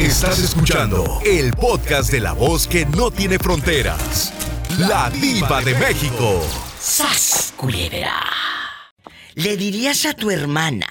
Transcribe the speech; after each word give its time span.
Estás 0.00 0.38
escuchando 0.38 1.20
el 1.26 1.52
podcast 1.52 2.10
de 2.10 2.20
la 2.20 2.32
voz 2.32 2.66
que 2.66 2.86
no 2.86 3.10
tiene 3.10 3.38
fronteras. 3.38 4.32
La 4.78 5.10
diva 5.10 5.60
de 5.60 5.74
México. 5.74 6.40
¡Sas, 6.80 7.52
culebra! 7.54 8.14
¿Le 9.34 9.58
dirías 9.58 10.06
a 10.06 10.14
tu 10.14 10.30
hermana 10.30 10.86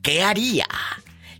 ¿qué 0.02 0.22
haría? 0.22 0.66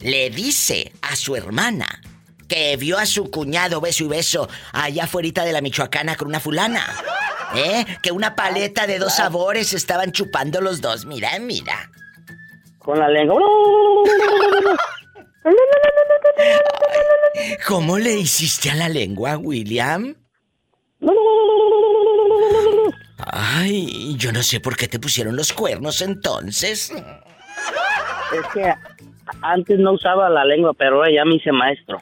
Le 0.01 0.31
dice 0.31 0.95
a 1.03 1.17
su 1.17 1.37
hermana 1.37 2.01
que 2.49 2.79
vio 2.79 2.97
a 2.97 3.05
su 3.05 3.31
cuñado 3.31 3.83
beso 3.83 4.05
y 4.05 4.09
beso 4.09 4.49
allá 4.73 5.05
afuera 5.05 5.45
de 5.45 5.53
la 5.53 5.61
Michoacana 5.61 6.17
con 6.17 6.29
una 6.29 6.41
fulana. 6.41 6.87
¿Eh? 7.55 7.85
Que 8.03 8.11
una 8.11 8.35
paleta 8.35 8.87
de 8.87 8.99
dos 8.99 9.17
sabores 9.17 9.75
estaban 9.75 10.13
chupando 10.13 10.63
los 10.63 10.81
dos. 10.81 11.05
Mira, 11.05 11.39
mira 11.41 11.91
con 12.89 12.99
la 12.99 13.09
lengua. 13.11 13.39
¿Cómo 17.67 17.99
le 17.99 18.15
hiciste 18.15 18.71
a 18.71 18.75
la 18.77 18.89
lengua, 18.89 19.37
William? 19.37 20.17
Ay, 23.19 24.17
yo 24.17 24.33
no 24.33 24.43
sé 24.43 24.61
por 24.61 24.75
qué 24.75 24.89
te 24.89 24.99
pusieron 24.99 25.37
los 25.37 25.53
cuernos 25.53 26.01
entonces. 26.01 26.91
Es 26.91 28.47
que 28.55 28.73
antes 29.43 29.79
no 29.79 29.93
usaba 29.93 30.31
la 30.31 30.47
lengua, 30.47 30.73
pero 30.73 31.05
ya 31.11 31.27
me 31.27 31.35
hice 31.35 31.53
maestro. 31.53 32.01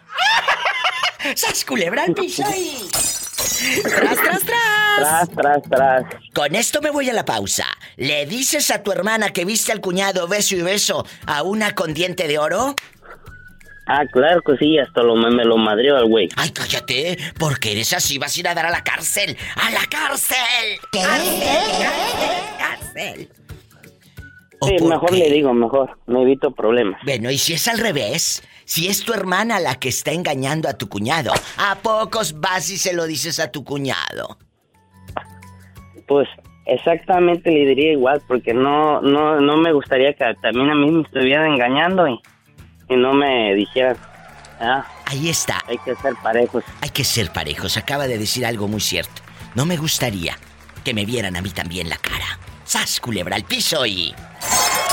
¡Sas 1.35 1.65
culebra 1.65 2.05
ahí! 2.05 2.15
¡Tras, 3.83 4.23
tras, 4.23 4.45
tras! 4.45 4.99
Tras, 4.99 5.31
tras, 5.31 5.63
tras. 5.69 6.05
Con 6.33 6.55
esto 6.55 6.81
me 6.81 6.91
voy 6.91 7.11
a 7.11 7.13
la 7.13 7.25
pausa. 7.25 7.67
¿Le 7.97 8.27
dices 8.27 8.71
a 8.71 8.83
tu 8.83 8.93
hermana 8.93 9.31
que 9.31 9.47
viste 9.47 9.73
al 9.73 9.81
cuñado 9.81 10.29
beso 10.29 10.55
y 10.55 10.63
beso 10.63 11.07
a 11.27 11.43
una 11.43 11.75
con 11.75 11.95
diente 11.95 12.29
de 12.29 12.39
oro? 12.39 12.75
Ah, 13.87 14.05
claro 14.13 14.43
que 14.43 14.57
sí, 14.59 14.79
hasta 14.79 15.03
lo, 15.03 15.15
me, 15.15 15.45
lo 15.45 15.57
madrió 15.57 15.97
al 15.97 16.07
güey. 16.07 16.29
Ay, 16.37 16.51
cállate, 16.51 17.17
porque 17.39 17.73
eres 17.73 17.93
así, 17.93 18.19
vas 18.19 18.37
a 18.37 18.41
ir 18.41 18.49
a 18.49 18.55
dar 18.55 18.67
a 18.67 18.71
la 18.71 18.83
cárcel. 18.83 19.37
¡A 19.55 19.71
la 19.71 19.87
cárcel! 19.89 20.37
¿Qué? 20.93 21.01
¿Cárcel? 21.01 21.73
¿Cárcel? 22.59 23.29
Sí, 24.63 24.85
mejor 24.85 25.13
le 25.13 25.31
digo, 25.31 25.55
mejor, 25.55 25.99
me 26.07 26.23
evito 26.23 26.51
problemas. 26.51 27.01
Bueno, 27.05 27.31
¿y 27.31 27.39
si 27.39 27.55
es 27.55 27.69
al 27.69 27.79
revés? 27.79 28.43
Si 28.65 28.89
es 28.89 29.05
tu 29.05 29.15
hermana 29.15 29.61
la 29.61 29.77
que 29.77 29.89
está 29.89 30.11
engañando 30.11 30.69
a 30.69 30.75
tu 30.75 30.89
cuñado, 30.89 31.33
¿a 31.57 31.77
pocos 31.77 32.41
vas 32.41 32.69
y 32.71 32.79
se 32.79 32.93
lo 32.93 33.07
dices 33.07 33.39
a 33.39 33.53
tu 33.53 33.65
cuñado? 33.65 34.39
Pues 36.09 36.29
exactamente 36.67 37.51
le 37.51 37.67
diría 37.67 37.93
igual, 37.93 38.23
porque 38.27 38.53
no, 38.53 39.01
no, 39.01 39.41
no 39.41 39.57
me 39.57 39.73
gustaría 39.73 40.13
que 40.13 40.25
también 40.43 40.71
a 40.71 40.75
mí 40.75 40.91
me 40.91 41.03
estuvieran 41.03 41.53
engañando 41.53 42.07
y, 42.09 42.21
y 42.89 42.97
no 42.97 43.15
me 43.15 43.55
dijeran. 43.55 43.97
Ah, 44.61 44.85
Ahí 45.07 45.29
está. 45.29 45.63
Hay 45.69 45.79
que 45.79 45.95
ser 45.97 46.15
parejos. 46.23 46.65
Hay 46.81 46.91
que 46.91 47.05
ser 47.05 47.31
parejos. 47.33 47.77
Acaba 47.77 48.09
de 48.09 48.19
decir 48.19 48.45
algo 48.45 48.69
muy 48.69 48.81
cierto. 48.81 49.23
No 49.55 49.65
me 49.65 49.77
gustaría 49.77 50.37
que 50.85 50.95
me 50.95 51.05
vieran 51.05 51.37
a 51.37 51.43
mí 51.43 51.51
también 51.51 51.89
la 51.89 51.97
cara. 51.97 52.39
¡Sas, 52.65 53.01
culebra 53.01 53.37
al 53.37 53.45
piso 53.45 53.87
y... 53.87 54.13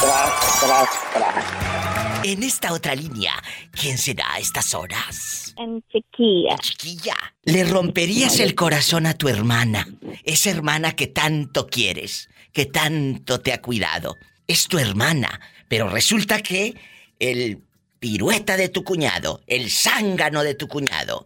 Tras, 0.03 0.59
tras, 0.59 0.90
tras. 1.14 2.24
En 2.25 2.44
esta 2.44 2.74
otra 2.74 2.94
línea, 2.94 3.41
¿quién 3.72 3.97
será 3.97 4.34
a 4.34 4.40
estas 4.40 4.74
horas? 4.74 5.56
En 5.58 5.81
chiquilla. 5.90 6.58
chiquilla. 6.58 7.16
Le 7.44 7.64
romperías 7.64 8.42
el 8.42 8.53
corazón 8.53 9.06
a 9.06 9.13
tu 9.13 9.30
hermana. 9.30 9.88
Esa 10.25 10.50
hermana 10.50 10.94
que 10.97 11.08
tanto 11.08 11.68
quieres, 11.68 12.30
que 12.52 12.66
tanto 12.66 13.40
te 13.40 13.53
ha 13.53 13.62
cuidado. 13.62 14.18
Es 14.46 14.68
tu 14.68 14.78
hermana. 14.78 15.40
Pero 15.69 15.88
resulta 15.88 16.42
que 16.42 16.75
el 17.19 17.63
pirueta 18.00 18.58
de 18.58 18.68
tu 18.68 18.84
cuñado, 18.84 19.42
el 19.47 19.72
zángano 19.72 20.44
de 20.44 20.56
tu 20.56 20.68
cuñado, 20.68 21.25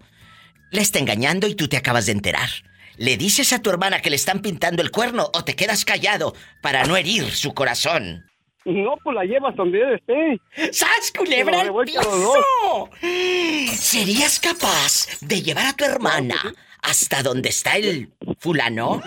le 0.69 0.81
está 0.81 0.99
engañando 0.99 1.47
y 1.47 1.55
tú 1.55 1.67
te 1.67 1.77
acabas 1.77 2.05
de 2.05 2.11
enterar. 2.11 2.49
¿Le 2.97 3.17
dices 3.17 3.53
a 3.53 3.59
tu 3.59 3.71
hermana 3.71 4.01
que 4.01 4.11
le 4.11 4.17
están 4.17 4.43
pintando 4.43 4.83
el 4.83 4.91
cuerno 4.91 5.31
o 5.33 5.43
te 5.43 5.55
quedas 5.55 5.83
callado 5.83 6.35
para 6.61 6.85
no 6.85 6.95
herir 6.95 7.31
su 7.31 7.55
corazón? 7.55 8.27
No, 8.67 8.97
pues 9.01 9.15
la 9.15 9.23
llevas 9.23 9.55
donde 9.55 9.95
esté. 9.95 10.41
¡Sas, 10.73 11.13
culebra 11.17 11.61
al 11.61 11.73
piso! 11.85 12.89
¿Serías 13.71 14.41
capaz 14.41 15.07
de 15.21 15.41
llevar 15.41 15.67
a 15.67 15.73
tu 15.73 15.85
hermana 15.85 16.35
hasta 16.81 17.23
donde 17.23 17.47
está 17.47 17.77
el 17.77 18.09
fulano? 18.39 19.01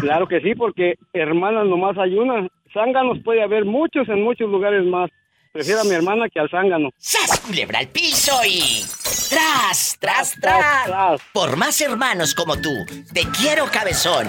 Claro 0.00 0.26
que 0.26 0.40
sí, 0.40 0.54
porque 0.54 0.94
hermanas 1.12 1.66
nomás 1.66 1.98
hay 1.98 2.14
una. 2.14 2.48
Zánganos 2.72 3.18
puede 3.22 3.42
haber 3.42 3.66
muchos 3.66 4.08
en 4.08 4.22
muchos 4.22 4.48
lugares 4.48 4.82
más. 4.86 5.10
Prefiero 5.52 5.82
a 5.82 5.84
mi 5.84 5.92
hermana 5.92 6.30
que 6.30 6.40
al 6.40 6.48
zángano. 6.48 6.88
¡Sas, 6.96 7.38
culebra 7.40 7.80
al 7.80 7.88
piso 7.88 8.32
y... 8.48 8.82
¡Tras, 9.28 9.98
tras, 10.00 10.40
tras! 10.40 10.86
tras. 10.86 11.20
Por 11.34 11.58
más 11.58 11.82
hermanos 11.82 12.34
como 12.34 12.56
tú, 12.56 12.74
te 13.12 13.24
quiero, 13.38 13.66
cabezón. 13.66 14.26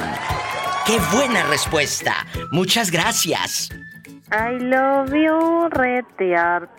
¡Qué 0.85 0.97
buena 1.15 1.43
respuesta! 1.43 2.27
Muchas 2.51 2.91
gracias. 2.91 3.69
I 4.31 4.57
love 4.59 5.13
you, 5.13 5.69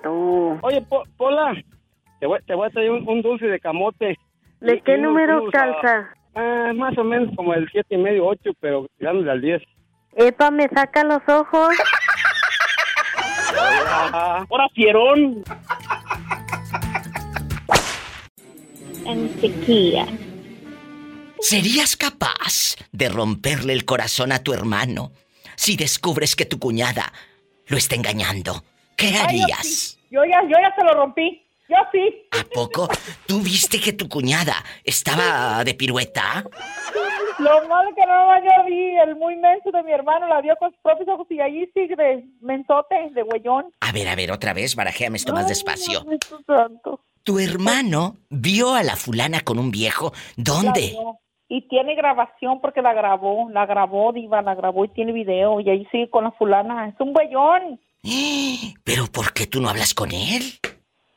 tú. 0.03 0.59
Oye, 0.63 0.85
Pola, 1.17 1.55
te 2.19 2.27
voy, 2.27 2.41
te 2.45 2.55
voy, 2.55 2.67
a 2.67 2.71
traer 2.71 2.91
un, 2.91 3.23
dulce 3.23 3.47
de 3.47 3.61
camote. 3.61 4.19
¿De 4.61 4.81
qué 4.81 4.99
número 4.99 5.49
calza? 5.53 6.09
Ah, 6.35 6.73
más 6.75 6.99
o 6.99 7.05
menos 7.05 7.35
como 7.37 7.55
el 7.55 7.69
siete 7.71 7.95
y 7.95 7.99
medio, 7.99 8.27
ocho, 8.27 8.51
pero 8.61 8.89
tirándole 8.99 9.31
al 9.31 9.41
10. 9.41 9.63
Epa, 10.17 10.51
me 10.51 10.69
saca 10.69 11.05
los 11.05 11.23
ojos. 11.29 11.77
¡Ahora, 14.13 14.69
fierón! 14.75 15.45
En 19.05 19.41
chiquilla. 19.41 20.07
¿Serías 21.39 21.97
capaz 21.97 22.75
de 22.91 23.09
romperle 23.09 23.73
el 23.73 23.85
corazón 23.85 24.33
a 24.33 24.43
tu 24.43 24.53
hermano 24.53 25.13
si 25.55 25.77
descubres 25.77 26.35
que 26.35 26.45
tu 26.45 26.59
cuñada 26.59 27.13
lo 27.67 27.77
está 27.77 27.95
engañando? 27.95 28.63
¿Qué 28.97 29.09
Ay, 29.09 29.13
yo 29.15 29.23
harías? 29.23 29.67
sí. 29.67 29.97
Yo 30.11 30.25
ya, 30.25 30.41
yo 30.43 30.57
ya 30.61 30.73
se 30.75 30.85
lo 30.85 30.95
rompí. 30.95 31.43
Yo 31.69 31.77
sí. 31.91 32.29
¿A 32.31 32.45
poco? 32.45 32.89
¿Tú 33.27 33.41
viste 33.41 33.81
que 33.81 33.93
tu 33.93 34.09
cuñada 34.09 34.55
estaba 34.85 35.65
de 35.65 35.75
pirueta? 35.75 36.45
Lo 37.39 37.69
malo 37.69 37.91
que 37.95 38.07
no 38.07 38.37
yo 38.39 38.65
vi, 38.67 38.97
el 38.97 39.17
muy 39.17 39.37
menso 39.37 39.71
de 39.73 39.83
mi 39.83 39.93
hermano 39.93 40.29
la 40.29 40.41
vio 40.41 40.55
con 40.57 40.71
sus 40.71 40.81
propios 40.81 41.09
ojos 41.09 41.27
y 41.29 41.41
allí 41.41 41.69
sigue 41.75 41.97
de 41.97 42.25
mensote, 42.41 42.95
de 43.13 43.23
güeyón. 43.23 43.67
A 43.81 43.93
ver, 43.93 44.09
a 44.09 44.15
ver, 44.15 44.31
otra 44.31 44.55
vez, 44.55 44.77
barajéame 44.77 45.17
esto 45.19 45.33
más 45.33 45.49
despacio. 45.49 46.05
Tu 47.25 47.39
hermano 47.41 48.19
vio 48.31 48.75
a 48.75 48.85
la 48.85 48.95
fulana 48.95 49.41
con 49.41 49.59
un 49.59 49.71
viejo. 49.73 50.13
La 50.37 50.45
¿Dónde? 50.45 50.91
vio. 50.93 51.19
Y 51.49 51.63
tiene 51.69 51.95
grabación 51.95 52.61
porque 52.61 52.83
la 52.83 52.93
grabó, 52.93 53.49
la 53.51 53.67
grabó, 53.67 54.13
Diva, 54.13 54.43
la 54.43 54.55
grabó 54.55 54.85
y 54.85 54.89
tiene 54.89 55.13
video. 55.13 55.61
Y 55.61 55.71
ahí 55.71 55.87
sigue 55.93 56.11
con 56.11 56.25
la 56.25 56.33
fulana. 56.33 56.89
Es 56.89 57.01
un 57.01 57.13
güeyón. 57.13 57.81
¿Pero 58.85 59.05
por 59.13 59.33
qué 59.33 59.47
tú 59.47 59.61
no 59.61 59.69
hablas 59.69 59.95
con 59.95 60.11
él? 60.11 60.43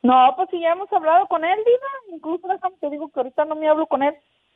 No, 0.02 0.34
pues 0.36 0.50
sí, 0.52 0.60
ya 0.60 0.72
hemos 0.72 0.92
hablado 0.94 1.28
con 1.28 1.44
él, 1.44 1.58
Diva. 1.58 2.16
Incluso 2.16 2.48
déjame 2.48 2.76
te 2.80 2.90
digo 2.90 3.10
que 3.10 3.20
ahorita 3.20 3.46
no 3.46 3.56
me 3.56 3.68
hablo 3.68 3.88
con 3.88 4.04
él. 4.04 4.14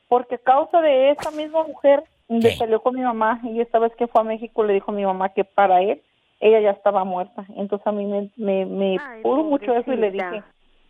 Porque 0.08 0.36
a 0.36 0.38
causa 0.38 0.80
de 0.80 1.10
esa 1.10 1.30
misma 1.32 1.64
mujer, 1.64 2.04
le 2.28 2.56
peleó 2.56 2.80
con 2.80 2.94
mi 2.94 3.02
mamá. 3.02 3.40
Y 3.42 3.60
esta 3.60 3.78
vez 3.78 3.92
que 3.96 4.06
fue 4.06 4.20
a 4.20 4.24
México 4.24 4.64
le 4.64 4.74
dijo 4.74 4.92
a 4.92 4.94
mi 4.94 5.04
mamá 5.04 5.30
que 5.30 5.44
para 5.44 5.82
él, 5.82 6.00
ella 6.40 6.60
ya 6.60 6.70
estaba 6.70 7.04
muerta. 7.04 7.44
Entonces 7.56 7.86
a 7.86 7.92
mí 7.92 8.06
me, 8.06 8.30
me, 8.36 8.66
me 8.66 8.96
Ay, 9.00 9.22
pudo 9.22 9.44
mucho 9.44 9.74
eso 9.74 9.92
y 9.92 9.96
le 9.96 10.10
dije, 10.10 10.42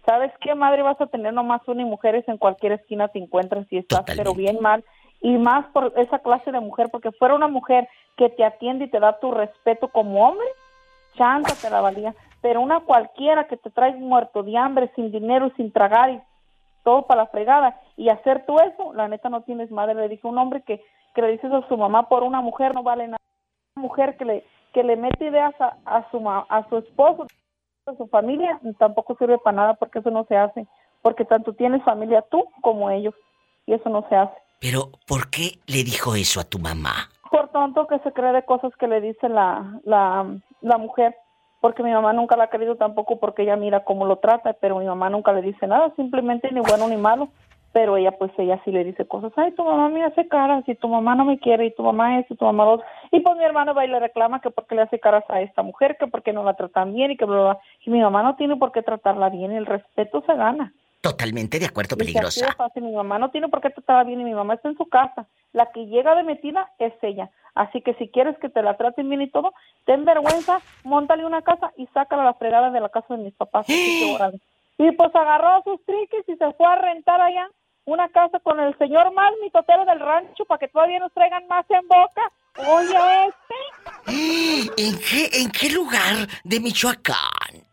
¿sabes 0.06 0.32
qué, 0.40 0.54
madre? 0.54 0.82
Vas 0.82 1.00
a 1.00 1.06
tener 1.06 1.32
nomás 1.32 1.66
una 1.66 1.82
y 1.82 1.86
mujeres 1.86 2.26
en 2.28 2.38
cualquier 2.38 2.72
esquina 2.72 3.08
te 3.08 3.18
encuentras 3.18 3.66
y 3.70 3.78
estás 3.78 4.04
pero 4.04 4.34
bien 4.34 4.58
mal. 4.60 4.84
Y 5.20 5.38
más 5.38 5.66
por 5.72 5.92
esa 5.96 6.18
clase 6.18 6.52
de 6.52 6.60
mujer, 6.60 6.88
porque 6.90 7.12
fuera 7.12 7.34
una 7.34 7.48
mujer 7.48 7.88
que 8.16 8.28
te 8.28 8.44
atiende 8.44 8.84
y 8.84 8.90
te 8.90 9.00
da 9.00 9.18
tu 9.18 9.30
respeto 9.30 9.88
como 9.88 10.28
hombre, 10.28 10.46
chanta 11.14 11.54
te 11.60 11.70
la 11.70 11.80
valía. 11.80 12.14
Pero 12.42 12.60
una 12.60 12.80
cualquiera 12.80 13.44
que 13.44 13.56
te 13.56 13.70
trae 13.70 13.94
muerto 13.94 14.42
de 14.42 14.56
hambre, 14.56 14.92
sin 14.94 15.10
dinero, 15.10 15.50
sin 15.56 15.72
tragar 15.72 16.10
y 16.10 16.20
todo 16.82 17.06
para 17.06 17.22
la 17.22 17.28
fregada, 17.28 17.80
y 17.96 18.10
hacer 18.10 18.44
tú 18.44 18.56
eso, 18.58 18.92
la 18.92 19.08
neta 19.08 19.30
no 19.30 19.42
tienes 19.42 19.70
madre. 19.70 19.94
Le 19.94 20.08
dije, 20.08 20.26
un 20.26 20.36
hombre 20.36 20.62
que, 20.62 20.82
que 21.14 21.22
le 21.22 21.32
dices 21.32 21.50
a 21.50 21.66
su 21.68 21.76
mamá 21.78 22.08
por 22.08 22.22
una 22.22 22.42
mujer 22.42 22.74
no 22.74 22.82
vale 22.82 23.06
nada. 23.06 23.16
Una 23.76 23.82
mujer 23.82 24.18
que 24.18 24.26
le, 24.26 24.44
que 24.74 24.84
le 24.84 24.96
mete 24.96 25.24
ideas 25.26 25.54
a, 25.58 25.78
a 25.86 26.10
su, 26.10 26.28
a 26.28 26.66
su 26.68 26.76
esposo, 26.76 27.26
a 27.86 27.96
su 27.96 28.06
familia, 28.08 28.60
tampoco 28.78 29.16
sirve 29.16 29.38
para 29.38 29.56
nada 29.56 29.74
porque 29.74 29.98
eso 29.98 30.10
no 30.10 30.24
se 30.24 30.36
hace. 30.36 30.66
Porque 31.02 31.24
tanto 31.24 31.52
tienes 31.52 31.82
familia 31.84 32.24
tú 32.30 32.44
como 32.62 32.90
ellos, 32.90 33.14
y 33.66 33.74
eso 33.74 33.88
no 33.90 34.06
se 34.08 34.16
hace. 34.16 34.34
Pero, 34.60 34.90
¿por 35.06 35.28
qué 35.30 35.58
le 35.66 35.84
dijo 35.84 36.14
eso 36.14 36.40
a 36.40 36.44
tu 36.44 36.58
mamá? 36.58 37.10
por 37.34 37.48
tonto 37.48 37.88
que 37.88 37.98
se 37.98 38.12
cree 38.12 38.32
de 38.32 38.44
cosas 38.44 38.70
que 38.78 38.86
le 38.86 39.00
dice 39.00 39.28
la, 39.28 39.80
la, 39.82 40.24
la 40.60 40.78
mujer, 40.78 41.16
porque 41.60 41.82
mi 41.82 41.90
mamá 41.90 42.12
nunca 42.12 42.36
la 42.36 42.44
ha 42.44 42.50
querido 42.50 42.76
tampoco 42.76 43.18
porque 43.18 43.42
ella 43.42 43.56
mira 43.56 43.82
cómo 43.82 44.06
lo 44.06 44.18
trata, 44.18 44.52
pero 44.52 44.78
mi 44.78 44.86
mamá 44.86 45.10
nunca 45.10 45.32
le 45.32 45.42
dice 45.42 45.66
nada, 45.66 45.92
simplemente 45.96 46.52
ni 46.52 46.60
bueno 46.60 46.86
ni 46.86 46.96
malo, 46.96 47.30
pero 47.74 47.96
ella 47.96 48.12
pues 48.12 48.30
ella 48.38 48.62
sí 48.64 48.70
le 48.70 48.84
dice 48.84 49.04
cosas, 49.04 49.32
ay 49.36 49.50
tu 49.52 49.64
mamá 49.64 49.88
me 49.88 50.04
hace 50.04 50.28
caras 50.28 50.62
y 50.68 50.76
tu 50.76 50.86
mamá 50.86 51.16
no 51.16 51.24
me 51.24 51.40
quiere 51.40 51.66
y 51.66 51.74
tu 51.74 51.82
mamá 51.82 52.20
es 52.20 52.30
y 52.30 52.36
tu 52.36 52.44
mamá 52.44 52.64
lo 52.64 52.82
y 53.10 53.18
pues 53.18 53.36
mi 53.36 53.44
hermano 53.44 53.74
va 53.74 53.84
y 53.84 53.88
le 53.88 53.98
reclama 53.98 54.40
que 54.40 54.50
porque 54.50 54.76
le 54.76 54.82
hace 54.82 55.00
caras 55.00 55.24
a 55.28 55.40
esta 55.40 55.62
mujer, 55.62 55.96
que 55.98 56.06
porque 56.06 56.32
no 56.32 56.44
la 56.44 56.54
tratan 56.54 56.94
bien 56.94 57.10
y 57.10 57.16
que 57.16 57.24
bla, 57.24 57.34
bla, 57.34 57.44
bla. 57.44 57.58
y 57.84 57.90
mi 57.90 58.00
mamá 58.00 58.22
no 58.22 58.36
tiene 58.36 58.56
por 58.56 58.70
qué 58.70 58.82
tratarla 58.82 59.28
bien, 59.28 59.50
el 59.50 59.66
respeto 59.66 60.22
se 60.24 60.34
gana. 60.36 60.72
Totalmente 61.00 61.58
de 61.58 61.66
acuerdo, 61.66 61.96
así 61.96 62.04
peligrosa. 62.06 62.52
fácil, 62.54 62.84
Mi 62.84 62.92
mamá 62.92 63.18
no 63.18 63.30
tiene 63.30 63.48
por 63.48 63.60
qué 63.60 63.70
tratarla 63.70 64.04
bien 64.04 64.20
y 64.20 64.24
mi 64.24 64.34
mamá 64.34 64.54
está 64.54 64.68
en 64.68 64.76
su 64.78 64.86
casa. 64.86 65.26
La 65.52 65.70
que 65.72 65.86
llega 65.86 66.14
de 66.14 66.22
metida 66.22 66.70
es 66.78 66.94
ella. 67.02 67.28
Así 67.54 67.82
que 67.82 67.94
si 67.94 68.08
quieres 68.08 68.38
que 68.38 68.48
te 68.48 68.62
la 68.62 68.76
traten 68.76 69.08
bien 69.08 69.20
y 69.20 69.28
todo, 69.28 69.52
ten 69.84 70.04
vergüenza, 70.04 70.60
montale 70.84 71.26
una 71.26 71.42
casa 71.42 71.72
y 71.76 71.86
sácala 71.88 72.22
a 72.22 72.26
la 72.26 72.34
fregada 72.34 72.70
de 72.70 72.80
la 72.80 72.88
casa 72.88 73.16
de 73.16 73.24
mis 73.24 73.34
papás. 73.34 73.66
Y 74.76 74.90
pues 74.90 75.14
agarró 75.14 75.62
sus 75.62 75.84
triques 75.84 76.28
y 76.28 76.34
se 76.34 76.52
fue 76.54 76.66
a 76.66 76.74
rentar 76.74 77.20
allá 77.20 77.48
una 77.86 78.08
casa 78.08 78.40
con 78.40 78.58
el 78.60 78.76
señor 78.78 79.12
más 79.12 79.32
mitotero 79.42 79.84
del 79.84 80.00
rancho 80.00 80.44
para 80.44 80.58
que 80.58 80.68
todavía 80.68 80.98
nos 80.98 81.12
traigan 81.12 81.46
más 81.48 81.64
en 81.70 81.86
boca. 81.86 82.32
Oye, 82.58 83.28
este. 83.28 83.54
¿En 84.76 84.98
qué, 84.98 85.30
¿En 85.40 85.50
qué 85.50 85.70
lugar 85.70 86.28
de 86.44 86.60
Michoacán 86.60 87.16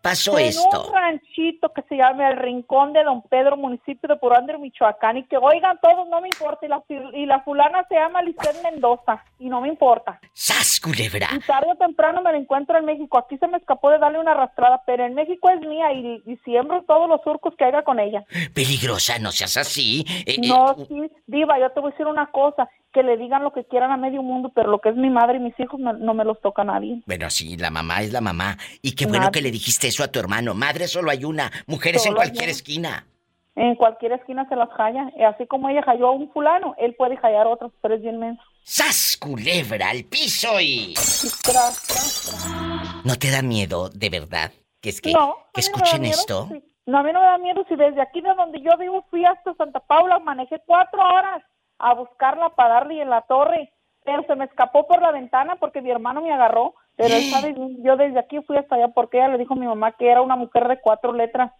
pasó 0.02 0.38
en 0.40 0.48
esto? 0.48 0.88
un 0.88 0.94
ranchito 0.94 1.72
que 1.74 1.82
se 1.84 1.96
llama 1.96 2.30
El 2.30 2.38
Rincón 2.38 2.94
de 2.94 3.04
Don 3.04 3.22
Pedro, 3.24 3.58
municipio 3.58 4.08
de 4.08 4.16
Purandre, 4.16 4.58
Michoacán, 4.58 5.18
y 5.18 5.24
que 5.24 5.38
oigan 5.38 5.80
todos, 5.82 6.08
no 6.10 6.22
me 6.22 6.28
importa, 6.30 6.66
y 6.66 6.70
la, 6.70 6.84
y 7.14 7.26
la 7.26 7.42
fulana 7.42 7.86
se 7.90 7.96
llama 7.96 8.22
Lisbeth 8.22 8.62
Mendoza, 8.64 9.24
y 9.40 9.50
no 9.50 9.62
me 9.62 9.68
importa. 9.68 10.20
¡Sas, 10.34 10.80
culebra! 10.80 11.28
Y 11.36 11.40
tarde 11.40 11.72
o 11.72 11.76
temprano 11.76 12.22
me 12.22 12.32
la 12.32 12.38
encuentro 12.38 12.78
en 12.78 12.86
México, 12.86 13.18
aquí 13.18 13.38
se 13.38 13.48
me 13.48 13.58
escapó 13.58 13.90
de 13.90 14.00
darle 14.00 14.20
una 14.20 14.32
arrastrada, 14.32 14.82
pero 14.86 15.06
en 15.06 15.14
México 15.14 15.50
es 15.50 15.60
mía, 15.62 15.92
y, 15.94 16.22
y 16.26 16.38
siembro 16.38 16.84
todos 16.88 17.08
los 17.10 17.22
surcos 17.24 17.56
que 17.58 17.66
haya 17.66 17.84
con 17.84 18.00
ella. 18.00 18.24
Peligrosa, 18.54 19.20
no 19.20 19.32
seas 19.32 19.58
así. 19.58 20.06
Eh, 20.26 20.36
eh, 20.38 20.48
No, 20.48 20.76
sí, 20.88 21.12
diva, 21.28 21.60
yo 21.60 21.70
te 21.72 21.80
voy 21.80 21.90
a 21.90 21.92
decir 21.92 22.08
una 22.08 22.28
cosa, 22.28 22.70
que 22.94 23.04
le 23.04 23.18
digan 23.18 23.44
lo 23.44 23.54
que 23.54 23.64
quieran 23.66 23.92
a 23.92 23.98
medio 23.98 24.22
mundo, 24.22 24.52
pero 24.54 24.70
lo 24.70 24.80
que 24.80 24.90
es 24.90 24.96
mi 24.96 25.10
madre 25.10 25.38
y 25.38 25.40
mis 25.42 25.60
hijos 25.60 25.80
no, 25.80 25.94
no 25.94 26.14
me 26.14 26.26
los 26.26 26.40
toca 26.42 26.64
nadie. 26.64 27.02
Bueno, 27.06 27.30
sí, 27.30 27.58
la 27.58 27.70
mamá 27.70 28.02
es 28.02 28.12
la 28.12 28.22
mamá. 28.22 28.58
Y 28.82 28.94
qué 28.94 29.06
bueno 29.06 29.26
Madre. 29.26 29.32
que 29.32 29.42
le 29.42 29.52
dijiste 29.52 29.88
eso 29.88 30.04
a 30.04 30.08
tu 30.10 30.20
hermano. 30.20 30.54
Madre 30.54 30.88
solo 30.88 31.10
hay 31.12 31.24
una, 31.26 31.52
mujeres 31.68 32.06
en 32.06 32.12
Solo 32.12 32.22
hay 32.22 32.28
cualquier 32.30 32.46
una. 32.46 32.52
esquina. 32.52 33.06
En 33.56 33.76
cualquier 33.76 34.14
esquina 34.14 34.48
se 34.48 34.56
las 34.56 34.70
halla, 34.78 35.12
y 35.18 35.24
así 35.24 35.46
como 35.46 35.68
ella 35.68 35.82
halló 35.86 36.08
a 36.08 36.12
un 36.12 36.32
fulano, 36.32 36.74
él 36.78 36.96
puede 36.96 37.18
hallar 37.18 37.48
a 37.48 37.50
otros, 37.50 37.72
pero 37.82 37.96
es 37.96 38.02
bien 38.02 38.18
menso. 38.18 38.42
¡Sas, 38.64 39.18
culebra, 39.20 39.90
al 39.90 40.06
piso 40.06 40.60
y... 40.62 40.92
Y 40.94 40.94
tras, 41.44 41.84
tras, 41.86 42.26
tras. 42.30 43.06
¿No 43.06 43.16
te 43.18 43.30
da 43.30 43.42
miedo, 43.42 43.90
de 43.90 44.10
verdad? 44.10 44.52
Que 44.80 44.90
es 44.90 45.02
que, 45.02 45.12
No, 45.12 45.36
que 45.54 45.62
a 45.62 45.64
mí 45.64 45.70
no 45.70 45.78
me 45.78 45.80
da 45.80 45.86
escuchen 45.86 46.02
miedo, 46.02 46.18
esto. 46.18 46.48
sí. 46.52 46.64
No, 46.86 46.98
a 47.00 47.04
mí 47.04 47.12
no 47.14 47.20
me 47.20 47.26
da 47.26 47.38
miedo 47.38 47.66
si 47.70 47.76
desde 47.76 48.02
aquí 48.02 48.22
de 48.22 48.34
donde 48.36 48.60
yo 48.62 48.72
vivo 48.78 49.06
fui 49.10 49.24
hasta 49.26 49.54
Santa 49.56 49.80
Paula, 49.82 50.18
manejé 50.20 50.62
cuatro 50.66 51.00
horas 51.00 51.44
a 51.82 51.94
buscarla 51.94 52.50
para 52.50 52.76
darle 52.76 53.02
en 53.02 53.10
la 53.10 53.22
torre, 53.22 53.72
pero 54.04 54.24
se 54.24 54.36
me 54.36 54.46
escapó 54.46 54.88
por 54.88 55.02
la 55.02 55.12
ventana 55.12 55.56
porque 55.58 55.82
mi 55.82 55.92
hermano 55.92 56.22
me 56.22 56.32
agarró, 56.32 56.76
pero 56.96 57.16
él 57.16 57.24
sabe, 57.24 57.56
yo 57.80 57.98
desde 57.98 58.20
aquí 58.20 58.40
fui 58.42 58.58
hasta 58.58 58.76
allá 58.76 58.90
porque 58.90 59.18
ella 59.18 59.30
le 59.30 59.38
dijo 59.38 59.54
a 59.54 59.58
mi 59.58 59.66
mamá 59.66 59.92
que 59.94 60.10
era 60.10 60.22
una 60.22 60.36
mujer 60.36 60.68
de 60.68 60.80
cuatro 60.80 61.14
letras 61.14 61.52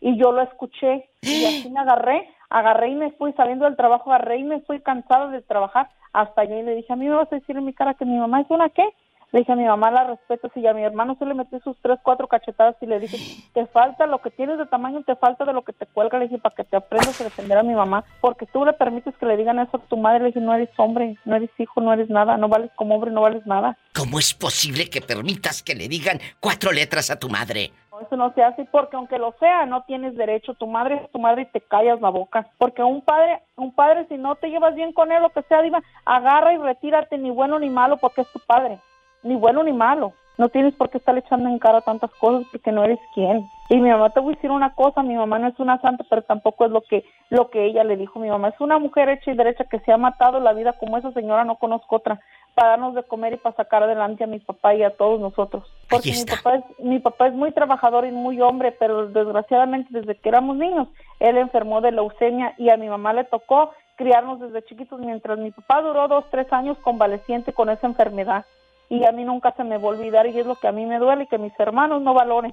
y 0.00 0.16
yo 0.16 0.32
lo 0.32 0.42
escuché 0.42 1.08
y 1.22 1.44
así 1.46 1.70
me 1.70 1.80
agarré, 1.80 2.28
agarré 2.48 2.88
y 2.88 2.94
me 2.96 3.12
fui 3.12 3.32
saliendo 3.34 3.64
del 3.64 3.76
trabajo, 3.76 4.12
agarré 4.12 4.38
y 4.38 4.44
me 4.44 4.60
fui 4.60 4.80
cansada 4.80 5.28
de 5.28 5.42
trabajar 5.42 5.88
hasta 6.12 6.42
allá 6.42 6.58
y 6.58 6.62
le 6.62 6.74
dije, 6.74 6.92
a 6.92 6.96
mí 6.96 7.08
me 7.08 7.14
vas 7.14 7.32
a 7.32 7.36
decir 7.36 7.56
en 7.56 7.64
mi 7.64 7.72
cara 7.72 7.94
que 7.94 8.04
mi 8.04 8.18
mamá 8.18 8.40
es 8.40 8.50
una 8.50 8.68
qué? 8.70 8.88
Le 9.32 9.40
dije 9.40 9.52
a 9.52 9.56
mi 9.56 9.64
mamá 9.64 9.92
la 9.92 10.04
respeto, 10.04 10.50
si 10.52 10.66
a 10.66 10.74
mi 10.74 10.82
hermano 10.82 11.14
se 11.16 11.24
le 11.24 11.34
metió 11.34 11.60
sus 11.60 11.76
tres, 11.80 12.00
cuatro 12.02 12.26
cachetadas 12.26 12.74
y 12.80 12.86
le 12.86 12.98
dije, 12.98 13.16
te 13.54 13.64
falta 13.66 14.06
lo 14.06 14.20
que 14.20 14.30
tienes 14.30 14.58
de 14.58 14.66
tamaño, 14.66 15.04
te 15.04 15.14
falta 15.14 15.44
de 15.44 15.52
lo 15.52 15.62
que 15.62 15.72
te 15.72 15.86
cuelga, 15.86 16.18
le 16.18 16.24
dije, 16.24 16.38
para 16.38 16.56
que 16.56 16.64
te 16.64 16.76
aprendas 16.76 17.20
a 17.20 17.24
defender 17.24 17.56
a 17.56 17.62
mi 17.62 17.74
mamá, 17.74 18.04
porque 18.20 18.46
tú 18.46 18.64
le 18.64 18.72
permites 18.72 19.16
que 19.18 19.26
le 19.26 19.36
digan 19.36 19.60
eso 19.60 19.76
a 19.76 19.88
tu 19.88 19.96
madre, 19.96 20.18
le 20.18 20.26
dije, 20.26 20.40
no 20.40 20.52
eres 20.52 20.70
hombre, 20.78 21.16
no 21.24 21.36
eres 21.36 21.50
hijo, 21.58 21.80
no 21.80 21.92
eres 21.92 22.10
nada, 22.10 22.36
no 22.38 22.48
vales 22.48 22.72
como 22.74 22.96
hombre, 22.96 23.12
no 23.12 23.20
vales 23.20 23.46
nada. 23.46 23.78
¿Cómo 23.94 24.18
es 24.18 24.34
posible 24.34 24.90
que 24.90 25.00
permitas 25.00 25.62
que 25.62 25.76
le 25.76 25.86
digan 25.86 26.18
cuatro 26.40 26.72
letras 26.72 27.10
a 27.10 27.18
tu 27.20 27.28
madre? 27.28 27.70
Eso 28.04 28.16
no 28.16 28.32
se 28.34 28.42
hace 28.42 28.64
porque 28.64 28.96
aunque 28.96 29.18
lo 29.18 29.34
sea, 29.38 29.66
no 29.66 29.82
tienes 29.82 30.16
derecho. 30.16 30.54
Tu 30.54 30.66
madre 30.66 30.96
es 30.96 31.12
tu 31.12 31.18
madre 31.18 31.42
y 31.42 31.46
te 31.46 31.60
callas 31.60 32.00
la 32.00 32.08
boca. 32.08 32.48
Porque 32.56 32.82
un 32.82 33.02
padre, 33.02 33.42
un 33.56 33.74
padre 33.74 34.06
si 34.08 34.16
no 34.16 34.36
te 34.36 34.48
llevas 34.48 34.74
bien 34.74 34.92
con 34.92 35.12
él, 35.12 35.22
lo 35.22 35.30
que 35.30 35.42
sea, 35.42 35.60
diva, 35.60 35.82
agarra 36.06 36.54
y 36.54 36.56
retírate, 36.56 37.18
ni 37.18 37.30
bueno 37.30 37.58
ni 37.58 37.68
malo, 37.68 37.98
porque 37.98 38.22
es 38.22 38.32
tu 38.32 38.40
padre. 38.40 38.80
Ni 39.22 39.36
bueno 39.36 39.62
ni 39.62 39.72
malo. 39.72 40.12
No 40.38 40.48
tienes 40.48 40.74
por 40.74 40.88
qué 40.88 40.96
estar 40.96 41.18
echando 41.18 41.50
en 41.50 41.58
cara 41.58 41.82
tantas 41.82 42.10
cosas 42.12 42.46
porque 42.50 42.72
no 42.72 42.82
eres 42.82 42.98
quien. 43.14 43.46
Y 43.68 43.76
mi 43.76 43.90
mamá 43.90 44.08
te 44.08 44.20
voy 44.20 44.32
a 44.32 44.36
decir 44.36 44.50
una 44.50 44.74
cosa, 44.74 45.02
mi 45.02 45.14
mamá 45.14 45.38
no 45.38 45.48
es 45.48 45.60
una 45.60 45.78
santa, 45.82 46.02
pero 46.08 46.22
tampoco 46.22 46.64
es 46.64 46.70
lo 46.70 46.80
que 46.80 47.04
lo 47.28 47.50
que 47.50 47.66
ella 47.66 47.84
le 47.84 47.96
dijo. 47.96 48.18
Mi 48.18 48.30
mamá 48.30 48.48
es 48.48 48.58
una 48.58 48.78
mujer 48.78 49.10
hecha 49.10 49.30
y 49.30 49.36
derecha 49.36 49.64
que 49.64 49.80
se 49.80 49.92
ha 49.92 49.98
matado 49.98 50.40
la 50.40 50.54
vida 50.54 50.72
como 50.72 50.96
esa 50.96 51.12
señora, 51.12 51.44
no 51.44 51.56
conozco 51.56 51.96
otra, 51.96 52.20
para 52.54 52.70
darnos 52.70 52.94
de 52.94 53.02
comer 53.02 53.34
y 53.34 53.36
para 53.36 53.54
sacar 53.54 53.82
adelante 53.82 54.24
a 54.24 54.26
mi 54.26 54.38
papá 54.38 54.74
y 54.74 54.82
a 54.82 54.96
todos 54.96 55.20
nosotros. 55.20 55.64
Porque 55.90 56.10
mi 56.12 56.24
papá, 56.24 56.54
es, 56.56 56.64
mi 56.78 56.98
papá 57.00 57.26
es 57.28 57.34
muy 57.34 57.52
trabajador 57.52 58.06
y 58.06 58.10
muy 58.10 58.40
hombre, 58.40 58.72
pero 58.72 59.08
desgraciadamente 59.08 59.90
desde 59.90 60.14
que 60.14 60.28
éramos 60.30 60.56
niños, 60.56 60.88
él 61.18 61.36
enfermó 61.36 61.80
de 61.80 61.92
leucemia 61.92 62.54
y 62.56 62.70
a 62.70 62.76
mi 62.76 62.88
mamá 62.88 63.12
le 63.12 63.24
tocó 63.24 63.72
criarnos 63.96 64.40
desde 64.40 64.64
chiquitos 64.64 64.98
mientras 64.98 65.38
mi 65.38 65.50
papá 65.50 65.82
duró 65.82 66.08
dos, 66.08 66.24
tres 66.30 66.50
años 66.50 66.78
convaleciente 66.78 67.52
con 67.52 67.68
esa 67.68 67.86
enfermedad. 67.86 68.46
Y 68.90 69.04
a 69.06 69.12
mí 69.12 69.24
nunca 69.24 69.52
se 69.52 69.64
me 69.64 69.78
va 69.78 69.84
a 69.84 69.92
olvidar 69.92 70.26
y 70.26 70.38
es 70.38 70.44
lo 70.44 70.56
que 70.56 70.68
a 70.68 70.72
mí 70.72 70.84
me 70.84 70.98
duele 70.98 71.24
y 71.24 71.26
que 71.28 71.38
mis 71.38 71.58
hermanos 71.58 72.02
no 72.02 72.12
valoren. 72.12 72.52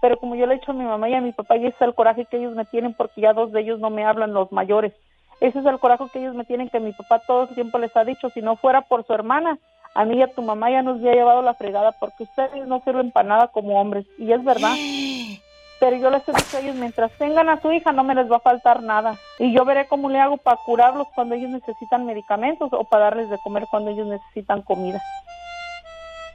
Pero 0.00 0.18
como 0.18 0.34
yo 0.34 0.46
le 0.46 0.54
he 0.54 0.58
dicho 0.58 0.72
a 0.72 0.74
mi 0.74 0.84
mamá 0.84 1.08
y 1.08 1.14
a 1.14 1.22
mi 1.22 1.32
papá, 1.32 1.56
y 1.56 1.64
ese 1.64 1.76
es 1.76 1.80
el 1.80 1.94
coraje 1.94 2.26
que 2.26 2.36
ellos 2.36 2.54
me 2.54 2.66
tienen 2.66 2.92
porque 2.92 3.22
ya 3.22 3.32
dos 3.32 3.52
de 3.52 3.60
ellos 3.60 3.80
no 3.80 3.88
me 3.88 4.04
hablan, 4.04 4.34
los 4.34 4.52
mayores. 4.52 4.92
Ese 5.40 5.60
es 5.60 5.64
el 5.66 5.78
coraje 5.78 6.04
que 6.12 6.18
ellos 6.18 6.34
me 6.34 6.44
tienen 6.44 6.68
que 6.68 6.80
mi 6.80 6.92
papá 6.92 7.20
todo 7.20 7.44
el 7.44 7.54
tiempo 7.54 7.78
les 7.78 7.96
ha 7.96 8.04
dicho, 8.04 8.28
si 8.30 8.42
no 8.42 8.56
fuera 8.56 8.82
por 8.82 9.06
su 9.06 9.14
hermana, 9.14 9.58
a 9.94 10.04
mí 10.04 10.16
y 10.16 10.22
a 10.22 10.32
tu 10.32 10.42
mamá 10.42 10.70
ya 10.70 10.82
nos 10.82 10.98
había 10.98 11.12
llevado 11.12 11.40
la 11.40 11.54
fregada 11.54 11.92
porque 11.92 12.24
ustedes 12.24 12.66
no 12.66 12.80
sirven 12.80 13.12
para 13.12 13.28
nada 13.28 13.48
como 13.48 13.80
hombres. 13.80 14.06
Y 14.18 14.32
es 14.32 14.42
verdad. 14.44 14.74
Pero 15.80 15.96
yo 15.96 16.10
les 16.10 16.28
he 16.28 16.32
dicho 16.32 16.56
a 16.56 16.60
ellos, 16.60 16.76
mientras 16.76 17.12
tengan 17.12 17.48
a 17.48 17.60
su 17.60 17.70
hija 17.70 17.92
no 17.92 18.04
me 18.04 18.14
les 18.14 18.30
va 18.30 18.36
a 18.36 18.40
faltar 18.40 18.82
nada. 18.82 19.16
Y 19.38 19.52
yo 19.52 19.64
veré 19.64 19.86
cómo 19.86 20.08
le 20.08 20.18
hago 20.18 20.36
para 20.36 20.58
curarlos 20.64 21.06
cuando 21.14 21.34
ellos 21.34 21.50
necesitan 21.50 22.06
medicamentos 22.06 22.72
o 22.72 22.84
para 22.84 23.04
darles 23.04 23.30
de 23.30 23.38
comer 23.38 23.66
cuando 23.70 23.90
ellos 23.90 24.06
necesitan 24.06 24.62
comida. 24.62 25.00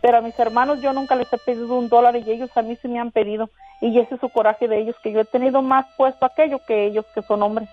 Pero 0.01 0.18
a 0.18 0.22
mis 0.22 0.38
hermanos 0.39 0.82
yo 0.82 0.94
nunca 0.94 1.15
les 1.15 1.32
he 1.34 1.38
pedido 1.38 1.75
un 1.75 1.89
dólar 1.89 2.15
y 2.15 2.32
ellos 2.32 2.50
a 2.56 2.62
mí 2.62 2.77
sí 2.82 2.88
me 2.88 3.00
han 3.00 3.12
pedido. 3.12 3.50
Y 3.82 3.98
ese 4.00 4.15
es 4.15 4.22
su 4.22 4.29
coraje 4.29 4.68
de 4.68 4.79
ellos, 4.79 4.96
que 5.01 5.12
yo 5.12 5.22
he 5.22 5.25
tenido 5.25 5.62
más 5.62 5.86
puesto 5.98 6.25
aquello 6.25 6.60
que 6.65 6.86
ellos, 6.86 7.06
que 7.13 7.22
son 7.22 7.41
hombres. 7.44 7.70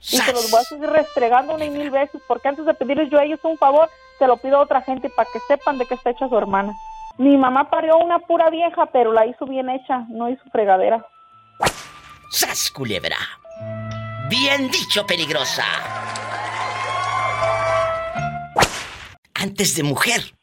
Y 0.00 0.18
se 0.18 0.32
los 0.32 0.50
voy 0.50 0.60
a 0.60 0.64
seguir 0.64 0.90
restregando 0.90 1.54
una 1.54 1.64
y 1.64 1.70
mil 1.70 1.90
veces, 1.90 2.20
porque 2.28 2.48
antes 2.48 2.66
de 2.66 2.74
pedirles 2.74 3.10
yo 3.10 3.18
a 3.18 3.24
ellos 3.24 3.40
un 3.42 3.56
favor, 3.56 3.88
se 4.18 4.26
lo 4.26 4.36
pido 4.36 4.58
a 4.58 4.62
otra 4.62 4.82
gente 4.82 5.08
para 5.10 5.28
que 5.32 5.40
sepan 5.40 5.78
de 5.78 5.86
qué 5.86 5.94
está 5.94 6.10
hecha 6.10 6.28
su 6.28 6.36
hermana. 6.36 6.74
Mi 7.16 7.36
mamá 7.36 7.70
parió 7.70 7.96
una 7.98 8.18
pura 8.18 8.50
vieja, 8.50 8.86
pero 8.86 9.12
la 9.12 9.26
hizo 9.26 9.46
bien 9.46 9.70
hecha, 9.70 10.04
no 10.08 10.28
hizo 10.28 10.42
fregadera. 10.50 11.06
¡Sas, 12.30 12.70
culebra! 12.70 13.16
Bien 14.28 14.68
dicho, 14.70 15.06
peligrosa. 15.06 15.64
Antes 19.34 19.76
de 19.76 19.82
mujer, 19.84 20.34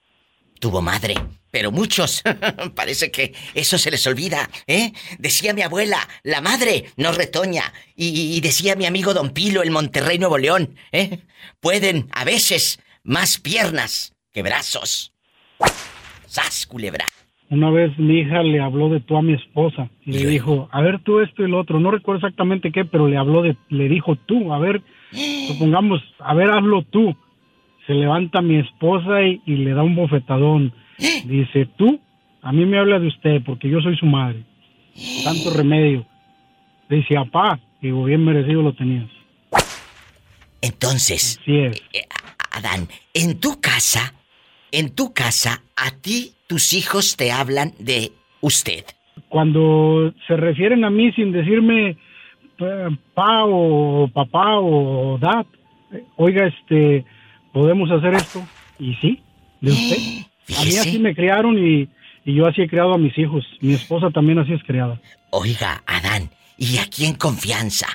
tuvo 0.61 0.81
madre. 0.81 1.15
Pero 1.51 1.73
muchos, 1.73 2.23
parece 2.75 3.11
que 3.11 3.33
eso 3.53 3.77
se 3.77 3.91
les 3.91 4.07
olvida, 4.07 4.49
¿eh? 4.67 4.93
Decía 5.19 5.53
mi 5.53 5.63
abuela, 5.63 5.97
la 6.23 6.39
madre 6.39 6.85
no 6.95 7.11
retoña. 7.11 7.63
Y, 7.97 8.37
y 8.37 8.39
decía 8.39 8.77
mi 8.77 8.85
amigo 8.85 9.13
Don 9.13 9.31
Pilo, 9.31 9.61
el 9.61 9.71
Monterrey 9.71 10.17
Nuevo 10.17 10.37
León, 10.37 10.75
¿eh? 10.93 11.19
Pueden, 11.59 12.07
a 12.13 12.23
veces, 12.23 12.79
más 13.03 13.37
piernas 13.37 14.15
que 14.31 14.43
brazos. 14.43 15.13
¡Sas, 16.27 16.65
culebra! 16.65 17.05
Una 17.49 17.69
vez 17.69 17.91
mi 17.99 18.21
hija 18.21 18.41
le 18.43 18.61
habló 18.61 18.87
de 18.87 19.01
tú 19.01 19.17
a 19.17 19.21
mi 19.21 19.33
esposa. 19.33 19.89
Y 20.05 20.13
le 20.13 20.25
dijo, 20.25 20.69
a 20.71 20.81
ver 20.81 21.03
tú 21.03 21.19
esto 21.19 21.43
y 21.43 21.49
lo 21.49 21.59
otro. 21.59 21.81
No 21.81 21.91
recuerdo 21.91 22.19
exactamente 22.19 22.71
qué, 22.71 22.85
pero 22.85 23.09
le 23.09 23.17
habló 23.17 23.41
de, 23.41 23.57
le 23.67 23.89
dijo 23.89 24.15
tú, 24.15 24.53
a 24.53 24.57
ver, 24.59 24.81
supongamos, 25.47 26.01
a 26.19 26.33
ver, 26.33 26.49
hazlo 26.49 26.83
tú. 26.83 27.13
Se 27.87 27.93
levanta 27.93 28.41
mi 28.41 28.57
esposa 28.57 29.21
y, 29.23 29.41
y 29.45 29.55
le 29.57 29.73
da 29.73 29.83
un 29.83 29.95
bofetadón. 29.95 30.73
Dice, 31.25 31.65
tú, 31.77 31.99
a 32.41 32.51
mí 32.51 32.65
me 32.65 32.77
habla 32.79 32.99
de 32.99 33.07
usted 33.07 33.41
porque 33.45 33.69
yo 33.69 33.81
soy 33.81 33.95
su 33.97 34.05
madre. 34.05 34.43
Tanto 35.23 35.51
remedio. 35.55 36.05
Dice, 36.89 37.17
apá, 37.17 37.59
digo, 37.81 38.03
bien 38.03 38.23
merecido 38.25 38.61
lo 38.61 38.73
tenías. 38.73 39.09
Entonces, 40.61 41.39
Así 41.41 41.57
es. 41.57 41.81
eh, 41.93 42.05
Adán, 42.51 42.87
en 43.13 43.39
tu 43.39 43.59
casa, 43.61 44.13
en 44.71 44.93
tu 44.93 45.13
casa, 45.13 45.63
a 45.75 45.91
ti 45.91 46.33
tus 46.47 46.73
hijos 46.73 47.15
te 47.17 47.31
hablan 47.31 47.71
de 47.79 48.11
usted. 48.41 48.85
Cuando 49.29 50.13
se 50.27 50.35
refieren 50.35 50.83
a 50.83 50.89
mí 50.89 51.11
sin 51.13 51.31
decirme 51.31 51.97
eh, 52.59 52.87
pa 53.13 53.45
o 53.45 54.07
papá 54.13 54.59
o 54.59 55.17
dad, 55.19 55.45
eh, 55.93 56.03
oiga, 56.17 56.45
este, 56.45 57.05
podemos 57.53 57.89
hacer 57.91 58.13
esto. 58.13 58.45
Y 58.79 58.95
sí, 58.95 59.21
de 59.61 59.71
usted. 59.71 59.97
A 60.57 60.65
mí 60.65 60.77
así 60.77 60.99
me 60.99 61.13
criaron 61.15 61.57
y, 61.57 61.87
y 62.25 62.35
yo 62.35 62.47
así 62.47 62.61
he 62.61 62.67
criado 62.67 62.93
a 62.93 62.97
mis 62.97 63.17
hijos. 63.17 63.45
Mi 63.61 63.73
esposa 63.73 64.09
también 64.09 64.39
así 64.39 64.53
es 64.53 64.63
criada. 64.63 64.99
Oiga, 65.29 65.83
Adán, 65.85 66.29
y 66.57 66.77
aquí 66.77 67.05
en 67.05 67.15
confianza. 67.15 67.87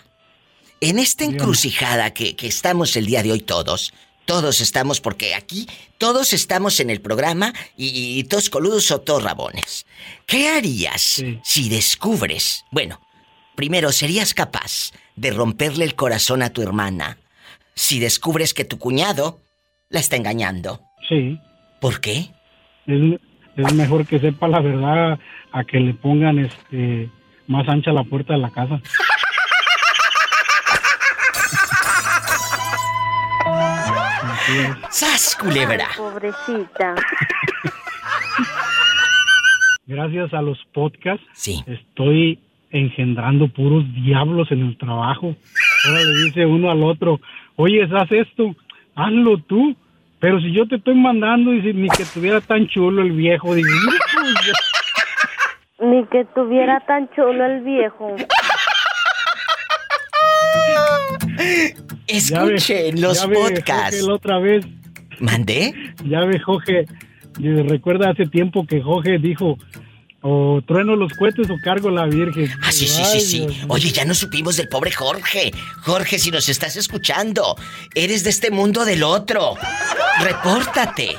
En 0.81 0.99
esta 0.99 1.25
encrucijada 1.25 2.13
que, 2.13 2.37
que 2.37 2.47
estamos 2.47 2.97
el 2.97 3.07
día 3.07 3.23
de 3.23 3.33
hoy 3.33 3.41
todos, 3.41 3.93
todos 4.27 4.61
estamos, 4.61 5.01
porque 5.01 5.35
aquí 5.35 5.67
todos 5.99 6.33
estamos 6.33 6.81
en 6.81 6.91
el 6.91 7.01
programa 7.01 7.53
y, 7.77 8.19
y 8.19 8.25
todos 8.25 8.51
coludos 8.51 8.91
o 8.91 9.01
todos 9.01 9.23
rabones. 9.23 9.87
¿Qué 10.27 10.49
harías 10.49 11.01
Sí. 11.03 11.39
si 11.45 11.69
descubres, 11.69 12.65
bueno, 12.71 13.01
primero, 13.55 13.91
¿serías 13.93 14.35
capaz 14.35 14.93
de 15.17 15.31
romperle 15.31 15.85
el 15.85 15.95
corazón 15.95 16.43
a 16.43 16.51
tu 16.51 16.61
hermana 16.63 17.19
si 17.75 17.99
descubres 17.99 18.53
que 18.53 18.65
tu 18.65 18.79
cuñado 18.79 19.41
la 19.89 20.01
está 20.01 20.17
engañando? 20.17 20.81
Sí, 21.09 21.39
¿Por 21.81 22.01
qué? 22.01 22.27
es, 22.87 23.21
es 23.57 23.75
mejor 23.75 24.07
que 24.07 24.19
sepa 24.19 24.49
la 24.49 24.61
verdad 24.61 25.19
a 25.53 25.65
que 25.65 25.79
le 25.79 25.95
pongan 25.95 26.39
este 26.39 27.11
más 27.47 27.69
ancha 27.69 27.93
la 27.93 28.05
puerta 28.05 28.33
de 28.35 28.41
la 28.41 28.51
casa. 28.51 28.81
¡Sas, 34.91 35.37
culebra! 35.41 35.87
Pobrecita. 35.97 36.95
Gracias 39.87 40.33
a 40.35 40.43
los 40.43 40.59
podcasts 40.73 41.25
Sí. 41.33 41.63
estoy 41.67 42.41
engendrando 42.71 43.49
puros 43.49 43.85
diablos 43.95 44.51
en 44.51 44.63
el 44.67 44.79
trabajo. 44.79 45.35
Ahora 45.87 46.01
le 46.05 46.25
dice 46.25 46.47
uno 46.47 46.71
al 46.71 46.83
otro, 46.83 47.21
oye, 47.57 47.85
haz 47.85 48.11
esto, 48.11 48.55
hazlo 48.97 49.39
tú. 49.39 49.77
Pero 50.19 50.41
si 50.41 50.51
yo 50.53 50.67
te 50.67 50.77
estoy 50.77 50.95
mandando, 50.95 51.51
dice, 51.53 51.73
ni 51.75 51.89
que 51.89 52.05
tuviera 52.07 52.41
tan 52.41 52.67
chulo 52.69 53.03
el 53.03 53.13
viejo. 53.13 53.55
Digo, 53.55 53.69
"Hijo 53.69 54.23
de-". 54.27 55.87
Ni 55.87 56.07
que 56.07 56.25
tuviera 56.35 56.81
tan 56.87 57.09
chulo 57.15 57.45
el 57.45 57.61
viejo. 57.63 58.17
Escuchen 62.07 63.01
los 63.01 63.21
ya 63.21 63.27
ve, 63.27 63.37
Jorge, 63.37 63.55
podcasts. 63.57 64.03
la 64.03 64.15
otra 64.15 64.39
vez, 64.39 64.67
¿Mandé? 65.21 65.75
ya 66.05 66.21
ve, 66.21 66.39
Jorge, 66.39 66.87
recuerda 67.39 68.11
hace 68.11 68.27
tiempo 68.27 68.67
que 68.67 68.81
Jorge 68.81 69.19
dijo, 69.19 69.59
o 70.29 70.61
trueno 70.67 70.97
los 70.97 71.13
cohetes 71.13 71.49
o 71.51 71.57
cargo 71.63 71.89
la 71.89 72.07
virgen. 72.07 72.51
Ah, 72.63 72.73
sí, 72.73 72.89
sí, 72.89 73.05
sí, 73.05 73.13
Ay, 73.15 73.21
sí. 73.21 73.61
Oye, 73.69 73.93
ya 73.93 74.05
no 74.05 74.13
supimos 74.13 74.57
del 74.57 74.69
pobre 74.69 74.91
Jorge. 74.91 75.53
Jorge, 75.83 76.19
si 76.19 76.33
nos 76.33 76.49
estás 76.49 76.75
escuchando, 76.77 77.57
eres 77.95 78.25
de 78.25 78.31
este 78.31 78.51
mundo 78.51 78.85
del 78.85 79.05
otro. 79.05 79.55
Repórtate. 80.21 81.17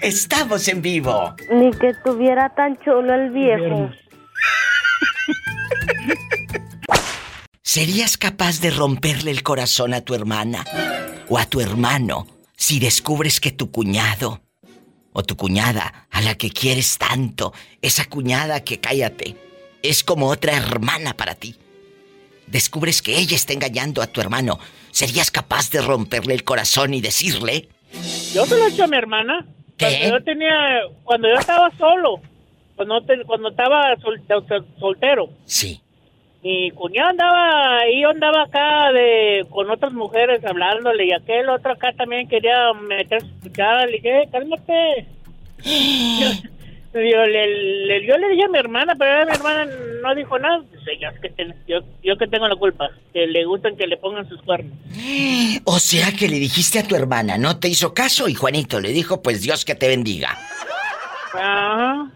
Estamos 0.00 0.66
en 0.66 0.82
vivo. 0.82 1.36
Ni 1.52 1.70
que 1.70 1.94
tuviera 2.04 2.48
tan 2.56 2.76
chulo 2.84 3.14
el 3.14 3.30
viejo. 3.30 3.90
¿Serías 7.62 8.16
capaz 8.16 8.60
de 8.60 8.70
romperle 8.70 9.30
el 9.30 9.44
corazón 9.44 9.94
a 9.94 10.00
tu 10.00 10.14
hermana 10.14 10.64
o 11.28 11.38
a 11.38 11.46
tu 11.46 11.60
hermano 11.60 12.26
si 12.62 12.78
descubres 12.78 13.40
que 13.40 13.50
tu 13.50 13.72
cuñado 13.72 14.40
o 15.12 15.24
tu 15.24 15.34
cuñada 15.36 16.06
a 16.12 16.20
la 16.20 16.36
que 16.36 16.50
quieres 16.50 16.96
tanto, 16.96 17.52
esa 17.82 18.04
cuñada 18.04 18.62
que 18.62 18.78
cállate, 18.78 19.36
es 19.82 20.04
como 20.04 20.28
otra 20.28 20.56
hermana 20.56 21.12
para 21.16 21.34
ti? 21.34 21.56
Descubres 22.46 23.02
que 23.02 23.18
ella 23.18 23.34
está 23.34 23.52
engañando 23.52 24.00
a 24.00 24.06
tu 24.06 24.20
hermano. 24.20 24.60
¿Serías 24.92 25.32
capaz 25.32 25.70
de 25.72 25.80
romperle 25.80 26.34
el 26.34 26.44
corazón 26.44 26.94
y 26.94 27.00
decirle? 27.00 27.68
Yo 28.32 28.46
se 28.46 28.56
lo 28.56 28.64
he 28.66 28.68
hecho 28.68 28.84
a 28.84 28.86
mi 28.86 28.96
hermana. 28.96 29.44
¿Qué? 29.76 29.86
Cuando 29.98 30.18
yo 30.18 30.24
tenía, 30.24 30.54
cuando 31.02 31.28
yo 31.34 31.40
estaba 31.40 31.68
solo, 31.76 32.20
cuando, 32.76 33.02
te- 33.04 33.24
cuando 33.26 33.48
estaba 33.50 33.96
sol- 34.00 34.22
sol- 34.28 34.66
soltero. 34.78 35.28
Sí. 35.46 35.81
Mi 36.42 36.70
cuñado 36.72 37.10
andaba, 37.10 37.78
ahí 37.78 38.02
yo 38.02 38.10
andaba 38.10 38.42
acá 38.42 38.90
de, 38.92 39.46
con 39.48 39.70
otras 39.70 39.92
mujeres 39.92 40.44
hablándole 40.44 41.06
y 41.06 41.12
aquel 41.12 41.48
otro 41.48 41.72
acá 41.72 41.92
también 41.92 42.26
quería 42.28 42.72
meter 42.72 43.20
su 43.22 43.28
cuchara. 43.42 43.86
Le 43.86 43.92
dije, 43.92 44.22
"Eh, 44.22 44.28
cálmate. 44.32 45.06
yo, 45.64 46.28
yo 47.00 47.24
le, 47.26 47.46
le- 47.86 48.04
yo 48.06 48.16
le 48.18 48.28
dije 48.30 48.44
a 48.44 48.48
mi 48.48 48.58
hermana, 48.58 48.94
pero 48.98 49.24
mi 49.24 49.32
hermana 49.32 49.70
no 50.02 50.14
dijo 50.16 50.36
nada. 50.38 50.64
Yo, 51.00 51.08
que 51.20 51.28
ten- 51.30 51.54
yo, 51.68 51.78
yo 52.02 52.16
que 52.18 52.26
tengo 52.26 52.48
la 52.48 52.56
culpa, 52.56 52.90
que 53.12 53.24
le 53.28 53.44
gustan 53.44 53.76
que 53.76 53.86
le 53.86 53.96
pongan 53.96 54.28
sus 54.28 54.42
cuernos. 54.42 54.72
O 55.64 55.78
sea 55.78 56.10
que 56.10 56.28
le 56.28 56.38
dijiste 56.40 56.80
a 56.80 56.82
tu 56.88 56.96
hermana, 56.96 57.38
no 57.38 57.60
te 57.60 57.68
hizo 57.68 57.94
caso 57.94 58.26
y 58.28 58.34
Juanito 58.34 58.80
le 58.80 58.88
dijo, 58.90 59.22
pues 59.22 59.42
Dios 59.42 59.64
que 59.64 59.76
te 59.76 59.86
bendiga. 59.86 60.36
Ajá. 61.34 62.10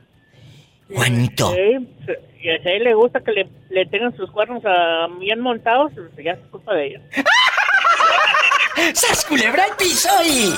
Juanito. 0.92 1.54
Sí, 1.54 1.87
y 2.46 2.48
a 2.48 2.72
él 2.76 2.84
le 2.84 2.94
gusta 2.94 3.20
que 3.20 3.32
le, 3.32 3.48
le 3.70 3.86
tengan 3.86 4.16
sus 4.16 4.30
cuernos 4.30 4.62
bien 5.18 5.40
montados, 5.40 5.90
pues 5.94 6.24
ya 6.24 6.32
es 6.32 6.38
culpa 6.48 6.74
de 6.74 6.86
ella. 6.86 7.00
¡Sas 8.94 9.24
culebra 9.24 9.64
al 9.64 9.76
piso 9.76 10.08
y... 10.24 10.54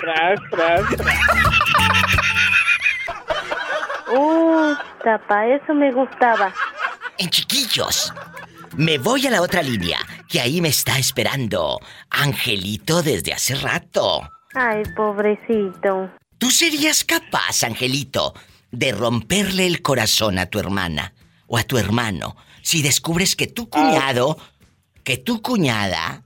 Tras, 0.00 0.40
tras, 0.50 0.96
tras. 0.96 1.18
Uh, 4.12 4.74
tapa, 5.04 5.46
eso 5.46 5.72
me 5.72 5.92
gustaba. 5.92 6.52
En 7.18 7.30
chiquillos. 7.30 8.12
Me 8.76 8.98
voy 8.98 9.26
a 9.28 9.30
la 9.30 9.42
otra 9.42 9.62
línea, 9.62 9.98
que 10.28 10.40
ahí 10.40 10.60
me 10.60 10.70
está 10.70 10.98
esperando 10.98 11.78
Angelito 12.10 13.02
desde 13.02 13.34
hace 13.34 13.54
rato. 13.54 14.28
Ay, 14.54 14.82
pobrecito. 14.96 16.10
¿Tú 16.38 16.50
serías 16.50 17.04
capaz, 17.04 17.62
Angelito, 17.62 18.34
de 18.72 18.92
romperle 18.92 19.66
el 19.66 19.82
corazón 19.82 20.38
a 20.38 20.46
tu 20.46 20.58
hermana 20.58 21.14
o 21.46 21.58
a 21.58 21.62
tu 21.62 21.78
hermano 21.78 22.36
si 22.62 22.82
descubres 22.82 23.36
que 23.36 23.46
tu 23.46 23.68
cuñado, 23.68 24.38
que 25.04 25.18
tu 25.18 25.42
cuñada 25.42 26.24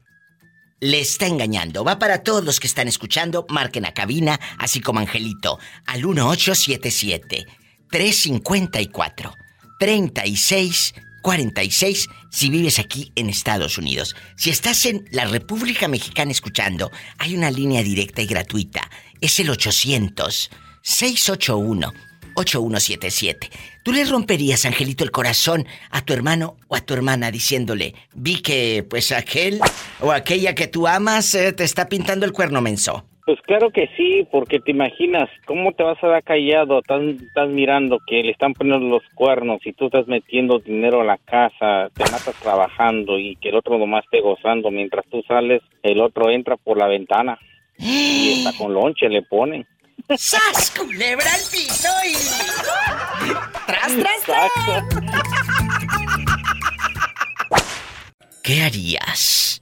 le 0.80 1.00
está 1.00 1.26
engañando? 1.26 1.84
Va 1.84 1.98
para 1.98 2.22
todos 2.22 2.44
los 2.44 2.60
que 2.60 2.66
están 2.66 2.88
escuchando, 2.88 3.46
marquen 3.48 3.84
a 3.86 3.94
cabina, 3.94 4.38
así 4.58 4.80
como 4.80 5.00
Angelito, 5.00 5.58
al 5.86 6.04
1877 6.04 7.44
354 7.90 9.34
46 11.22 12.08
si 12.30 12.50
vives 12.50 12.78
aquí 12.78 13.12
en 13.16 13.28
Estados 13.28 13.78
Unidos. 13.78 14.14
Si 14.36 14.50
estás 14.50 14.86
en 14.86 15.08
la 15.10 15.24
República 15.24 15.88
Mexicana 15.88 16.30
escuchando, 16.30 16.92
hay 17.18 17.34
una 17.34 17.50
línea 17.50 17.82
directa 17.82 18.22
y 18.22 18.26
gratuita. 18.26 18.88
Es 19.20 19.40
el 19.40 19.50
800 19.50 20.50
681 20.82 21.92
8177. 22.36 23.48
¿Tú 23.82 23.92
le 23.92 24.04
romperías, 24.04 24.64
Angelito, 24.64 25.04
el 25.04 25.10
corazón 25.10 25.66
a 25.90 26.04
tu 26.04 26.12
hermano 26.12 26.56
o 26.68 26.76
a 26.76 26.80
tu 26.80 26.94
hermana 26.94 27.30
diciéndole, 27.30 27.94
vi 28.14 28.40
que 28.42 28.84
pues 28.88 29.12
aquel 29.12 29.58
o 30.00 30.12
aquella 30.12 30.54
que 30.54 30.68
tú 30.68 30.86
amas 30.86 31.34
eh, 31.34 31.52
te 31.52 31.64
está 31.64 31.88
pintando 31.88 32.26
el 32.26 32.32
cuerno 32.32 32.60
menso? 32.60 33.04
Pues 33.26 33.40
claro 33.40 33.70
que 33.70 33.88
sí, 33.96 34.24
porque 34.30 34.60
te 34.60 34.70
imaginas, 34.70 35.28
¿cómo 35.46 35.72
te 35.72 35.82
vas 35.82 35.98
a 36.00 36.06
dar 36.06 36.22
callado? 36.22 36.78
Estás, 36.78 37.02
estás 37.02 37.48
mirando 37.48 37.98
que 38.06 38.22
le 38.22 38.30
están 38.30 38.54
poniendo 38.54 38.86
los 38.86 39.02
cuernos 39.16 39.58
y 39.64 39.72
tú 39.72 39.86
estás 39.86 40.06
metiendo 40.06 40.60
dinero 40.60 41.00
a 41.00 41.04
la 41.04 41.18
casa, 41.18 41.90
te 41.92 42.04
matas 42.04 42.36
trabajando 42.40 43.18
y 43.18 43.34
que 43.34 43.48
el 43.48 43.56
otro 43.56 43.78
nomás 43.78 44.04
esté 44.04 44.20
gozando. 44.20 44.70
Mientras 44.70 45.04
tú 45.10 45.24
sales, 45.26 45.60
el 45.82 46.00
otro 46.00 46.30
entra 46.30 46.56
por 46.56 46.78
la 46.78 46.86
ventana 46.86 47.36
y 47.78 48.34
está 48.38 48.56
con 48.56 48.72
lonche, 48.72 49.08
le 49.08 49.22
ponen. 49.22 49.66
¡Sas, 50.14 50.70
culebra 50.70 51.32
al 51.34 51.40
piso 51.50 51.88
y... 52.06 52.14
¡Tras, 53.66 53.92
tras, 53.98 54.22
tras! 54.24 54.50
¿Qué 58.42 58.62
harías? 58.62 59.60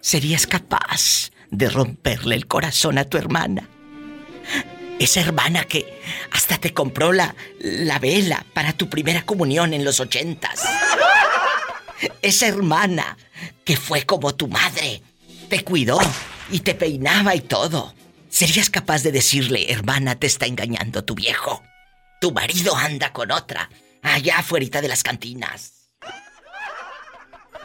¿Serías 0.00 0.46
capaz 0.46 1.30
de 1.50 1.68
romperle 1.68 2.34
el 2.34 2.46
corazón 2.46 2.96
a 2.96 3.04
tu 3.04 3.18
hermana? 3.18 3.68
Esa 4.98 5.20
hermana 5.20 5.64
que 5.64 6.00
hasta 6.30 6.56
te 6.56 6.72
compró 6.72 7.12
la, 7.12 7.34
la 7.58 7.98
vela 7.98 8.46
para 8.54 8.72
tu 8.72 8.88
primera 8.88 9.26
comunión 9.26 9.74
en 9.74 9.84
los 9.84 10.00
ochentas. 10.00 10.64
Esa 12.22 12.46
hermana 12.46 13.18
que 13.62 13.76
fue 13.76 14.06
como 14.06 14.34
tu 14.34 14.48
madre. 14.48 15.02
Te 15.50 15.62
cuidó 15.62 16.00
y 16.50 16.60
te 16.60 16.74
peinaba 16.74 17.34
y 17.34 17.42
todo. 17.42 17.94
¿Serías 18.32 18.70
capaz 18.70 19.02
de 19.02 19.12
decirle, 19.12 19.70
hermana, 19.70 20.14
te 20.18 20.26
está 20.26 20.46
engañando 20.46 21.04
tu 21.04 21.14
viejo? 21.14 21.62
Tu 22.18 22.32
marido 22.32 22.74
anda 22.74 23.12
con 23.12 23.30
otra, 23.30 23.68
allá 24.00 24.38
afuera 24.38 24.80
de 24.80 24.88
las 24.88 25.02
cantinas. 25.02 25.90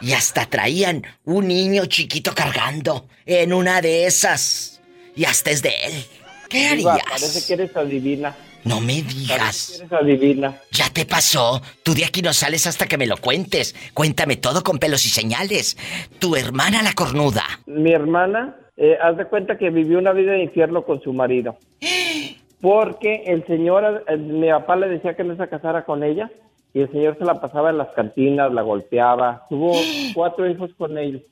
Y 0.02 0.12
hasta 0.12 0.44
traían 0.44 1.06
un 1.24 1.48
niño 1.48 1.86
chiquito 1.86 2.34
cargando 2.34 3.08
en 3.24 3.54
una 3.54 3.80
de 3.80 4.04
esas. 4.06 4.82
Y 5.16 5.24
hasta 5.24 5.52
es 5.52 5.62
de 5.62 5.72
él. 5.86 6.04
¿Qué 6.50 6.68
harías? 6.68 6.98
parece 7.08 7.46
que 7.46 7.52
eres 7.54 7.74
adivina. 7.74 8.36
No 8.64 8.80
me 8.82 9.02
Parece 9.02 9.14
digas. 9.16 9.66
que 9.70 9.76
eres 9.78 9.92
adivina. 9.92 10.60
Ya 10.72 10.90
te 10.90 11.06
pasó. 11.06 11.62
Tú 11.82 11.94
de 11.94 12.04
aquí 12.04 12.20
no 12.20 12.34
sales 12.34 12.66
hasta 12.66 12.86
que 12.86 12.98
me 12.98 13.06
lo 13.06 13.16
cuentes. 13.16 13.74
Cuéntame 13.94 14.36
todo 14.36 14.62
con 14.62 14.78
pelos 14.78 15.06
y 15.06 15.08
señales. 15.08 15.78
Tu 16.18 16.36
hermana 16.36 16.82
la 16.82 16.92
cornuda. 16.92 17.44
Mi 17.64 17.92
hermana, 17.92 18.54
eh, 18.78 18.96
haz 19.02 19.16
de 19.16 19.26
cuenta 19.26 19.58
que 19.58 19.70
vivió 19.70 19.98
una 19.98 20.12
vida 20.12 20.32
de 20.32 20.42
infierno 20.44 20.82
con 20.82 21.00
su 21.02 21.12
marido. 21.12 21.56
Porque 22.60 23.24
el 23.26 23.46
señor, 23.46 24.04
mi 24.18 24.48
papá 24.48 24.76
le 24.76 24.88
decía 24.88 25.14
que 25.14 25.24
no 25.24 25.36
se 25.36 25.48
casara 25.48 25.84
con 25.84 26.02
ella 26.02 26.30
y 26.74 26.80
el 26.80 26.90
señor 26.90 27.16
se 27.18 27.24
la 27.24 27.40
pasaba 27.40 27.70
en 27.70 27.78
las 27.78 27.88
cantinas, 27.90 28.52
la 28.52 28.62
golpeaba. 28.62 29.46
Tuvo 29.48 29.72
cuatro 30.14 30.48
hijos 30.48 30.70
con 30.76 30.96
ellos 30.98 31.22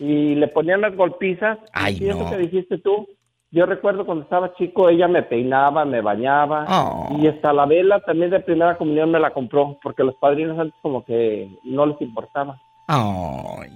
y 0.00 0.34
le 0.34 0.48
ponían 0.48 0.80
las 0.80 0.96
golpizas. 0.96 1.58
Ay, 1.72 1.98
y 2.00 2.08
eso 2.08 2.24
no. 2.24 2.30
que 2.30 2.38
dijiste 2.38 2.78
tú, 2.78 3.06
yo 3.52 3.66
recuerdo 3.66 4.04
cuando 4.04 4.24
estaba 4.24 4.52
chico, 4.54 4.88
ella 4.88 5.06
me 5.06 5.22
peinaba, 5.22 5.84
me 5.84 6.00
bañaba 6.00 6.66
Oh. 6.68 7.16
y 7.20 7.28
hasta 7.28 7.52
la 7.52 7.66
vela 7.66 8.00
también 8.00 8.30
de 8.30 8.40
primera 8.40 8.76
comunión 8.76 9.12
me 9.12 9.20
la 9.20 9.30
compró 9.30 9.78
porque 9.80 10.02
los 10.02 10.16
padrinos 10.16 10.58
antes 10.58 10.74
como 10.82 11.04
que 11.04 11.48
no 11.62 11.86
les 11.86 12.00
importaba. 12.00 12.60
Ay. 12.88 13.70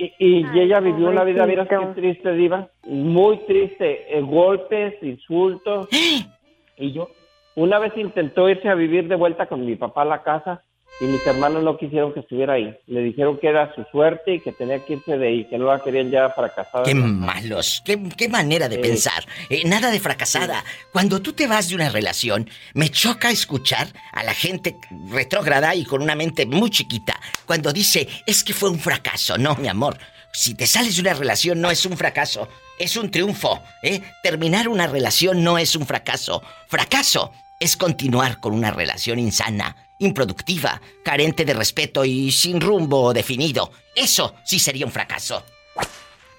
Y, 0.00 0.14
y 0.18 0.46
Ay, 0.46 0.60
ella 0.60 0.80
vivió 0.80 1.10
una 1.10 1.24
vida, 1.24 1.44
mira 1.44 1.66
qué 1.66 1.76
triste, 1.94 2.32
Diva. 2.32 2.68
Muy 2.86 3.36
triste. 3.46 4.16
eh, 4.16 4.22
golpes, 4.22 4.94
insultos. 5.02 5.88
Y 6.82 6.92
yo, 6.92 7.10
una 7.56 7.78
vez 7.78 7.94
intentó 7.94 8.48
irse 8.48 8.66
a 8.70 8.74
vivir 8.74 9.06
de 9.06 9.14
vuelta 9.14 9.44
con 9.48 9.66
mi 9.66 9.76
papá 9.76 10.00
a 10.00 10.06
la 10.06 10.22
casa 10.22 10.64
y 11.00 11.04
mis 11.06 11.26
hermanos 11.26 11.62
no 11.62 11.78
quisieron 11.78 12.12
que 12.12 12.20
estuviera 12.20 12.54
ahí. 12.54 12.76
Le 12.86 13.00
dijeron 13.00 13.38
que 13.38 13.48
era 13.48 13.74
su 13.74 13.84
suerte 13.90 14.34
y 14.34 14.40
que 14.40 14.52
tenía 14.52 14.84
que 14.84 14.94
irse 14.94 15.16
de 15.16 15.28
ahí, 15.28 15.44
que 15.48 15.56
no 15.56 15.66
la 15.66 15.80
querían 15.80 16.10
ya 16.10 16.28
fracasada. 16.30 16.84
Qué 16.84 16.94
malos, 16.94 17.82
qué, 17.84 17.98
qué 18.16 18.28
manera 18.28 18.68
de 18.68 18.78
pensar. 18.78 19.24
Eh, 19.48 19.62
nada 19.66 19.90
de 19.90 19.98
fracasada. 19.98 20.62
Cuando 20.92 21.20
tú 21.20 21.32
te 21.32 21.46
vas 21.46 21.68
de 21.68 21.74
una 21.74 21.88
relación, 21.88 22.48
me 22.74 22.90
choca 22.90 23.30
escuchar 23.30 23.88
a 24.12 24.22
la 24.22 24.34
gente 24.34 24.76
retrógrada 25.10 25.74
y 25.74 25.84
con 25.84 26.02
una 26.02 26.14
mente 26.14 26.44
muy 26.44 26.70
chiquita 26.70 27.18
cuando 27.46 27.72
dice, 27.72 28.06
es 28.26 28.44
que 28.44 28.52
fue 28.52 28.70
un 28.70 28.78
fracaso. 28.78 29.38
No, 29.38 29.56
mi 29.56 29.68
amor. 29.68 29.96
Si 30.32 30.54
te 30.54 30.66
sales 30.66 30.94
de 30.94 31.02
una 31.02 31.14
relación 31.14 31.60
no 31.60 31.70
es 31.70 31.84
un 31.86 31.96
fracaso, 31.96 32.46
es 32.78 32.96
un 32.96 33.10
triunfo. 33.10 33.60
¿eh? 33.82 34.00
Terminar 34.22 34.68
una 34.68 34.86
relación 34.86 35.42
no 35.42 35.58
es 35.58 35.74
un 35.74 35.86
fracaso. 35.86 36.42
Fracaso 36.68 37.32
es 37.58 37.76
continuar 37.76 38.40
con 38.40 38.54
una 38.54 38.70
relación 38.70 39.18
insana, 39.18 39.76
improductiva, 40.00 40.80
carente 41.02 41.44
de 41.44 41.54
respeto 41.54 42.04
y 42.04 42.30
sin 42.30 42.60
rumbo 42.60 43.12
definido. 43.12 43.70
Eso 43.94 44.34
sí 44.44 44.58
sería 44.58 44.84
un 44.86 44.92
fracaso. 44.92 45.42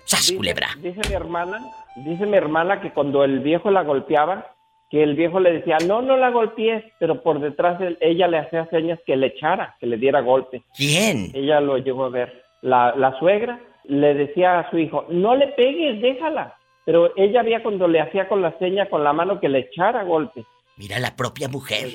¡Sas, 0.06 0.21
Dice- 0.21 0.36
culebra! 0.36 0.67
Dice 0.78 1.00
mi 1.08 1.15
hermana, 1.15 1.60
dice 1.95 2.26
mi 2.26 2.38
hermana 2.38 2.82
que 2.82 2.91
cuando 2.91 3.24
el 3.24 3.39
viejo 3.39 3.71
la 3.71 3.84
golpeaba, 3.84 4.54
que 4.89 5.02
el 5.04 5.15
viejo 5.15 5.39
le 5.39 5.54
decía, 5.54 5.78
no, 5.88 6.02
no 6.02 6.17
la 6.17 6.32
golpees, 6.32 6.84
pero 7.00 7.24
por 7.24 7.39
detrás 7.39 7.80
ella 8.02 8.28
le 8.28 8.39
hacía 8.39 8.67
señas 8.69 9.00
que 9.06 9.15
le 9.15 9.28
echara, 9.28 9.78
que 9.80 9.86
le 9.88 9.95
diera 9.97 10.19
golpe. 10.19 10.63
¿Quién? 10.76 11.32
Ella 11.34 11.62
lo 11.62 11.78
llegó 11.78 12.06
a 12.06 12.10
ver. 12.10 12.43
La, 12.62 12.93
la 12.97 13.17
suegra 13.17 13.60
le 13.86 14.13
decía 14.13 14.60
a 14.60 14.69
su 14.69 14.78
hijo, 14.78 15.06
no 15.10 15.36
le 15.36 15.47
pegues, 15.50 16.02
déjala. 16.02 16.56
Pero 16.84 17.13
ella 17.15 17.41
veía 17.43 17.63
cuando 17.63 17.88
le 17.88 18.02
hacía 18.02 18.28
con 18.28 18.41
la 18.41 18.58
seña, 18.60 18.89
con 18.89 19.04
la 19.04 19.13
mano, 19.13 19.39
que 19.39 19.47
le 19.47 19.60
echara 19.60 20.04
golpe. 20.04 20.43
Mira 20.76 21.00
la 21.00 21.15
propia 21.15 21.47
mujer. 21.47 21.88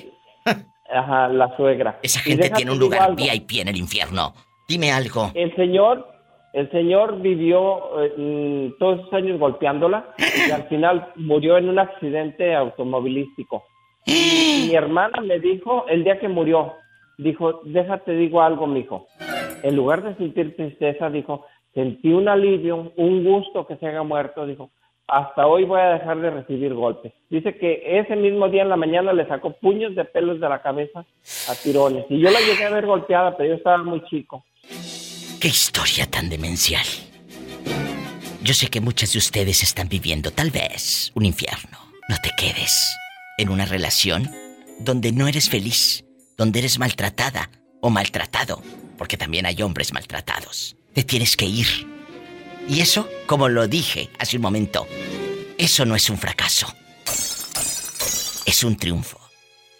Ajá, 0.92 1.29
la 1.29 1.57
suegra. 1.57 1.99
Esa 2.03 2.20
gente 2.20 2.51
tiene 2.51 2.72
un 2.72 2.79
lugar. 2.79 3.14
VIP 3.14 3.61
en 3.61 3.68
el 3.68 3.77
infierno. 3.77 4.35
Dime 4.68 4.92
algo. 4.92 5.31
El 5.35 5.55
señor, 5.57 6.07
el 6.53 6.70
señor 6.70 7.20
vivió 7.20 8.03
eh, 8.03 8.14
mm, 8.16 8.79
todos 8.79 9.01
esos 9.01 9.12
años 9.12 9.38
golpeándola 9.38 10.14
y 10.18 10.51
al 10.51 10.64
final 10.68 11.12
murió 11.16 11.59
en 11.59 11.68
un 11.68 11.79
accidente 11.79 12.55
automovilístico. 12.55 13.64
Mi 14.07 14.75
hermana 14.75 15.20
me 15.20 15.38
dijo 15.38 15.87
el 15.88 16.05
día 16.05 16.18
que 16.18 16.29
murió, 16.29 16.75
dijo, 17.18 17.61
déjate 17.64 18.12
digo 18.12 18.42
algo, 18.42 18.66
mijo. 18.66 19.07
En 19.62 19.77
lugar 19.77 20.03
de 20.03 20.14
sentir 20.16 20.55
tristeza, 20.57 21.11
dijo, 21.11 21.46
sentí 21.75 22.12
un 22.12 22.29
alivio, 22.29 22.92
un 22.96 23.25
gusto 23.25 23.66
que 23.66 23.77
se 23.77 23.87
haya 23.87 24.03
muerto, 24.03 24.46
dijo. 24.46 24.70
Hasta 25.08 25.46
hoy 25.46 25.64
voy 25.64 25.80
a 25.80 25.94
dejar 25.94 26.20
de 26.20 26.30
recibir 26.30 26.74
golpes. 26.74 27.12
Dice 27.30 27.56
que 27.56 28.00
ese 28.00 28.16
mismo 28.16 28.48
día 28.48 28.62
en 28.62 28.68
la 28.68 28.76
mañana 28.76 29.12
le 29.12 29.26
sacó 29.28 29.52
puños 29.52 29.94
de 29.94 30.04
pelos 30.04 30.40
de 30.40 30.48
la 30.48 30.60
cabeza 30.62 31.04
a 31.48 31.54
tirones. 31.54 32.04
Y 32.08 32.20
yo 32.20 32.30
la 32.30 32.40
llegué 32.40 32.64
a 32.64 32.70
ver 32.70 32.86
golpeada, 32.86 33.36
pero 33.36 33.50
yo 33.50 33.54
estaba 33.54 33.78
muy 33.78 34.04
chico. 34.06 34.44
¡Qué 35.40 35.48
historia 35.48 36.06
tan 36.06 36.28
demencial! 36.28 36.84
Yo 38.42 38.52
sé 38.52 38.68
que 38.68 38.80
muchas 38.80 39.12
de 39.12 39.18
ustedes 39.18 39.62
están 39.62 39.88
viviendo 39.88 40.32
tal 40.32 40.50
vez 40.50 41.12
un 41.14 41.24
infierno. 41.24 41.78
No 42.08 42.16
te 42.22 42.30
quedes 42.36 42.96
en 43.38 43.50
una 43.50 43.64
relación 43.64 44.28
donde 44.80 45.12
no 45.12 45.28
eres 45.28 45.48
feliz, 45.48 46.04
donde 46.36 46.58
eres 46.60 46.78
maltratada 46.80 47.50
o 47.80 47.90
maltratado, 47.90 48.60
porque 48.98 49.16
también 49.16 49.46
hay 49.46 49.62
hombres 49.62 49.92
maltratados. 49.92 50.76
Te 50.94 51.04
tienes 51.04 51.36
que 51.36 51.46
ir. 51.46 51.95
Y 52.68 52.81
eso, 52.81 53.09
como 53.26 53.48
lo 53.48 53.68
dije 53.68 54.09
hace 54.18 54.37
un 54.37 54.42
momento, 54.42 54.87
eso 55.57 55.85
no 55.85 55.94
es 55.94 56.11
un 56.11 56.18
fracaso. 56.18 56.66
Es 58.44 58.64
un 58.64 58.76
triunfo. 58.76 59.18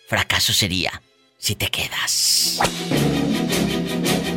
Fracaso 0.09 0.53
sería 0.53 1.03
si 1.37 1.57
te 1.57 1.68
quedas. 1.68 2.61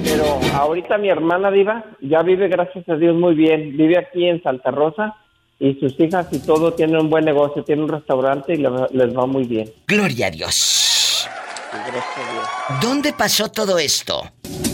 Pero 0.04 0.40
ahorita 0.54 0.98
mi 0.98 1.10
hermana 1.10 1.52
Diva 1.52 1.86
ya 2.02 2.24
vive, 2.24 2.48
gracias 2.48 2.88
a 2.90 2.96
Dios, 2.96 3.16
muy 3.16 3.36
bien. 3.36 3.78
Vive 3.78 3.98
aquí 3.98 4.26
en 4.28 4.42
Santa 4.42 4.72
Rosa 4.72 5.16
y 5.60 5.76
sus 5.76 6.00
hijas 6.00 6.28
y 6.32 6.40
todo 6.40 6.74
tienen 6.74 6.98
un 6.98 7.10
buen 7.10 7.26
negocio, 7.26 7.64
tienen 7.64 7.84
un 7.84 7.92
restaurante 7.92 8.54
y 8.54 8.58
les 8.58 9.18
va 9.18 9.26
muy 9.28 9.44
bien. 9.44 9.72
Gloria 9.88 10.28
a 10.28 10.32
Dios. 10.32 11.28
Gracias 11.72 12.18
a 12.18 12.34
Dios. 12.34 12.82
¿Dónde 12.82 13.14
pasó 13.14 13.50
todo 13.52 13.78
esto? 13.78 14.24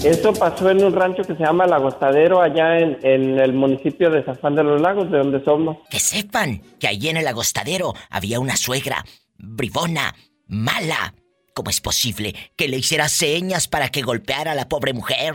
Eso 0.05 0.33
pasó 0.33 0.69
en 0.69 0.83
un 0.83 0.93
rancho 0.93 1.23
que 1.23 1.33
se 1.35 1.43
llama 1.43 1.65
El 1.65 1.73
Agostadero, 1.73 2.39
allá 2.39 2.77
en, 2.77 2.99
en 3.01 3.39
el 3.39 3.53
municipio 3.53 4.11
de 4.11 4.23
San 4.23 4.35
Juan 4.35 4.53
de 4.53 4.63
los 4.63 4.79
Lagos, 4.79 5.09
de 5.09 5.17
donde 5.17 5.43
somos. 5.43 5.77
Que 5.89 5.99
sepan 5.99 6.61
que 6.79 6.87
allí 6.87 7.09
en 7.09 7.17
el 7.17 7.27
agostadero 7.27 7.95
había 8.11 8.39
una 8.39 8.55
suegra 8.55 9.03
bribona, 9.35 10.13
mala. 10.47 11.15
¿Cómo 11.55 11.71
es 11.71 11.81
posible 11.81 12.35
que 12.55 12.67
le 12.67 12.77
hiciera 12.77 13.09
señas 13.09 13.67
para 13.67 13.89
que 13.89 14.03
golpeara 14.03 14.51
a 14.51 14.55
la 14.55 14.69
pobre 14.69 14.93
mujer? 14.93 15.33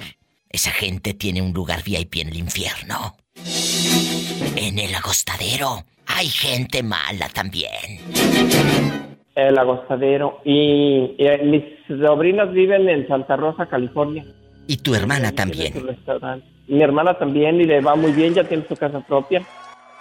Esa 0.48 0.70
gente 0.70 1.14
tiene 1.14 1.42
un 1.42 1.52
lugar 1.52 1.82
VIP 1.82 2.18
en 2.18 2.28
el 2.28 2.36
infierno. 2.36 3.16
En 4.54 4.78
el 4.78 4.94
agostadero 4.94 5.82
hay 6.06 6.28
gente 6.28 6.84
mala 6.84 7.28
también. 7.28 7.98
El 9.34 9.58
agostadero. 9.58 10.40
Y, 10.44 11.16
y, 11.18 11.44
mis 11.44 11.64
sobrinos 11.88 12.52
viven 12.52 12.88
en 12.88 13.08
Santa 13.08 13.34
Rosa, 13.34 13.66
California. 13.66 14.24
Y 14.70 14.76
tu 14.76 14.94
hermana 14.94 15.32
también. 15.32 15.74
Mi 16.68 16.80
hermana 16.80 17.18
también 17.18 17.60
y 17.60 17.64
le 17.64 17.80
va 17.80 17.96
muy 17.96 18.12
bien, 18.12 18.34
ya 18.34 18.44
tiene 18.44 18.64
su 18.68 18.76
casa 18.76 19.00
propia. 19.00 19.44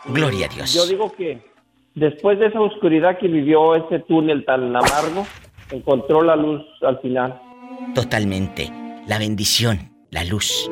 Gloria 0.05 0.45
a 0.45 0.53
Dios. 0.53 0.71
Yo 0.75 0.85
digo 0.85 1.11
que 1.11 1.41
después 1.95 2.37
de 2.37 2.45
esa 2.45 2.61
oscuridad 2.61 3.17
que 3.17 3.27
vivió 3.27 3.73
ese 3.73 3.97
túnel 4.01 4.45
tan 4.45 4.75
amargo, 4.75 5.25
encontró 5.71 6.21
la 6.21 6.35
luz 6.35 6.61
al 6.83 6.99
final. 6.99 7.41
Totalmente. 7.95 8.71
La 9.07 9.17
bendición, 9.17 9.91
la 10.11 10.23
luz. 10.23 10.69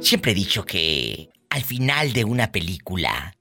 Siempre 0.00 0.32
he 0.32 0.34
dicho 0.34 0.64
que 0.64 1.28
al 1.50 1.64
final 1.64 2.14
de 2.14 2.24
una 2.24 2.50
película, 2.50 3.36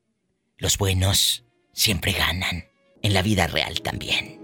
los 0.57 0.77
buenos 0.77 1.45
siempre 1.71 2.11
ganan. 2.11 2.65
En 3.01 3.13
la 3.13 3.21
vida 3.21 3.47
real 3.47 3.79
también. 3.81 4.37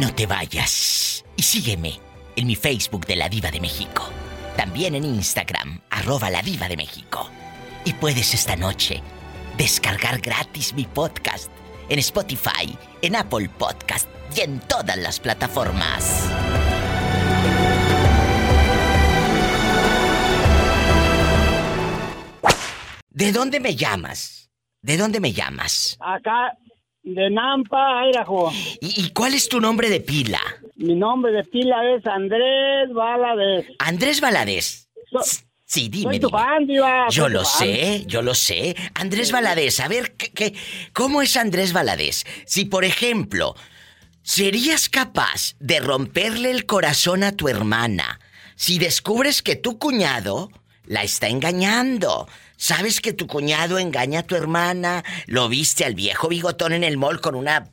No 0.00 0.14
te 0.14 0.26
vayas. 0.26 1.24
Y 1.36 1.42
sígueme 1.42 1.98
en 2.36 2.46
mi 2.46 2.54
Facebook 2.54 3.04
de 3.04 3.16
La 3.16 3.28
Diva 3.28 3.50
de 3.50 3.60
México. 3.60 4.08
También 4.56 4.94
en 4.94 5.04
Instagram, 5.04 5.80
arroba 5.90 6.30
La 6.30 6.40
Diva 6.40 6.68
de 6.68 6.76
México. 6.76 7.28
Y 7.84 7.94
puedes 7.94 8.32
esta 8.32 8.54
noche 8.54 9.02
descargar 9.56 10.20
gratis 10.20 10.72
mi 10.72 10.84
podcast 10.84 11.50
en 11.88 11.98
Spotify, 11.98 12.78
en 13.02 13.16
Apple 13.16 13.48
Podcast 13.58 14.08
y 14.36 14.42
en 14.42 14.60
todas 14.60 14.96
las 14.98 15.18
plataformas. 15.18 16.28
¿De 23.10 23.32
dónde 23.32 23.58
me 23.58 23.74
llamas? 23.74 24.48
¿De 24.80 24.96
dónde 24.96 25.18
me 25.18 25.32
llamas? 25.32 25.96
Acá, 25.98 26.52
de 27.14 27.30
Nampa, 27.30 28.06
Idaho. 28.10 28.50
¿Y, 28.80 29.04
y 29.06 29.10
cuál 29.10 29.34
es 29.34 29.48
tu 29.48 29.60
nombre 29.60 29.88
de 29.88 30.00
pila? 30.00 30.40
Mi 30.76 30.94
nombre 30.94 31.32
de 31.32 31.44
pila 31.44 31.76
es 31.96 32.06
Andrés 32.06 32.92
Valadez. 32.92 33.66
Andrés 33.78 34.20
Valadez. 34.20 34.88
So- 35.10 35.20
Sí, 35.70 35.90
dime. 35.90 36.12
soy 36.12 36.20
tu 36.20 36.28
dime. 36.28 36.38
fan, 36.38 36.66
diva, 36.66 37.06
Yo 37.10 37.24
soy 37.24 37.32
lo 37.32 37.40
tu 37.42 37.48
fan. 37.48 37.58
sé, 37.58 38.04
yo 38.06 38.22
lo 38.22 38.34
sé. 38.34 38.74
Andrés 38.94 39.32
Valadez, 39.32 39.80
a 39.80 39.88
ver, 39.88 40.14
¿qué, 40.16 40.30
qué- 40.32 40.54
cómo 40.94 41.20
es 41.20 41.36
Andrés 41.36 41.74
Valadez? 41.74 42.24
Si, 42.46 42.64
por 42.64 42.86
ejemplo, 42.86 43.54
¿serías 44.22 44.88
capaz 44.88 45.56
de 45.60 45.80
romperle 45.80 46.50
el 46.50 46.64
corazón 46.64 47.22
a 47.22 47.32
tu 47.32 47.48
hermana 47.48 48.18
si 48.56 48.78
descubres 48.78 49.42
que 49.42 49.56
tu 49.56 49.78
cuñado 49.78 50.50
la 50.86 51.02
está 51.02 51.28
engañando? 51.28 52.26
¿Sabes 52.60 53.00
que 53.00 53.12
tu 53.12 53.28
cuñado 53.28 53.78
engaña 53.78 54.18
a 54.18 54.22
tu 54.24 54.34
hermana? 54.34 55.04
¿Lo 55.26 55.48
viste 55.48 55.84
al 55.84 55.94
viejo 55.94 56.26
bigotón 56.26 56.72
en 56.72 56.82
el 56.82 56.96
mall 56.96 57.20
con 57.20 57.36
una 57.36 57.68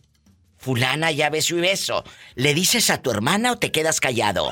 fulana 0.57 1.09
ya 1.09 1.31
beso 1.31 1.57
y 1.57 1.61
beso? 1.61 2.03
¿Le 2.35 2.53
dices 2.53 2.91
a 2.91 3.01
tu 3.01 3.09
hermana 3.09 3.53
o 3.53 3.57
te 3.57 3.71
quedas 3.71 3.99
callado? 3.99 4.51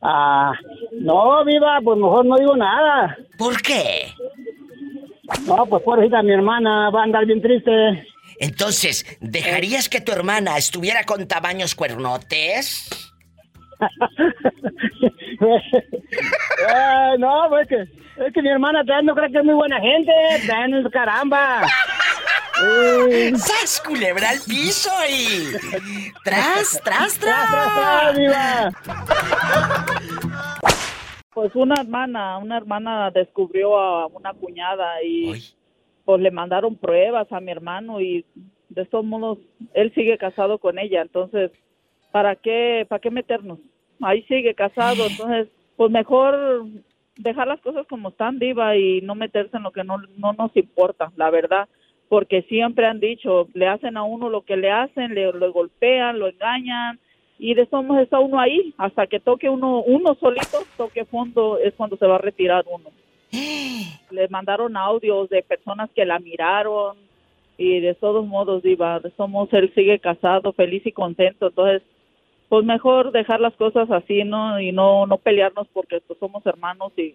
Ah, 0.00 0.52
no, 0.92 1.44
viva, 1.44 1.80
pues 1.82 1.98
mejor 1.98 2.24
no 2.24 2.36
digo 2.36 2.56
nada. 2.56 3.18
¿Por 3.36 3.60
qué? 3.60 4.14
No, 5.46 5.66
pues 5.66 5.82
pobrecita, 5.82 6.22
mi 6.22 6.32
hermana 6.32 6.90
va 6.90 7.00
a 7.00 7.04
andar 7.04 7.26
bien 7.26 7.42
triste. 7.42 8.06
Entonces, 8.38 9.04
¿dejarías 9.20 9.88
que 9.88 10.00
tu 10.00 10.12
hermana 10.12 10.56
estuviera 10.56 11.02
con 11.02 11.26
tamaños 11.26 11.74
cuernotes? 11.74 12.88
Eh, 15.40 17.18
no, 17.18 17.46
pues 17.48 17.66
que, 17.68 17.82
es 17.82 18.32
que 18.34 18.42
mi 18.42 18.50
hermana 18.50 18.84
también 18.84 19.06
no 19.06 19.14
cree 19.14 19.32
que 19.32 19.38
es 19.38 19.44
muy 19.44 19.54
buena 19.54 19.80
gente. 19.80 20.12
También 20.46 20.88
caramba. 20.90 21.62
¡Sas, 23.36 23.82
culebra 23.86 24.30
al 24.30 24.40
piso 24.46 24.90
y... 25.08 25.54
¡Tras, 26.24 26.80
tras, 26.84 27.18
tras, 27.18 27.50
tras, 27.50 27.74
tras! 27.74 28.18
viva. 28.18 28.70
Pues 31.32 31.54
una 31.54 31.80
hermana, 31.80 32.36
una 32.38 32.58
hermana 32.58 33.10
descubrió 33.10 33.78
a 33.78 34.06
una 34.08 34.34
cuñada 34.34 35.02
y 35.02 35.32
pues 36.04 36.20
le 36.20 36.30
mandaron 36.30 36.76
pruebas 36.76 37.30
a 37.32 37.40
mi 37.40 37.50
hermano 37.52 38.00
y 38.00 38.26
de 38.68 38.84
todos 38.84 39.04
modos 39.04 39.38
él 39.74 39.92
sigue 39.94 40.18
casado 40.18 40.58
con 40.58 40.78
ella, 40.78 41.02
entonces 41.02 41.50
¿para 42.10 42.36
qué 42.36 42.86
para 42.88 43.00
qué 43.00 43.10
meternos? 43.10 43.58
Ahí 44.00 44.22
sigue 44.22 44.54
casado, 44.54 45.06
entonces 45.06 45.48
pues 45.76 45.90
mejor 45.90 46.64
dejar 47.16 47.48
las 47.48 47.60
cosas 47.60 47.86
como 47.86 48.10
están 48.10 48.38
viva 48.38 48.76
y 48.76 49.00
no 49.02 49.14
meterse 49.14 49.56
en 49.56 49.62
lo 49.62 49.72
que 49.72 49.84
no 49.84 49.98
no 50.16 50.32
nos 50.32 50.56
importa, 50.56 51.12
la 51.16 51.30
verdad, 51.30 51.68
porque 52.08 52.42
siempre 52.42 52.86
han 52.86 53.00
dicho, 53.00 53.48
le 53.54 53.68
hacen 53.68 53.96
a 53.96 54.02
uno 54.02 54.28
lo 54.28 54.42
que 54.42 54.56
le 54.56 54.70
hacen, 54.70 55.14
le 55.14 55.32
lo 55.32 55.52
golpean, 55.52 56.18
lo 56.18 56.28
engañan 56.28 56.98
y 57.40 57.54
de 57.54 57.66
modos 57.72 58.02
está 58.02 58.20
uno 58.20 58.38
ahí 58.38 58.74
hasta 58.76 59.06
que 59.06 59.18
toque 59.18 59.48
uno 59.48 59.80
uno 59.80 60.14
solito 60.16 60.58
toque 60.76 61.06
fondo 61.06 61.58
es 61.58 61.72
cuando 61.74 61.96
se 61.96 62.06
va 62.06 62.16
a 62.16 62.18
retirar 62.18 62.66
uno 62.70 62.90
le 64.10 64.28
mandaron 64.28 64.76
audios 64.76 65.30
de 65.30 65.42
personas 65.42 65.88
que 65.94 66.04
la 66.04 66.18
miraron 66.18 66.98
y 67.56 67.80
de 67.80 67.94
todos 67.94 68.26
modos 68.26 68.62
diva 68.62 69.00
de 69.00 69.10
todos 69.10 69.30
modos 69.30 69.54
él 69.54 69.72
sigue 69.74 69.98
casado 70.00 70.52
feliz 70.52 70.84
y 70.84 70.92
contento 70.92 71.46
entonces 71.46 71.82
pues 72.50 72.66
mejor 72.66 73.12
dejar 73.12 73.40
las 73.40 73.54
cosas 73.54 73.90
así 73.90 74.24
no 74.24 74.60
y 74.60 74.72
no 74.72 75.06
no 75.06 75.16
pelearnos 75.16 75.66
porque 75.72 76.02
pues 76.06 76.18
somos 76.18 76.44
hermanos 76.44 76.92
y 76.98 77.14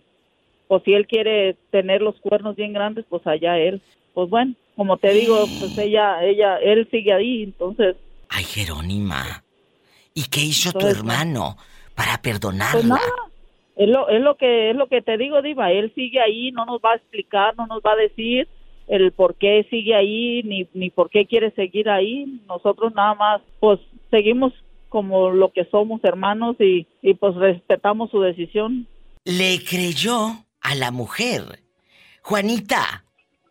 pues 0.67 0.81
si 0.83 0.93
él 0.95 1.05
quiere 1.05 1.55
tener 1.69 2.01
los 2.01 2.19
cuernos 2.21 2.55
bien 2.55 2.73
grandes 2.73 3.05
pues 3.07 3.25
allá 3.27 3.59
él 3.59 3.79
pues 4.15 4.27
bueno 4.31 4.55
como 4.75 4.97
te 4.97 5.09
digo 5.09 5.37
pues 5.59 5.77
ella 5.77 6.25
ella 6.25 6.57
él 6.57 6.87
sigue 6.89 7.13
ahí 7.13 7.43
entonces 7.43 7.95
Ay, 8.29 8.43
Jerónima. 8.43 9.43
¿Y 10.13 10.23
qué 10.23 10.41
hizo 10.41 10.71
tu 10.71 10.87
hermano 10.87 11.57
para 11.95 12.21
perdonarla? 12.21 12.71
Pues 12.73 12.85
nada, 12.85 13.01
es 13.75 13.89
lo, 13.89 14.09
es 14.09 14.21
lo 14.21 14.35
que 14.35 14.71
es 14.71 14.75
lo 14.75 14.87
que 14.87 15.01
te 15.01 15.17
digo, 15.17 15.41
Diva. 15.41 15.71
Él 15.71 15.91
sigue 15.95 16.21
ahí, 16.21 16.51
no 16.51 16.65
nos 16.65 16.79
va 16.79 16.93
a 16.93 16.95
explicar, 16.95 17.55
no 17.57 17.67
nos 17.67 17.81
va 17.81 17.93
a 17.93 17.97
decir 17.97 18.47
el 18.87 19.11
por 19.11 19.35
qué 19.35 19.65
sigue 19.69 19.95
ahí, 19.95 20.41
ni, 20.43 20.67
ni 20.73 20.89
por 20.89 21.09
qué 21.09 21.25
quiere 21.25 21.51
seguir 21.51 21.89
ahí. 21.89 22.41
Nosotros 22.47 22.93
nada 22.93 23.15
más, 23.15 23.41
pues, 23.59 23.79
seguimos 24.11 24.53
como 24.89 25.31
lo 25.31 25.51
que 25.51 25.65
somos 25.65 26.03
hermanos 26.03 26.55
y, 26.59 26.87
y 27.01 27.13
pues 27.15 27.35
respetamos 27.35 28.11
su 28.11 28.21
decisión. 28.21 28.87
Le 29.23 29.63
creyó 29.63 30.45
a 30.61 30.75
la 30.75 30.91
mujer. 30.91 31.63
Juanita, 32.21 33.05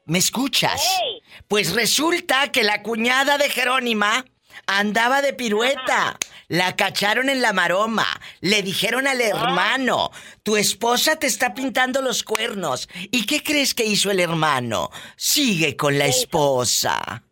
¿me 0.06 0.18
escuchas? 0.18 1.00
Pues 1.48 1.74
resulta 1.74 2.50
que 2.50 2.62
la 2.62 2.82
cuñada 2.82 3.38
de 3.38 3.48
Jerónima 3.48 4.24
andaba 4.66 5.22
de 5.22 5.32
pirueta. 5.32 6.18
La 6.48 6.76
cacharon 6.76 7.28
en 7.28 7.42
la 7.42 7.52
maroma. 7.52 8.06
Le 8.40 8.62
dijeron 8.62 9.06
al 9.06 9.20
hermano, 9.20 10.10
tu 10.42 10.56
esposa 10.56 11.16
te 11.16 11.26
está 11.26 11.54
pintando 11.54 12.02
los 12.02 12.22
cuernos. 12.22 12.88
¿Y 13.10 13.26
qué 13.26 13.42
crees 13.42 13.74
que 13.74 13.84
hizo 13.84 14.10
el 14.10 14.20
hermano? 14.20 14.90
Sigue 15.16 15.76
con 15.76 15.98
la 15.98 16.06
esposa. 16.06 17.22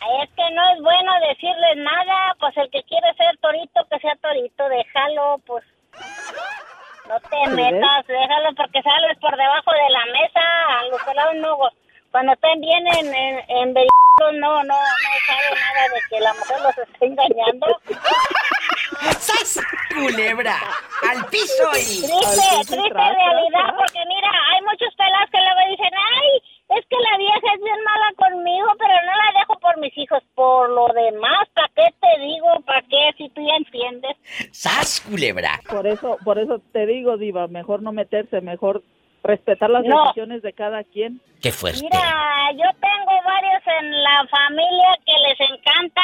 Es 0.00 0.30
que 0.30 0.50
no 0.54 0.62
es 0.72 0.82
bueno 0.82 1.12
decirles 1.28 1.76
nada, 1.76 2.34
pues 2.40 2.56
el 2.56 2.70
que 2.70 2.82
quiere 2.84 3.12
ser 3.14 3.36
torito, 3.38 3.86
que 3.90 3.98
sea 4.00 4.16
torito, 4.16 4.68
déjalo, 4.68 5.40
pues. 5.46 5.64
No 7.08 7.20
te 7.20 7.36
¿Sí 7.44 7.50
metas, 7.50 8.06
déjalo 8.06 8.54
porque 8.56 8.82
sales 8.82 9.18
por 9.18 9.36
debajo 9.36 9.72
de 9.72 9.90
la 9.90 10.06
mesa, 10.06 10.40
a 10.78 10.84
los 10.86 11.02
pelados 11.02 11.34
no, 11.36 11.58
cuando 12.10 12.32
estén 12.32 12.60
bien 12.60 12.86
en, 12.86 13.14
en, 13.14 13.44
en 13.48 13.74
no, 14.20 14.32
no, 14.32 14.64
no 14.64 14.74
sabe 15.26 15.60
nada 15.60 15.88
de 15.94 16.00
que 16.10 16.20
la 16.20 16.34
mujer 16.34 16.60
los 16.60 16.78
está 16.78 17.06
engañando. 17.06 17.66
¡Sas! 19.18 19.60
Culebra, 19.94 20.56
al 21.10 21.26
piso 21.26 21.70
y... 21.72 22.04
Triste, 22.04 22.50
triste 22.66 22.74
realidad, 22.76 23.74
porque 23.76 24.04
mira, 24.06 24.30
hay 24.52 24.62
muchos 24.62 24.94
pelados 24.94 25.30
que 25.30 25.38
luego 25.38 25.70
dicen, 25.70 25.90
ay, 25.96 26.42
es 26.78 26.86
que 26.86 26.96
la 27.10 27.18
vieja 27.18 27.54
es 27.54 27.62
bien 27.62 27.82
mala 27.84 28.12
conmigo, 28.16 28.68
pero 28.78 28.94
no 29.04 29.12
la 29.16 29.40
dejo 29.40 29.58
por 29.60 29.78
mis 29.78 29.96
hijos. 29.98 30.22
Por 30.34 30.70
lo 30.70 30.86
demás, 30.94 31.48
¿para 31.54 31.68
qué 31.74 31.88
te 32.00 32.20
digo? 32.22 32.46
¿Para 32.64 32.82
qué? 32.82 33.10
Si 33.18 33.28
tú 33.30 33.40
ya 33.46 33.56
entiendes. 33.56 34.16
¡Sas, 34.52 35.00
culebra! 35.00 35.60
Por 35.68 35.86
eso, 35.86 36.16
por 36.24 36.38
eso 36.38 36.60
te 36.72 36.86
digo, 36.86 37.16
Diva, 37.16 37.46
mejor 37.48 37.82
no 37.82 37.92
meterse, 37.92 38.40
mejor 38.40 38.82
respetar 39.22 39.68
las 39.68 39.84
No. 39.84 40.02
decisiones 40.04 40.42
de 40.42 40.52
cada 40.52 40.84
quien. 40.84 41.20
¡Qué 41.42 41.50
fuerte! 41.52 41.80
Mira, 41.82 42.52
yo 42.52 42.68
tengo 42.80 43.12
varios 43.24 43.62
en 43.80 44.02
la 44.02 44.26
familia 44.30 44.98
que 45.04 45.12
les 45.28 45.40
encanta 45.50 46.02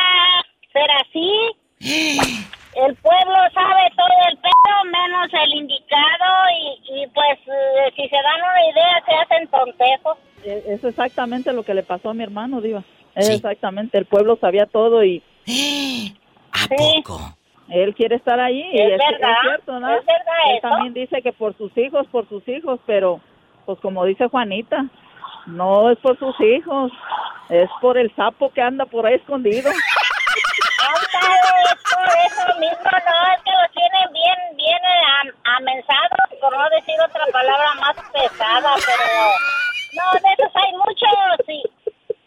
ser 0.73 0.91
así. 1.01 1.53
El 2.77 2.95
pueblo 2.97 3.37
sabe 3.55 3.89
todo 3.97 4.17
el 4.29 4.37
pedo, 4.37 4.85
menos 4.85 5.33
el 5.33 5.55
indicado, 5.55 6.29
y, 6.61 7.01
y 7.01 7.07
pues 7.07 7.39
eh, 7.47 7.91
si 7.97 8.07
se 8.07 8.17
dan 8.17 8.37
una 8.37 8.67
idea, 8.71 9.03
se 9.07 9.15
hacen 9.15 9.49
tonteros. 9.49 10.19
E- 10.47 10.65
Es 10.75 10.85
exactamente 10.85 11.53
lo 11.53 11.63
que 11.65 11.75
le 11.75 11.83
pasó 11.83 12.11
a 12.11 12.15
mi 12.15 12.23
hermano, 12.23 12.61
Diva. 12.61 12.83
Es 13.15 13.29
exactamente, 13.31 13.97
el 13.99 14.05
pueblo 14.07 14.37
sabía 14.41 14.67
todo 14.67 15.03
y... 15.05 15.23
¿A 16.53 16.69
poco? 16.69 17.21
Él 17.69 17.95
quiere 17.95 18.17
estar 18.17 18.39
ahí 18.39 18.61
y 18.73 18.79
Es 18.81 18.93
es, 18.93 18.99
verdad, 19.11 19.31
es 19.33 19.41
cierto, 19.43 19.81
¿no? 19.81 19.89
es 19.95 20.05
verdad 20.07 20.35
Él 20.51 20.57
eso. 20.59 20.69
también 20.69 20.95
dice 20.95 21.23
que 21.23 21.33
por 21.33 21.57
sus 21.57 21.77
hijos, 21.79 22.07
por 22.09 22.29
sus 22.29 22.47
hijos, 22.49 22.79
pero 22.87 23.21
pues 23.65 23.79
como 23.81 24.05
dice 24.05 24.29
Juanita, 24.29 24.85
No 25.47 25.91
es 25.91 25.99
por 25.99 26.19
sus 26.19 26.39
hijos, 26.41 26.93
es 27.49 27.69
por 27.81 27.97
el 27.99 28.15
sapo 28.15 28.51
que 28.53 28.61
anda 28.63 28.85
por 28.87 29.07
ahí 29.07 29.15
escondido. 29.15 29.71
Es 31.67 31.83
por 31.93 32.07
eso 32.07 32.61
mismo, 32.61 32.85
no, 32.85 33.35
es 33.35 33.43
que 33.43 33.51
los 33.51 33.71
tienen 33.73 34.13
bien, 34.13 34.57
bien 34.57 34.79
am- 35.21 35.57
amensados, 35.57 36.19
por 36.41 36.57
no 36.57 36.69
decir 36.71 36.95
otra 37.09 37.25
palabra 37.33 37.75
más 37.81 37.97
pesada, 38.13 38.75
pero 38.77 39.15
no, 39.97 40.05
de 40.21 40.29
esos 40.33 40.53
hay 40.55 40.73
muchos 40.73 41.49
y 41.49 41.63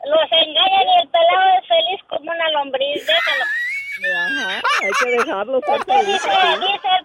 los 0.05 0.31
engañan 0.31 0.87
y 0.87 0.95
el 1.01 1.09
pelado 1.09 1.49
es 1.61 1.67
feliz 1.67 2.01
como 2.09 2.31
una 2.31 2.49
lombriz, 2.49 3.05
déjalo. 3.05 3.45
Ajá, 3.99 4.63
hay 4.81 4.91
que 4.91 5.09
ser 5.09 5.19
Usted 5.19 6.05
dice, 6.05 6.29
el 6.29 6.39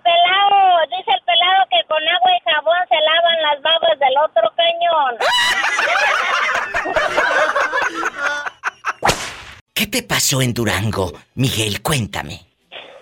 pelado, 0.01 0.57
dice 0.97 1.11
el 1.11 1.21
pelado 1.25 1.67
que 1.71 1.83
con 1.89 2.09
agua 2.09 2.31
y 2.31 2.41
jabón 2.49 2.87
se 2.89 2.95
lavan 2.95 3.43
las 3.43 3.61
babas 3.63 3.99
del 3.99 4.17
otro 4.25 4.53
cañón. 4.55 5.19
¿Qué 9.75 9.89
te 9.89 10.05
pasó 10.05 10.41
en 10.41 10.55
Durango? 10.55 11.13
Miguel, 11.35 11.83
cuéntame. 11.83 12.39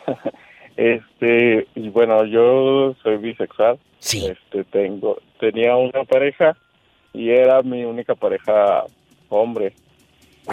Este, 0.75 1.69
bueno, 1.77 2.25
yo 2.25 2.95
soy 3.03 3.19
bisexual. 3.19 3.79
Sí. 3.99 4.27
Este, 4.27 4.65
tengo, 4.65 5.19
tenía 5.39 5.77
una 5.77 6.03
pareja 6.05 6.57
y 7.13 7.31
era 7.31 7.63
mi 7.63 7.85
única 7.85 8.15
pareja 8.15 8.85
hombre. 9.29 9.75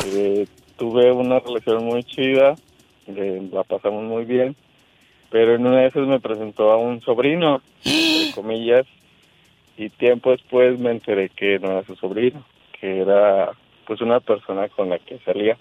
Eh, 0.06 0.48
tuve 0.78 1.12
una 1.12 1.40
relación 1.40 1.86
muy 1.86 2.04
chida, 2.04 2.56
eh, 3.08 3.50
la 3.52 3.64
pasamos 3.64 4.04
muy 4.04 4.26
bien, 4.26 4.56
pero 5.30 5.56
en 5.56 5.66
una 5.66 5.82
de 5.82 5.88
esas 5.88 6.08
me 6.08 6.20
presentó 6.20 6.72
a 6.72 6.78
un 6.78 7.02
sobrino, 7.02 7.62
entre 7.84 8.32
comillas, 8.36 8.86
y 9.78 9.90
tiempo 9.90 10.32
después 10.32 10.80
me 10.80 10.92
enteré 10.92 11.30
que 11.30 11.60
no 11.60 11.72
era 11.72 11.84
su 11.84 11.96
sobrino, 11.96 12.46
que 12.80 13.02
era 13.02 13.52
pues 13.86 14.02
una 14.02 14.20
persona 14.20 14.68
con 14.70 14.90
la 14.90 15.00
que 15.00 15.20
salía. 15.20 15.58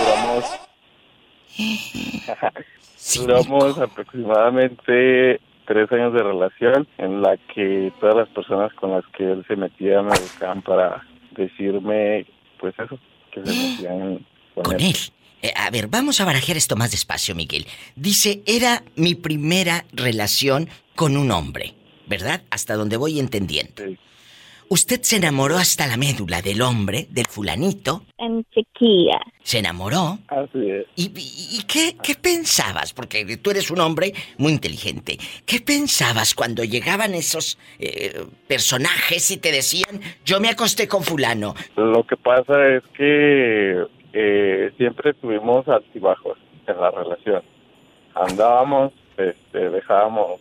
Duramos 0.00 0.60
Duramos 3.16 3.78
aproximadamente 3.78 5.40
tres 5.66 5.90
años 5.92 6.12
de 6.12 6.22
relación 6.22 6.86
en 6.98 7.22
la 7.22 7.36
que 7.54 7.92
todas 8.00 8.16
las 8.16 8.28
personas 8.28 8.72
con 8.74 8.92
las 8.92 9.04
que 9.16 9.32
él 9.32 9.44
se 9.46 9.56
metía 9.56 10.02
me 10.02 10.10
buscaban 10.10 10.62
para 10.62 11.06
decirme, 11.36 12.26
pues 12.58 12.74
eso, 12.78 12.98
que 13.32 13.44
se 13.44 13.52
metían 13.70 14.26
Con 14.54 14.80
él. 14.80 14.94
Eh, 15.42 15.52
a 15.56 15.70
ver, 15.70 15.88
vamos 15.88 16.20
a 16.22 16.24
barajar 16.24 16.56
esto 16.56 16.74
más 16.74 16.90
despacio, 16.90 17.34
Miguel. 17.34 17.66
Dice, 17.96 18.42
era 18.46 18.82
mi 18.96 19.14
primera 19.14 19.84
relación 19.92 20.70
con 20.94 21.18
un 21.18 21.30
hombre, 21.30 21.74
¿verdad? 22.06 22.42
Hasta 22.50 22.76
donde 22.76 22.96
voy 22.96 23.20
entendiendo. 23.20 23.82
Usted 24.74 25.02
se 25.02 25.18
enamoró 25.18 25.56
hasta 25.56 25.86
la 25.86 25.96
médula 25.96 26.42
del 26.42 26.60
hombre, 26.60 27.06
del 27.08 27.26
fulanito. 27.26 28.02
En 28.18 28.44
chiquilla. 28.52 29.20
Se 29.44 29.58
enamoró. 29.60 30.18
Así 30.26 30.68
es. 30.68 30.86
¿Y, 30.96 31.12
y- 31.16 31.58
y 31.60 31.62
qué, 31.62 31.96
qué 32.02 32.16
pensabas? 32.16 32.92
Porque 32.92 33.36
tú 33.36 33.52
eres 33.52 33.70
un 33.70 33.78
hombre 33.78 34.12
muy 34.36 34.50
inteligente. 34.52 35.16
¿Qué 35.46 35.60
pensabas 35.60 36.34
cuando 36.34 36.64
llegaban 36.64 37.14
esos 37.14 37.56
eh, 37.78 38.24
personajes 38.48 39.30
y 39.30 39.36
te 39.36 39.52
decían, 39.52 40.00
yo 40.24 40.40
me 40.40 40.48
acosté 40.48 40.88
con 40.88 41.04
fulano? 41.04 41.54
Lo 41.76 42.02
que 42.04 42.16
pasa 42.16 42.66
es 42.76 42.82
que 42.98 43.80
eh, 44.12 44.72
siempre 44.76 45.14
tuvimos 45.14 45.68
altibajos 45.68 46.36
en 46.66 46.80
la 46.80 46.90
relación. 46.90 47.44
Andábamos, 48.16 48.92
este, 49.18 49.70
dejábamos 49.70 50.40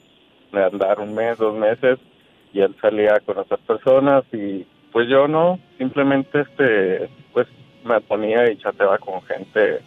de 0.51 0.63
andar 0.63 0.99
un 0.99 1.13
mes, 1.13 1.37
dos 1.37 1.55
meses, 1.55 1.99
y 2.53 2.61
él 2.61 2.75
salía 2.79 3.19
con 3.25 3.37
otras 3.37 3.59
personas 3.61 4.23
y 4.31 4.65
pues 4.91 5.09
yo 5.09 5.27
no, 5.27 5.59
simplemente 5.77 6.41
este, 6.41 7.09
pues 7.33 7.47
me 7.83 7.99
ponía 8.01 8.49
y 8.49 8.57
chateaba 8.57 8.99
con 8.99 9.21
gente 9.23 9.81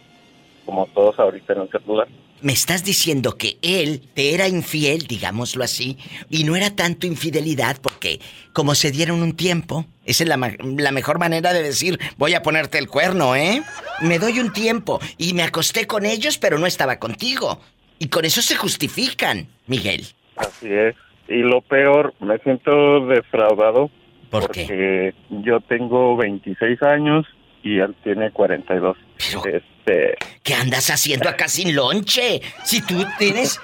como 0.65 0.85
todos 0.87 1.17
ahorita 1.17 1.53
en 1.53 1.61
el 1.61 1.69
celular. 1.69 2.07
Me 2.41 2.51
estás 2.51 2.83
diciendo 2.83 3.35
que 3.35 3.57
él 3.63 4.01
te 4.13 4.35
era 4.35 4.47
infiel, 4.47 5.07
digámoslo 5.07 5.63
así, 5.63 5.97
y 6.29 6.43
no 6.43 6.55
era 6.55 6.75
tanto 6.75 7.07
infidelidad 7.07 7.77
porque 7.81 8.19
como 8.53 8.75
se 8.75 8.91
dieron 8.91 9.23
un 9.23 9.35
tiempo, 9.35 9.85
esa 10.05 10.23
es 10.23 10.29
la, 10.29 10.37
la 10.37 10.91
mejor 10.91 11.17
manera 11.17 11.53
de 11.53 11.63
decir, 11.63 11.97
voy 12.17 12.35
a 12.35 12.43
ponerte 12.43 12.77
el 12.77 12.89
cuerno, 12.89 13.35
¿eh? 13.35 13.63
Me 14.01 14.19
doy 14.19 14.39
un 14.39 14.53
tiempo 14.53 14.99
y 15.17 15.33
me 15.33 15.41
acosté 15.41 15.87
con 15.87 16.05
ellos, 16.05 16.37
pero 16.37 16.59
no 16.59 16.67
estaba 16.67 16.99
contigo. 16.99 17.59
Y 17.97 18.09
con 18.09 18.25
eso 18.25 18.43
se 18.43 18.55
justifican, 18.55 19.47
Miguel. 19.65 20.05
Así 20.35 20.67
es. 20.71 20.95
Y 21.27 21.37
lo 21.37 21.61
peor, 21.61 22.13
me 22.19 22.37
siento 22.39 23.05
defraudado 23.07 23.89
¿Por 24.29 24.47
porque 24.47 25.13
yo 25.29 25.61
tengo 25.61 26.17
26 26.17 26.81
años 26.83 27.25
y 27.63 27.79
él 27.79 27.95
tiene 28.03 28.31
42. 28.31 28.97
Este, 29.45 30.15
¿Qué 30.43 30.53
andas 30.53 30.89
haciendo 30.89 31.29
acá 31.29 31.47
sin 31.47 31.75
lonche? 31.75 32.41
Si 32.63 32.81
tú 32.81 33.05
tienes 33.17 33.59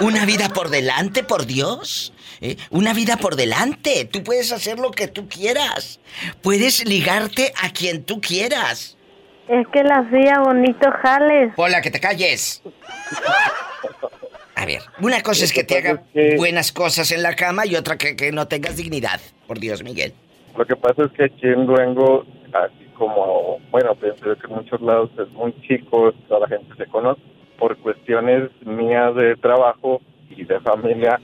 una 0.00 0.24
vida 0.24 0.48
por 0.48 0.70
delante, 0.70 1.22
por 1.22 1.46
Dios. 1.46 2.12
¿eh? 2.40 2.56
Una 2.70 2.94
vida 2.94 3.16
por 3.16 3.36
delante. 3.36 4.04
Tú 4.04 4.22
puedes 4.22 4.52
hacer 4.52 4.78
lo 4.78 4.90
que 4.90 5.08
tú 5.08 5.28
quieras. 5.28 6.00
Puedes 6.42 6.86
ligarte 6.86 7.52
a 7.62 7.70
quien 7.70 8.04
tú 8.04 8.20
quieras. 8.20 8.96
Es 9.48 9.66
que 9.68 9.82
la 9.82 9.96
hacía 9.96 10.40
bonito 10.40 10.90
jales. 11.02 11.52
Hola, 11.56 11.82
que 11.82 11.90
te 11.90 12.00
calles. 12.00 12.62
A 14.56 14.66
ver, 14.66 14.82
una 15.00 15.20
cosa 15.22 15.44
es 15.44 15.52
que 15.52 15.64
te 15.64 15.78
haga 15.78 16.04
buenas 16.36 16.72
cosas 16.72 17.10
en 17.10 17.22
la 17.22 17.34
cama 17.34 17.66
y 17.66 17.74
otra 17.76 17.98
que, 17.98 18.14
que 18.16 18.30
no 18.32 18.46
tengas 18.46 18.76
dignidad. 18.76 19.20
Por 19.46 19.58
Dios, 19.58 19.82
Miguel. 19.82 20.12
Lo 20.56 20.64
que 20.64 20.76
pasa 20.76 21.04
es 21.04 21.12
que 21.12 21.24
aquí 21.24 21.46
en 21.48 21.66
Durango, 21.66 22.24
así 22.52 22.86
como, 22.96 23.58
bueno, 23.70 23.94
pienso 23.96 24.22
que 24.36 24.46
en 24.46 24.54
muchos 24.54 24.80
lados 24.80 25.10
es 25.18 25.28
muy 25.32 25.52
chico, 25.62 26.12
toda 26.28 26.40
la 26.40 26.48
gente 26.48 26.74
se 26.76 26.86
conoce. 26.86 27.20
Por 27.58 27.76
cuestiones 27.78 28.50
mías 28.64 29.14
de 29.16 29.36
trabajo 29.36 30.00
y 30.30 30.44
de 30.44 30.60
familia, 30.60 31.20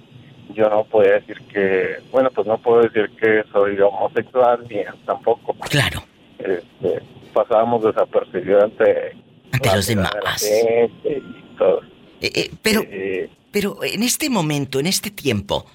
yo 0.55 0.69
no 0.69 0.85
podía 0.85 1.13
decir 1.15 1.37
que, 1.53 1.97
bueno, 2.11 2.31
pues 2.35 2.47
no 2.47 2.59
puedo 2.59 2.83
decir 2.83 3.11
que 3.21 3.45
soy 3.53 3.79
homosexual 3.81 4.65
ni 4.69 4.79
tampoco. 5.07 5.55
Claro. 5.69 6.03
Este, 6.39 7.03
pasábamos 7.33 7.85
desapercibidos 7.85 8.65
ante, 8.65 9.13
Ante 9.53 9.77
los 9.77 9.87
de 9.87 9.95
demás. 9.95 10.53
y 11.05 11.57
todo. 11.57 11.81
Eh, 12.21 12.33
eh, 12.35 12.51
pero, 12.63 12.85
pero 13.51 13.83
en 13.85 14.03
este 14.03 14.29
momento, 14.31 14.79
en 14.81 14.87
este 14.87 15.11
tiempo, 15.11 15.67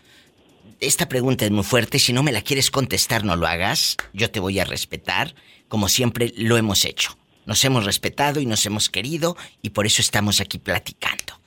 esta 0.80 1.08
pregunta 1.10 1.46
es 1.46 1.52
muy 1.52 1.64
fuerte. 1.64 2.00
Si 2.00 2.14
no 2.14 2.24
me 2.24 2.32
la 2.32 2.42
quieres 2.42 2.70
contestar, 2.72 3.24
no 3.24 3.36
lo 3.36 3.48
hagas. 3.48 3.98
Yo 4.14 4.30
te 4.30 4.40
voy 4.40 4.60
a 4.60 4.66
respetar, 4.66 5.34
como 5.68 5.88
siempre 5.90 6.34
lo 6.38 6.58
hemos 6.58 6.86
hecho. 6.86 7.18
Nos 7.46 7.64
hemos 7.64 7.86
respetado 7.86 8.40
y 8.40 8.46
nos 8.46 8.66
hemos 8.66 8.90
querido 8.90 9.38
y 9.62 9.70
por 9.70 9.86
eso 9.86 10.02
estamos 10.02 10.42
aquí 10.42 10.58
platicando. 10.58 11.40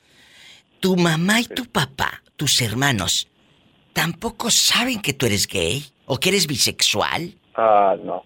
Tu 0.80 0.96
mamá 0.96 1.40
y 1.40 1.44
tu 1.44 1.64
papá, 1.66 2.22
tus 2.36 2.60
hermanos, 2.62 3.26
tampoco 3.92 4.50
saben 4.50 5.00
que 5.00 5.12
tú 5.12 5.26
eres 5.26 5.46
gay 5.48 5.84
o 6.06 6.18
que 6.18 6.28
eres 6.28 6.46
bisexual. 6.46 7.34
Ah, 7.56 7.96
no. 8.02 8.22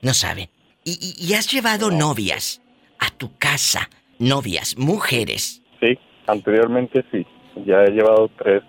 No 0.00 0.14
saben. 0.14 0.48
Y, 0.82 0.92
y- 0.92 1.26
y 1.26 1.34
has 1.34 1.50
llevado 1.52 1.90
novias 1.90 2.62
a 2.98 3.10
tu 3.10 3.36
casa, 3.36 3.90
novias, 4.18 4.76
mujeres. 4.78 5.60
Sí, 5.78 5.98
anteriormente 6.30 7.04
sí. 7.10 7.26
Ya 7.66 7.82
he 7.84 7.90
llevado 7.90 8.30
tres 8.38 8.62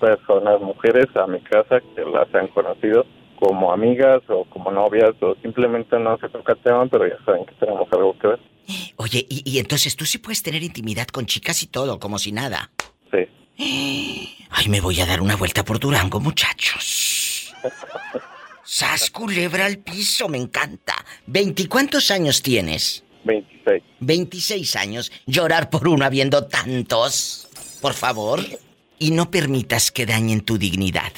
personas, 0.00 0.60
mujeres, 0.60 1.06
a 1.16 1.26
mi 1.26 1.40
casa 1.40 1.80
que 1.94 2.04
las 2.04 2.32
han 2.34 2.48
conocido 2.48 3.04
como 3.38 3.72
amigas 3.72 4.20
o 4.28 4.44
como 4.46 4.70
novias 4.70 5.12
o 5.20 5.34
simplemente 5.42 5.98
no 5.98 6.18
se 6.18 6.28
toca 6.28 6.52
el 6.52 6.58
tema, 6.62 6.86
pero 6.86 7.06
ya 7.06 7.16
saben 7.24 7.46
que 7.46 7.54
tenemos 7.54 7.88
algo 7.92 8.18
que 8.18 8.26
ver. 8.28 8.40
Oye, 8.96 9.26
y, 9.28 9.42
y 9.44 9.58
entonces 9.58 9.96
tú 9.96 10.04
sí 10.04 10.18
puedes 10.18 10.42
tener 10.42 10.62
intimidad 10.62 11.06
con 11.06 11.26
chicas 11.26 11.62
y 11.62 11.68
todo, 11.68 11.98
como 11.98 12.18
si 12.18 12.32
nada. 12.32 12.70
Sí. 13.10 14.36
Ay, 14.50 14.68
me 14.68 14.80
voy 14.80 15.00
a 15.00 15.06
dar 15.06 15.20
una 15.20 15.36
vuelta 15.36 15.64
por 15.64 15.78
Durango, 15.78 16.20
muchachos. 16.20 17.54
Sas 18.62 19.10
culebra 19.10 19.66
al 19.66 19.78
piso, 19.78 20.28
me 20.28 20.38
encanta. 20.38 20.94
¿Veinticuántos 21.26 22.10
años 22.10 22.42
tienes? 22.42 23.04
26. 23.28 23.82
26 24.00 24.76
años. 24.76 25.12
Llorar 25.26 25.70
por 25.70 25.86
uno 25.86 26.04
habiendo 26.04 26.46
tantos. 26.46 27.48
Por 27.80 27.92
favor. 27.94 28.40
Y 28.98 29.12
no 29.12 29.30
permitas 29.30 29.92
que 29.92 30.06
dañen 30.06 30.40
tu 30.40 30.58
dignidad. 30.58 31.12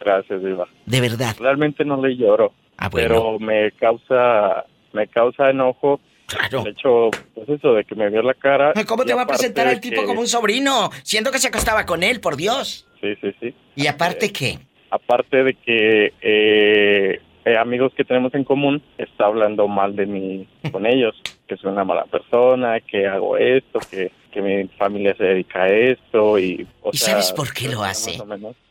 Gracias, 0.00 0.42
Diva. 0.42 0.66
De 0.86 1.00
verdad. 1.00 1.36
Realmente 1.38 1.84
no 1.84 2.04
le 2.04 2.16
lloro, 2.16 2.52
Ah, 2.76 2.88
bueno. 2.88 3.08
pero 3.08 3.38
me 3.38 3.70
causa 3.72 4.64
me 4.92 5.06
causa 5.06 5.48
enojo. 5.50 6.00
Claro. 6.26 6.64
De 6.64 6.70
hecho, 6.70 7.10
pues 7.34 7.48
eso 7.48 7.74
de 7.74 7.84
que 7.84 7.94
me 7.94 8.08
vio 8.10 8.22
la 8.22 8.34
cara. 8.34 8.72
¿Cómo 8.88 9.04
te 9.04 9.14
va 9.14 9.22
a 9.22 9.26
presentar 9.26 9.66
al 9.68 9.80
tipo 9.80 10.00
que- 10.00 10.06
como 10.06 10.20
un 10.20 10.26
sobrino? 10.26 10.90
Siendo 11.04 11.30
que 11.30 11.38
se 11.38 11.48
acostaba 11.48 11.86
con 11.86 12.02
él, 12.02 12.20
por 12.20 12.36
Dios. 12.36 12.88
Sí, 13.00 13.14
sí, 13.20 13.28
sí. 13.40 13.54
¿Y 13.76 13.86
aparte 13.86 14.32
qué? 14.32 14.58
Aparte 14.90 15.44
de 15.44 15.54
que 15.54 16.12
eh, 16.20 17.20
eh, 17.44 17.56
amigos 17.56 17.92
que 17.96 18.04
tenemos 18.04 18.34
en 18.34 18.44
común 18.44 18.82
está 18.98 19.26
hablando 19.26 19.68
mal 19.68 19.94
de 19.94 20.06
mí 20.06 20.48
con 20.72 20.84
ellos, 20.86 21.14
que 21.56 21.60
soy 21.62 21.70
una 21.72 21.84
mala 21.84 22.04
persona, 22.04 22.80
que 22.80 23.06
hago 23.06 23.36
esto, 23.36 23.78
que, 23.90 24.10
que 24.32 24.42
mi 24.42 24.68
familia 24.78 25.14
se 25.16 25.24
dedica 25.24 25.62
a 25.64 25.68
esto 25.68 26.38
y... 26.38 26.66
o 26.82 26.90
¿Y 26.92 26.96
sea, 26.98 27.10
sabes 27.10 27.32
por 27.32 27.52
qué 27.52 27.68
lo 27.68 27.82
hace? 27.82 28.18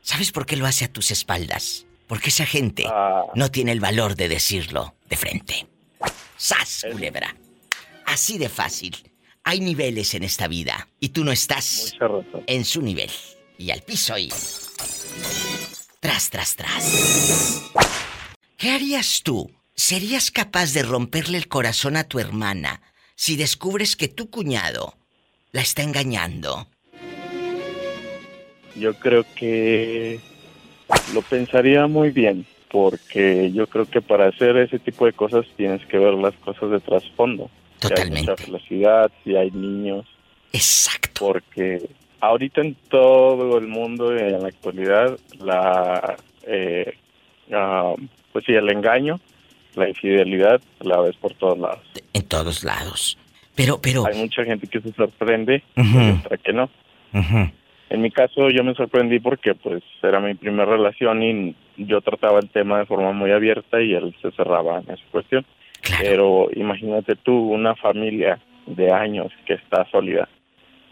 ¿Sabes 0.01 0.31
por 0.31 0.45
qué 0.45 0.55
lo 0.57 0.65
hace 0.65 0.85
a 0.85 0.91
tus 0.91 1.11
espaldas? 1.11 1.85
Porque 2.07 2.29
esa 2.29 2.45
gente 2.45 2.85
Ah. 2.87 3.23
no 3.35 3.49
tiene 3.51 3.71
el 3.71 3.79
valor 3.79 4.15
de 4.15 4.27
decirlo 4.27 4.93
de 5.09 5.15
frente. 5.17 5.67
¡Sas, 6.37 6.85
culebra! 6.91 7.35
Así 8.05 8.37
de 8.37 8.49
fácil. 8.49 8.95
Hay 9.43 9.59
niveles 9.59 10.13
en 10.13 10.23
esta 10.23 10.47
vida 10.47 10.87
y 10.99 11.09
tú 11.09 11.23
no 11.23 11.31
estás 11.31 11.95
en 12.47 12.65
su 12.65 12.81
nivel. 12.81 13.09
Y 13.57 13.71
al 13.71 13.81
piso 13.81 14.17
y... 14.17 14.29
Tras, 15.99 16.29
tras, 16.31 16.55
tras. 16.55 17.71
¿Qué 18.57 18.71
harías 18.71 19.21
tú? 19.23 19.49
¿Serías 19.83 20.29
capaz 20.29 20.75
de 20.75 20.83
romperle 20.83 21.39
el 21.39 21.47
corazón 21.47 21.97
a 21.97 22.03
tu 22.03 22.19
hermana 22.19 22.83
si 23.15 23.35
descubres 23.35 23.95
que 23.95 24.07
tu 24.07 24.29
cuñado 24.29 24.93
la 25.53 25.61
está 25.61 25.81
engañando? 25.81 26.67
Yo 28.75 28.93
creo 28.93 29.25
que 29.35 30.19
lo 31.15 31.23
pensaría 31.23 31.87
muy 31.87 32.11
bien, 32.11 32.45
porque 32.69 33.51
yo 33.53 33.65
creo 33.65 33.85
que 33.85 34.01
para 34.01 34.27
hacer 34.27 34.55
ese 34.57 34.77
tipo 34.77 35.07
de 35.07 35.13
cosas 35.13 35.47
tienes 35.57 35.83
que 35.87 35.97
ver 35.97 36.13
las 36.13 36.35
cosas 36.35 36.69
de 36.69 36.79
trasfondo. 36.79 37.49
Totalmente. 37.79 38.19
Si 38.19 38.29
hay 38.29 38.35
mucha 38.35 38.45
velocidad, 38.45 39.11
si 39.23 39.35
hay 39.35 39.49
niños. 39.49 40.05
Exacto. 40.53 41.25
Porque 41.25 41.89
ahorita 42.19 42.61
en 42.61 42.75
todo 42.87 43.57
el 43.57 43.67
mundo, 43.67 44.15
en 44.15 44.43
la 44.43 44.47
actualidad, 44.47 45.17
la, 45.39 46.17
eh, 46.43 46.93
ah, 47.51 47.95
pues 48.31 48.45
sí, 48.45 48.53
el 48.53 48.69
engaño, 48.69 49.19
la 49.75 49.89
infidelidad, 49.89 50.61
la 50.81 50.99
ves 51.01 51.15
por 51.17 51.33
todos 51.35 51.57
lados. 51.57 51.79
En 52.13 52.23
todos 52.27 52.63
lados. 52.63 53.17
Pero, 53.55 53.79
pero... 53.81 54.05
Hay 54.07 54.17
mucha 54.17 54.43
gente 54.43 54.67
que 54.67 54.81
se 54.81 54.91
sorprende, 54.93 55.63
Ujú. 55.77 55.99
y 55.99 56.09
otra 56.25 56.37
que 56.37 56.53
no. 56.53 56.69
En 57.89 58.01
mi 58.01 58.09
caso 58.09 58.49
yo 58.49 58.63
me 58.63 58.73
sorprendí 58.73 59.19
porque 59.19 59.53
pues 59.53 59.83
era 60.01 60.19
mi 60.21 60.33
primera 60.33 60.65
relación 60.65 61.21
y 61.21 61.55
yo 61.77 61.99
trataba 62.01 62.39
el 62.39 62.49
tema 62.49 62.79
de 62.79 62.85
forma 62.85 63.11
muy 63.11 63.31
abierta 63.31 63.81
y 63.81 63.93
él 63.93 64.15
se 64.21 64.31
cerraba 64.31 64.79
en 64.79 64.91
esa 64.93 65.03
cuestión. 65.11 65.45
Pero 65.99 66.47
imagínate 66.55 67.15
tú 67.17 67.33
una 67.33 67.75
familia 67.75 68.39
de 68.65 68.91
años 68.93 69.31
que 69.45 69.55
está 69.55 69.85
sólida 69.91 70.29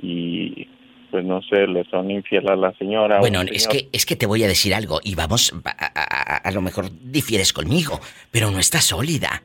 y 0.02 0.68
pues 1.12 1.26
no 1.26 1.42
sé, 1.42 1.66
le 1.68 1.84
son 1.86 2.12
infiel 2.12 2.48
a 2.50 2.56
la 2.56 2.72
señora. 2.74 3.20
Bueno, 3.20 3.42
es 3.42 3.68
que, 3.68 3.88
es 3.92 4.06
que 4.06 4.16
te 4.16 4.26
voy 4.28 4.44
a 4.44 4.48
decir 4.48 4.76
algo 4.76 5.00
y 5.04 5.16
vamos, 5.16 5.52
a, 5.66 5.70
a- 5.70 6.19
a- 6.50 6.52
lo 6.52 6.62
mejor 6.62 6.90
difieres 6.92 7.54
conmigo, 7.54 8.00
pero 8.32 8.52
no 8.52 8.60
está 8.60 8.82
sólida. 8.82 9.44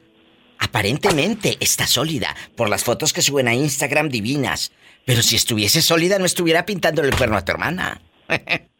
Aparentemente 0.59 1.57
está 1.61 1.87
sólida 1.87 2.35
por 2.57 2.69
las 2.69 2.85
fotos 2.85 3.13
que 3.13 3.23
suben 3.23 3.49
a 3.49 3.55
Instagram 3.55 4.09
divinas. 4.09 4.73
Pero 5.05 5.23
si 5.23 5.37
estuviese 5.37 5.83
sólida 5.83 6.19
no 6.19 6.25
estuviera 6.25 6.65
pintándole 6.65 7.09
el 7.09 7.17
cuerno 7.17 7.37
a 7.37 7.45
tu 7.45 7.53
hermana. 7.53 8.01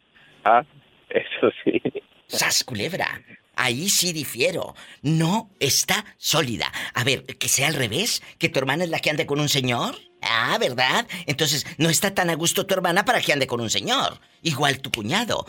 Ah, 0.47 0.61
eso 1.09 1.49
sí. 1.63 1.81
¡Sas, 2.27 2.63
culebra! 2.63 3.19
Ahí 3.55 3.89
sí 3.89 4.13
difiero. 4.13 4.75
No 5.01 5.49
está 5.59 6.05
sólida. 6.17 6.71
A 6.93 7.03
ver, 7.03 7.25
que 7.25 7.47
sea 7.47 7.67
al 7.67 7.73
revés, 7.73 8.21
que 8.37 8.49
tu 8.49 8.59
hermana 8.59 8.83
es 8.83 8.91
la 8.91 8.99
que 8.99 9.09
ande 9.09 9.25
con 9.25 9.39
un 9.39 9.49
señor. 9.49 9.95
Ah, 10.21 10.55
¿verdad? 10.59 11.07
Entonces, 11.25 11.65
no 11.79 11.89
está 11.89 12.13
tan 12.13 12.29
a 12.29 12.35
gusto 12.35 12.67
tu 12.67 12.75
hermana 12.75 13.05
para 13.05 13.21
que 13.21 13.33
ande 13.33 13.47
con 13.47 13.59
un 13.59 13.71
señor. 13.71 14.19
Igual 14.43 14.81
tu 14.81 14.91
cuñado. 14.91 15.47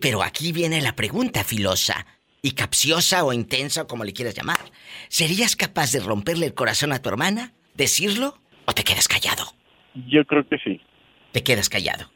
Pero 0.00 0.22
aquí 0.22 0.52
viene 0.52 0.80
la 0.80 0.94
pregunta 0.96 1.44
filosa. 1.44 2.06
Y 2.42 2.52
capciosa 2.52 3.24
o 3.24 3.32
intensa, 3.32 3.82
o 3.82 3.86
como 3.86 4.04
le 4.04 4.12
quieras 4.12 4.34
llamar. 4.34 4.58
¿Serías 5.08 5.56
capaz 5.56 5.92
de 5.92 6.00
romperle 6.00 6.46
el 6.46 6.54
corazón 6.54 6.92
a 6.92 7.00
tu 7.00 7.08
hermana? 7.08 7.52
¿Decirlo? 7.74 8.38
¿O 8.66 8.72
te 8.72 8.84
quedas 8.84 9.08
callado? 9.08 9.44
Yo 10.08 10.24
creo 10.24 10.46
que 10.48 10.58
sí. 10.58 10.80
Te 11.32 11.42
quedas 11.42 11.68
callado. 11.68 12.10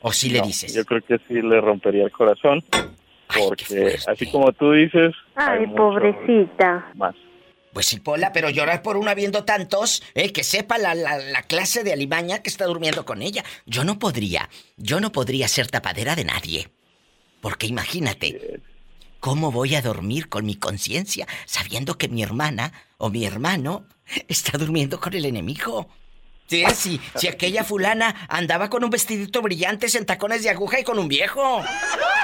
¿O 0.00 0.12
sí 0.12 0.30
le 0.30 0.40
dices? 0.40 0.74
Yo 0.74 0.84
creo 0.84 1.02
que 1.02 1.18
sí 1.28 1.34
le 1.34 1.60
rompería 1.60 2.04
el 2.04 2.10
corazón. 2.12 2.64
Porque 3.36 3.98
así 4.06 4.30
como 4.30 4.52
tú 4.52 4.72
dices, 4.72 5.14
hay 5.34 5.60
Ay, 5.60 5.66
mucho 5.66 5.76
pobrecita. 5.76 6.92
más. 6.94 7.14
Pues 7.78 7.86
sí, 7.86 8.00
Pola, 8.00 8.32
pero 8.32 8.50
llorar 8.50 8.82
por 8.82 8.96
una 8.96 9.14
viendo 9.14 9.44
tantos, 9.44 10.02
eh, 10.16 10.32
que 10.32 10.42
sepa 10.42 10.78
la, 10.78 10.96
la- 10.96 11.18
la 11.18 11.42
clase 11.44 11.84
de 11.84 11.92
alimaña 11.92 12.40
que 12.42 12.50
está 12.50 12.64
durmiendo 12.64 13.04
con 13.04 13.22
ella. 13.22 13.44
Yo 13.66 13.84
no 13.84 14.00
podría, 14.00 14.50
yo 14.76 14.98
no 14.98 15.12
podría 15.12 15.46
ser 15.46 15.68
tapadera 15.70 16.16
de 16.16 16.24
nadie. 16.24 16.70
Porque 17.40 17.68
imagínate, 17.68 18.60
¿cómo 19.20 19.52
voy 19.52 19.76
a 19.76 19.80
dormir 19.82 20.28
con 20.28 20.44
mi 20.44 20.56
conciencia 20.56 21.28
sabiendo 21.46 21.96
que 21.98 22.08
mi 22.08 22.20
hermana 22.20 22.72
o 22.96 23.10
mi 23.10 23.24
hermano 23.24 23.86
está 24.26 24.58
durmiendo 24.58 24.98
con 24.98 25.14
el 25.14 25.24
enemigo? 25.24 25.88
Sí, 26.48 26.64
sí, 26.74 27.00
si 27.14 27.28
aquella 27.28 27.62
fulana 27.62 28.14
andaba 28.28 28.70
con 28.70 28.82
un 28.82 28.88
vestidito 28.88 29.42
brillante 29.42 29.86
en 29.94 30.06
tacones 30.06 30.42
de 30.42 30.48
aguja 30.48 30.80
y 30.80 30.84
con 30.84 30.98
un 30.98 31.06
viejo. 31.06 31.62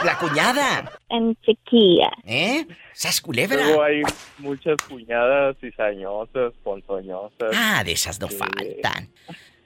La 0.02 0.18
cuñada. 0.18 0.92
En 1.10 1.36
chiquilla. 1.42 2.10
¿Eh? 2.24 2.66
¿Sas 2.94 3.20
culebra? 3.20 3.64
Luego 3.64 3.82
hay 3.82 4.02
muchas 4.38 4.76
cuñadas 4.88 5.56
cizañosas, 5.60 6.54
ponzoñosas. 6.62 7.50
Ah, 7.54 7.82
de 7.84 7.92
esas 7.92 8.18
no 8.18 8.28
faltan. 8.28 9.10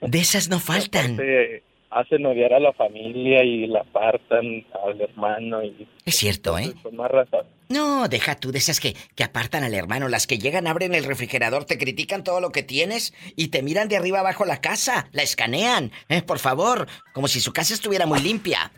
De 0.01 0.19
esas 0.19 0.49
no 0.49 0.59
faltan. 0.59 1.13
Aparte, 1.13 1.63
hacen 1.91 2.25
odiar 2.25 2.53
a 2.53 2.59
la 2.59 2.73
familia 2.73 3.43
y 3.43 3.67
la 3.67 3.81
apartan 3.81 4.65
al 4.85 5.01
hermano 5.01 5.63
y 5.63 5.87
Es 6.05 6.15
cierto, 6.15 6.57
¿eh? 6.57 6.73
con 6.83 6.95
más 6.95 7.09
razón. 7.09 7.45
No, 7.69 8.07
deja 8.07 8.35
tú 8.35 8.51
de 8.51 8.57
esas 8.57 8.79
que, 8.79 8.95
que 9.15 9.23
apartan 9.23 9.63
al 9.63 9.73
hermano, 9.73 10.07
las 10.07 10.27
que 10.27 10.39
llegan, 10.39 10.67
abren 10.67 10.95
el 10.95 11.03
refrigerador, 11.03 11.65
te 11.65 11.77
critican 11.77 12.23
todo 12.23 12.41
lo 12.41 12.51
que 12.51 12.63
tienes 12.63 13.13
y 13.35 13.49
te 13.49 13.61
miran 13.61 13.89
de 13.89 13.97
arriba 13.97 14.19
abajo 14.19 14.45
la 14.45 14.61
casa, 14.61 15.07
la 15.11 15.23
escanean, 15.23 15.91
¿eh? 16.09 16.21
por 16.21 16.39
favor, 16.39 16.87
como 17.13 17.27
si 17.27 17.39
su 17.39 17.53
casa 17.53 17.73
estuviera 17.73 18.05
muy 18.05 18.21
limpia. 18.21 18.71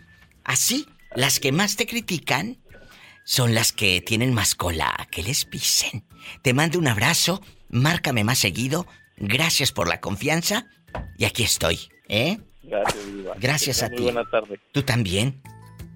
Así, 0.43 0.85
las 1.15 1.39
que 1.39 1.51
más 1.51 1.75
te 1.75 1.85
critican 1.85 2.57
son 3.23 3.53
las 3.53 3.71
que 3.71 4.01
tienen 4.01 4.33
más 4.33 4.55
cola, 4.55 5.07
que 5.11 5.23
les 5.23 5.45
pisen. 5.45 6.05
Te 6.41 6.53
mando 6.53 6.79
un 6.79 6.87
abrazo, 6.87 7.41
márcame 7.69 8.23
más 8.23 8.39
seguido, 8.39 8.87
gracias 9.17 9.71
por 9.71 9.87
la 9.87 10.01
confianza 10.01 10.65
y 11.17 11.25
aquí 11.25 11.43
estoy, 11.43 11.79
¿eh? 12.07 12.39
Gracias, 12.71 13.05
Diva. 13.05 13.35
Gracias 13.37 13.83
a 13.83 13.89
ti. 13.89 13.95
Muy 13.95 14.13
buena 14.13 14.23
tarde. 14.29 14.57
Tú 14.71 14.83
también. 14.83 15.41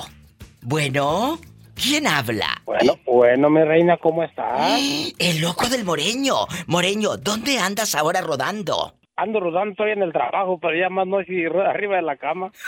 Bueno, 0.62 1.38
¿quién 1.74 2.06
habla? 2.06 2.60
Bueno, 2.64 2.98
bueno, 3.06 3.50
mi 3.50 3.62
reina, 3.62 3.96
¿cómo 3.96 4.22
estás? 4.24 4.80
El 5.18 5.40
loco 5.40 5.68
del 5.68 5.84
Moreño. 5.84 6.34
Moreño, 6.66 7.16
¿dónde 7.16 7.58
andas 7.58 7.94
ahora 7.94 8.20
rodando? 8.20 8.94
Ando 9.16 9.40
rodando, 9.40 9.70
estoy 9.70 9.92
en 9.92 10.02
el 10.02 10.12
trabajo, 10.12 10.58
pero 10.60 10.76
ya 10.76 10.90
más 10.90 11.06
no 11.06 11.22
si 11.22 11.44
arriba 11.46 11.96
de 11.96 12.02
la 12.02 12.16
cama. 12.16 12.52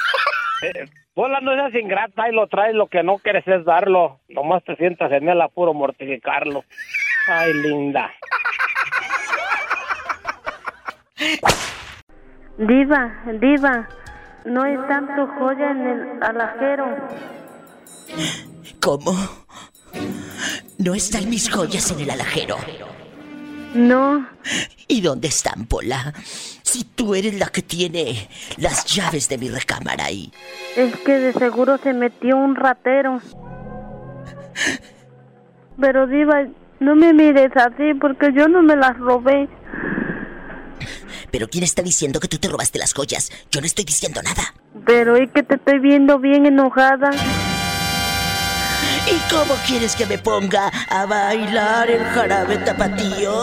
Eh, 0.61 0.87
Pola, 1.15 1.39
no 1.41 1.55
seas 1.55 1.73
ingrata 1.75 2.29
y 2.29 2.33
lo 2.33 2.49
traes, 2.49 2.75
lo 2.75 2.89
que 2.89 3.05
no 3.05 3.19
quieres 3.19 3.47
es 3.47 3.65
darlo. 3.65 4.19
Nomás 4.29 4.65
te 4.65 4.75
sientas 4.75 5.13
en 5.13 5.29
el 5.29 5.41
apuro 5.41 5.73
mortificarlo. 5.73 6.65
Ay, 7.29 7.55
linda. 7.55 8.13
Diva, 12.59 13.15
diva, 13.41 13.89
no 14.45 14.63
hay 14.65 14.77
tanto 14.89 15.29
joya 15.39 15.71
en 15.71 15.87
el 15.87 16.23
alajero. 16.23 16.87
¿Cómo? 18.81 19.13
No 20.79 20.95
están 20.95 21.31
mis 21.31 21.49
joyas 21.51 21.91
en 21.93 22.01
el 22.01 22.11
alajero. 22.11 22.57
No. 23.75 24.27
¿Y 24.89 25.01
dónde 25.03 25.29
están, 25.29 25.67
Pola? 25.67 26.13
Si 26.63 26.83
tú 26.83 27.15
eres 27.15 27.39
la 27.39 27.47
que 27.47 27.63
tiene 27.63 28.29
las 28.57 28.87
llaves 28.87 29.29
de 29.29 29.39
mi 29.39 29.49
recámara 29.51 30.07
ahí. 30.07 30.33
Es 30.77 30.97
que 30.99 31.19
de 31.19 31.33
seguro 31.35 31.79
se 31.79 31.93
metió 31.93 32.37
un 32.37 32.57
ratero. 32.57 33.21
Pero 35.81 36.09
diva, 36.09 36.45
no 36.81 36.97
me 36.97 37.13
mires 37.13 37.57
así 37.57 37.95
porque 37.95 38.33
yo 38.33 38.49
no 38.49 38.63
me 38.63 38.75
las 38.75 38.99
robé. 38.99 39.49
Pero 41.31 41.49
¿quién 41.49 41.65
está 41.65 41.83
diciendo 41.83 42.21
que 42.21 42.29
tú 42.29 42.39
te 42.39 42.49
robaste 42.49 42.79
las 42.79 42.95
joyas? 42.95 43.31
Yo 43.51 43.61
no 43.61 43.67
estoy 43.67 43.85
diciendo 43.85 44.23
nada. 44.23 44.55
Pero 44.87 45.17
es 45.17 45.31
que 45.33 45.43
te 45.43 45.57
estoy 45.57 45.79
viendo 45.79 46.19
bien 46.19 46.47
enojada. 46.47 47.11
¿Y 49.07 49.19
cómo 49.31 49.55
quieres 49.67 49.97
que 49.97 50.07
me 50.07 50.19
ponga 50.19 50.69
a 50.89 51.07
bailar 51.07 51.91
el 51.91 52.05
jarabe 52.05 52.59
tapatío? 52.59 53.43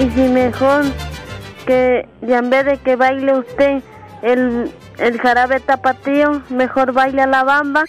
Y 0.00 0.10
si 0.10 0.28
mejor 0.28 0.84
que 1.66 2.08
y 2.26 2.32
en 2.32 2.50
vez 2.50 2.64
de 2.66 2.78
que 2.78 2.96
baile 2.96 3.38
usted 3.38 3.82
el 4.22 4.72
el 4.98 5.20
jarabe 5.20 5.60
tapatío, 5.60 6.42
mejor 6.50 6.92
baila 6.92 7.26
la 7.26 7.44
bamba. 7.44 7.84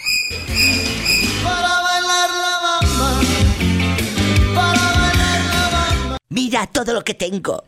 Mira 6.36 6.67
todo 6.67 6.93
lo 6.93 7.01
que 7.01 7.13
tengo. 7.13 7.63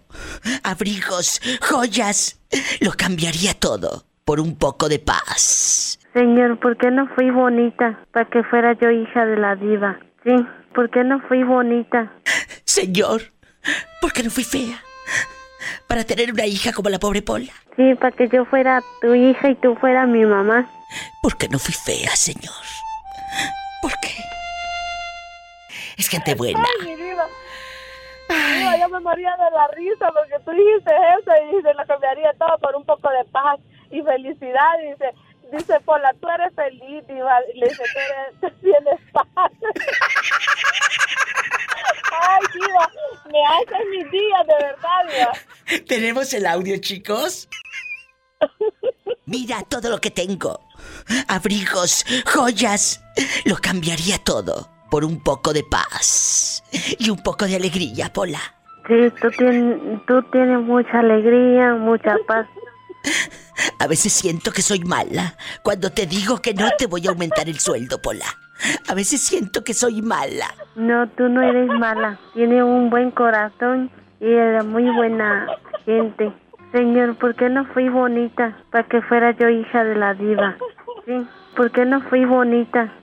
Abrigos, 0.62 1.40
joyas. 1.62 2.38
Lo 2.82 2.92
cambiaría 2.92 3.54
todo 3.54 4.04
por 4.26 4.42
un 4.42 4.58
poco 4.58 4.90
de 4.90 5.00
paz. 5.00 5.98
Señor, 6.14 6.60
¿por 6.60 6.76
qué 6.76 6.92
no 6.92 7.08
fui 7.16 7.32
bonita 7.32 7.98
para 8.12 8.30
que 8.30 8.44
fuera 8.44 8.74
yo 8.74 8.92
hija 8.92 9.26
de 9.26 9.38
la 9.38 9.56
diva? 9.56 9.98
Sí, 10.26 10.36
¿por 10.76 10.90
qué 10.90 11.06
no 11.06 11.22
fui 11.30 11.44
bonita? 11.44 12.12
Señor, 12.66 13.22
¿por 14.02 14.12
qué 14.12 14.24
no 14.24 14.30
fui 14.30 14.44
fea? 14.44 14.84
Para 15.88 16.04
tener 16.04 16.34
una 16.34 16.46
hija 16.46 16.74
como 16.74 16.90
la 16.90 17.00
pobre 17.00 17.22
Pola. 17.22 17.54
Sí, 17.78 17.96
para 17.96 18.12
que 18.12 18.28
yo 18.28 18.44
fuera 18.44 18.84
tu 19.00 19.14
hija 19.14 19.50
y 19.50 19.56
tú 19.56 19.76
fueras 19.76 20.10
mi 20.10 20.26
mamá. 20.26 20.70
¿Por 21.22 21.38
qué 21.38 21.48
no 21.48 21.58
fui 21.58 21.74
fea, 21.74 22.14
señor? 22.18 22.66
¿Por 23.82 23.94
qué? 24.02 24.14
Es 25.96 26.10
gente 26.10 26.36
buena. 26.36 26.66
Ay, 26.82 26.98
Diva, 28.38 28.78
yo 28.78 28.90
me 28.90 29.00
moría 29.00 29.32
de 29.32 29.52
la 29.52 29.68
risa 29.70 30.12
porque 30.12 30.44
tú 30.46 30.52
dijiste 30.52 30.92
eso 31.20 31.32
y 31.52 31.62
se 31.62 31.74
lo 31.74 31.86
cambiaría 31.86 32.34
todo 32.34 32.58
por 32.60 32.76
un 32.76 32.86
poco 32.86 33.10
de 33.10 33.26
paz 33.32 33.60
y 33.92 34.02
felicidad. 34.02 34.78
Dice, 34.82 35.14
dice 35.52 35.80
Pola, 35.82 36.14
tú 36.20 36.28
eres 36.30 36.54
feliz, 36.56 37.06
diva. 37.08 37.40
Y 37.54 37.60
le 37.60 37.70
dice, 37.70 37.84
tú, 37.94 38.48
eres, 38.48 38.60
tienes 38.62 39.00
paz. 39.12 39.52
Ay, 42.20 42.42
diva, 42.54 42.92
me 43.32 43.46
haces 43.46 43.88
mis 43.92 44.12
días, 44.12 44.48
de 44.48 44.66
verdad, 44.66 45.34
diva. 45.68 45.86
¿Tenemos 45.88 46.34
el 46.34 46.46
audio, 46.46 46.78
chicos? 46.80 47.50
Mira 49.26 49.62
todo 49.64 49.90
lo 49.90 50.00
que 50.00 50.12
tengo. 50.12 50.62
Abrigos, 51.28 52.06
joyas. 52.26 53.04
Lo 53.46 53.58
cambiaría 53.58 54.18
todo 54.20 54.77
por 54.90 55.04
un 55.06 55.22
poco 55.22 55.54
de 55.54 55.64
paz 55.64 56.64
y 57.00 57.10
un 57.10 57.18
poco 57.18 57.46
de 57.46 57.56
alegría, 57.56 58.12
Pola. 58.12 58.40
Sí, 58.88 59.12
tú 59.22 59.30
tienes, 59.38 60.06
tú 60.06 60.22
tienes 60.32 60.60
mucha 60.62 61.00
alegría, 61.00 61.76
mucha 61.76 62.16
paz. 62.28 62.48
A 63.80 63.88
veces 63.88 64.14
siento 64.14 64.52
que 64.52 64.62
soy 64.62 64.80
mala 64.80 65.36
cuando 65.64 65.92
te 65.92 66.06
digo 66.06 66.42
que 66.42 66.54
no 66.54 66.70
te 66.78 66.88
voy 66.88 67.06
a 67.08 67.10
aumentar 67.10 67.48
el 67.48 67.60
sueldo, 67.60 68.02
Pola. 68.02 68.26
A 68.88 68.94
veces 68.94 69.22
siento 69.22 69.64
que 69.64 69.74
soy 69.74 70.02
mala. 70.02 70.48
No, 70.76 71.08
tú 71.10 71.30
no 71.30 71.42
eres 71.42 71.68
mala. 71.68 72.20
Tienes 72.34 72.64
un 72.64 72.90
buen 72.90 73.12
corazón 73.12 73.92
y 74.20 74.26
eres 74.26 74.66
muy 74.66 74.90
buena 74.96 75.48
gente. 75.86 76.34
Señor, 76.72 77.16
¿por 77.16 77.36
qué 77.36 77.50
no 77.50 77.66
fui 77.74 77.90
bonita 77.90 78.58
para 78.72 78.88
que 78.88 79.02
fuera 79.02 79.32
yo 79.32 79.50
hija 79.50 79.84
de 79.84 79.96
la 79.96 80.14
diva? 80.14 80.58
Sí, 81.06 81.26
¿por 81.56 81.72
qué 81.72 81.86
no 81.86 82.02
fui 82.02 82.26
bonita? 82.26 82.94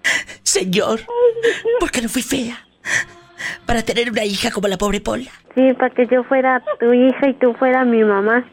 Señor, 0.54 1.00
¿por 1.80 1.90
qué 1.90 2.00
no 2.00 2.08
fui 2.08 2.22
fea? 2.22 2.64
Para 3.66 3.82
tener 3.82 4.08
una 4.08 4.24
hija 4.24 4.52
como 4.52 4.68
la 4.68 4.78
pobre 4.78 5.00
Pola. 5.00 5.32
Sí, 5.56 5.72
para 5.72 5.90
que 5.90 6.06
yo 6.06 6.22
fuera 6.22 6.62
tu 6.78 6.92
hija 6.92 7.28
y 7.28 7.34
tú 7.34 7.52
fueras 7.54 7.84
mi 7.84 8.04
mamá. 8.04 8.48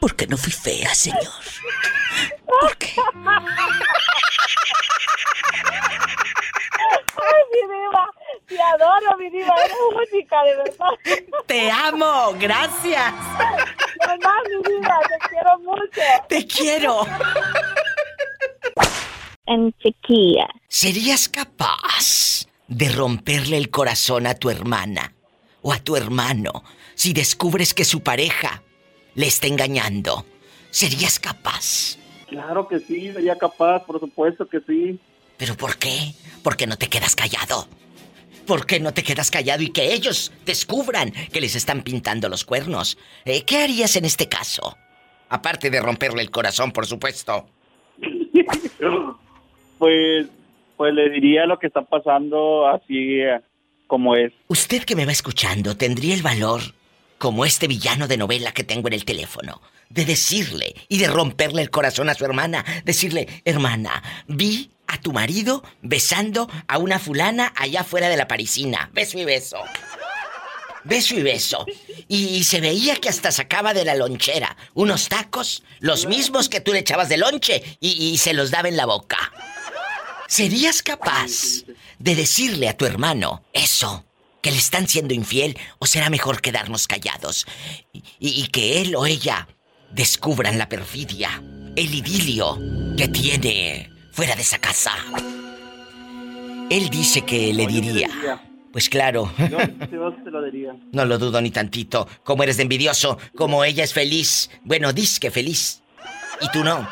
¿Por 0.00 0.16
qué 0.16 0.26
no 0.26 0.36
fui 0.36 0.50
fea, 0.50 0.92
señor? 0.92 1.20
¿Por 2.60 2.76
qué? 2.76 2.94
Ay, 7.22 7.42
mi 7.52 7.60
diva, 7.72 8.10
te 8.48 8.60
adoro, 8.60 9.16
mi 9.16 9.30
diva, 9.30 9.54
eres 9.64 9.76
única, 9.94 10.42
de 10.42 10.56
verdad. 10.56 10.90
Te 11.46 11.70
amo, 11.70 12.34
gracias. 12.36 13.14
De 14.00 14.06
verdad, 14.08 14.38
mi 14.48 14.72
diva, 14.72 14.98
te 15.06 15.28
quiero 15.28 15.58
mucho. 15.60 16.02
Te 16.28 16.46
quiero. 16.48 17.06
En 19.46 19.72
chiquilla. 19.74 20.48
¿Serías 20.68 21.28
capaz 21.28 22.46
de 22.66 22.88
romperle 22.88 23.58
el 23.58 23.70
corazón 23.70 24.26
a 24.26 24.34
tu 24.34 24.48
hermana 24.48 25.14
o 25.60 25.72
a 25.72 25.78
tu 25.78 25.96
hermano 25.96 26.64
si 26.94 27.12
descubres 27.12 27.74
que 27.74 27.84
su 27.84 28.02
pareja 28.02 28.62
le 29.14 29.26
está 29.26 29.46
engañando? 29.46 30.24
¿Serías 30.70 31.18
capaz? 31.18 31.98
Claro 32.28 32.66
que 32.66 32.80
sí, 32.80 33.12
sería 33.12 33.36
capaz, 33.36 33.84
por 33.84 34.00
supuesto 34.00 34.48
que 34.48 34.60
sí. 34.60 34.98
¿Pero 35.36 35.56
por 35.56 35.76
qué? 35.76 36.14
¿Por 36.42 36.56
qué 36.56 36.66
no 36.66 36.76
te 36.76 36.88
quedas 36.88 37.14
callado? 37.14 37.68
¿Por 38.46 38.66
qué 38.66 38.80
no 38.80 38.92
te 38.94 39.02
quedas 39.02 39.30
callado 39.30 39.62
y 39.62 39.68
que 39.68 39.92
ellos 39.92 40.32
descubran 40.44 41.12
que 41.12 41.40
les 41.40 41.54
están 41.54 41.82
pintando 41.82 42.28
los 42.28 42.44
cuernos? 42.44 42.98
Eh, 43.24 43.44
¿Qué 43.44 43.58
harías 43.58 43.96
en 43.96 44.04
este 44.06 44.28
caso? 44.28 44.76
Aparte 45.28 45.70
de 45.70 45.80
romperle 45.80 46.22
el 46.22 46.30
corazón, 46.30 46.72
por 46.72 46.86
supuesto. 46.86 47.46
Pues, 49.84 50.28
pues 50.78 50.94
le 50.94 51.10
diría 51.10 51.44
lo 51.44 51.58
que 51.58 51.66
está 51.66 51.82
pasando 51.82 52.66
así 52.66 53.20
eh, 53.20 53.38
como 53.86 54.16
es. 54.16 54.32
Usted 54.48 54.82
que 54.84 54.96
me 54.96 55.04
va 55.04 55.12
escuchando 55.12 55.76
tendría 55.76 56.14
el 56.14 56.22
valor, 56.22 56.62
como 57.18 57.44
este 57.44 57.68
villano 57.68 58.08
de 58.08 58.16
novela 58.16 58.52
que 58.52 58.64
tengo 58.64 58.88
en 58.88 58.94
el 58.94 59.04
teléfono, 59.04 59.60
de 59.90 60.06
decirle 60.06 60.74
y 60.88 60.96
de 60.96 61.08
romperle 61.08 61.60
el 61.60 61.68
corazón 61.68 62.08
a 62.08 62.14
su 62.14 62.24
hermana. 62.24 62.64
Decirle, 62.86 63.28
hermana, 63.44 64.02
vi 64.26 64.70
a 64.86 64.98
tu 64.98 65.12
marido 65.12 65.62
besando 65.82 66.48
a 66.66 66.78
una 66.78 66.98
fulana 66.98 67.52
allá 67.54 67.84
fuera 67.84 68.08
de 68.08 68.16
la 68.16 68.26
parisina. 68.26 68.88
Beso 68.94 69.18
y 69.18 69.26
beso. 69.26 69.58
Beso 70.84 71.14
y 71.14 71.22
beso. 71.22 71.66
Y 72.08 72.42
se 72.44 72.62
veía 72.62 72.96
que 72.96 73.10
hasta 73.10 73.30
sacaba 73.30 73.74
de 73.74 73.84
la 73.84 73.96
lonchera 73.96 74.56
unos 74.72 75.10
tacos, 75.10 75.62
los 75.80 76.06
mismos 76.06 76.48
que 76.48 76.62
tú 76.62 76.72
le 76.72 76.78
echabas 76.78 77.10
de 77.10 77.18
lonche, 77.18 77.62
y, 77.80 77.90
y 77.90 78.16
se 78.16 78.32
los 78.32 78.50
daba 78.50 78.70
en 78.70 78.78
la 78.78 78.86
boca. 78.86 79.30
¿Serías 80.34 80.82
capaz 80.82 81.62
de 82.00 82.16
decirle 82.16 82.68
a 82.68 82.76
tu 82.76 82.86
hermano 82.86 83.44
eso? 83.52 84.04
¿Que 84.42 84.50
le 84.50 84.56
están 84.56 84.88
siendo 84.88 85.14
infiel? 85.14 85.56
¿O 85.78 85.86
será 85.86 86.10
mejor 86.10 86.40
quedarnos 86.40 86.88
callados? 86.88 87.46
Y, 88.18 88.48
que 88.48 88.80
él 88.82 88.96
o 88.96 89.06
ella 89.06 89.46
descubran 89.92 90.58
la 90.58 90.68
perfidia, 90.68 91.40
el 91.76 91.94
idilio 91.94 92.58
que 92.96 93.06
tiene 93.06 93.92
fuera 94.10 94.34
de 94.34 94.42
esa 94.42 94.58
casa. 94.58 94.90
Él 96.68 96.90
dice 96.90 97.20
que 97.20 97.54
le 97.54 97.68
diría. 97.68 98.42
Pues 98.72 98.88
claro. 98.88 99.32
Yo 99.38 99.56
te 100.24 100.30
lo 100.32 100.42
diría. 100.42 100.74
No 100.90 101.04
lo 101.04 101.16
dudo 101.16 101.40
ni 101.40 101.52
tantito. 101.52 102.08
Como 102.24 102.42
eres 102.42 102.56
de 102.56 102.64
envidioso, 102.64 103.18
como 103.36 103.62
ella 103.62 103.84
es 103.84 103.92
feliz. 103.92 104.50
Bueno, 104.64 104.92
dis 104.92 105.20
que 105.20 105.30
feliz. 105.30 105.80
Y 106.40 106.48
tú 106.50 106.64
no. 106.64 106.88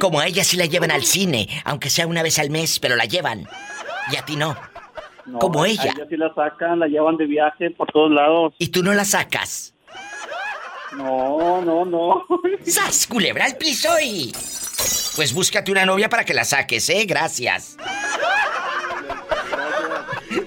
Como 0.00 0.20
a 0.20 0.26
ella 0.26 0.44
sí 0.44 0.56
la 0.56 0.66
llevan 0.66 0.90
al 0.90 1.04
cine, 1.04 1.48
aunque 1.64 1.90
sea 1.90 2.06
una 2.06 2.22
vez 2.22 2.38
al 2.38 2.50
mes, 2.50 2.78
pero 2.78 2.96
la 2.96 3.04
llevan. 3.04 3.46
Y 4.12 4.16
a 4.16 4.24
ti 4.24 4.36
no. 4.36 4.56
No, 5.26 5.38
Como 5.40 5.62
a 5.62 5.68
ella. 5.68 5.92
ella 5.94 6.06
sí 6.08 6.16
la 6.16 6.32
sacan, 6.34 6.78
la 6.78 6.86
llevan 6.86 7.16
de 7.16 7.26
viaje 7.26 7.70
por 7.70 7.88
todos 7.92 8.10
lados. 8.10 8.54
Y 8.58 8.68
tú 8.68 8.82
no 8.82 8.94
la 8.94 9.04
sacas. 9.04 9.74
No, 10.96 11.60
no, 11.62 11.84
no. 11.84 12.24
¡Sas, 12.66 13.06
culebra 13.06 13.44
al 13.44 13.56
piso 13.56 13.90
y... 14.02 14.32
Pues 15.16 15.32
búscate 15.34 15.72
una 15.72 15.84
novia 15.84 16.08
para 16.08 16.24
que 16.24 16.32
la 16.32 16.44
saques, 16.44 16.88
¿eh? 16.88 17.04
Gracias. 17.04 17.76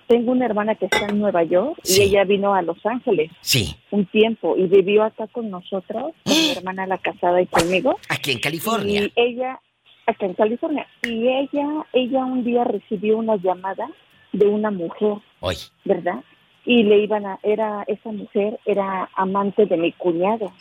Tengo 0.07 0.33
una 0.33 0.47
hermana 0.47 0.75
que 0.75 0.87
está 0.87 1.07
en 1.07 1.19
Nueva 1.19 1.43
York 1.45 1.79
y 1.85 2.01
ella 2.01 2.25
vino 2.25 2.55
a 2.55 2.63
Los 2.63 2.79
Ángeles 2.87 3.31
Sí. 3.43 3.77
un 3.91 4.07
tiempo 4.07 4.57
y 4.57 4.67
vivió 4.67 5.05
acá 5.05 5.27
con 5.29 5.51
nosotros, 5.51 6.13
con 6.25 6.35
mi 6.35 6.51
hermana 6.57 6.87
la 6.87 6.99
casada 6.99 7.43
y 7.43 7.47
conmigo. 7.47 7.99
Aquí 8.09 8.33
en 8.33 8.39
California. 8.41 9.03
Y 9.05 9.13
ella, 9.17 9.61
acá 10.07 10.27
en 10.27 10.35
California, 10.35 10.87
y 11.03 11.29
ella, 11.29 11.67
ella 11.93 12.25
un 12.25 12.43
día 12.45 12.65
recibió 12.65 13.19
una 13.19 13.37
llamada 13.37 13.87
de 14.33 14.47
una 14.47 14.71
mujer, 14.71 15.15
Hoy. 15.41 15.57
¿verdad? 15.85 16.23
Y 16.65 16.83
le 16.85 16.99
iban 17.03 17.27
a, 17.27 17.39
era, 17.43 17.83
esa 17.87 18.11
mujer 18.13 18.59
era 18.67 19.09
amante 19.15 19.67
de 19.67 19.77
mi 19.77 19.93
cuñado. 19.93 20.53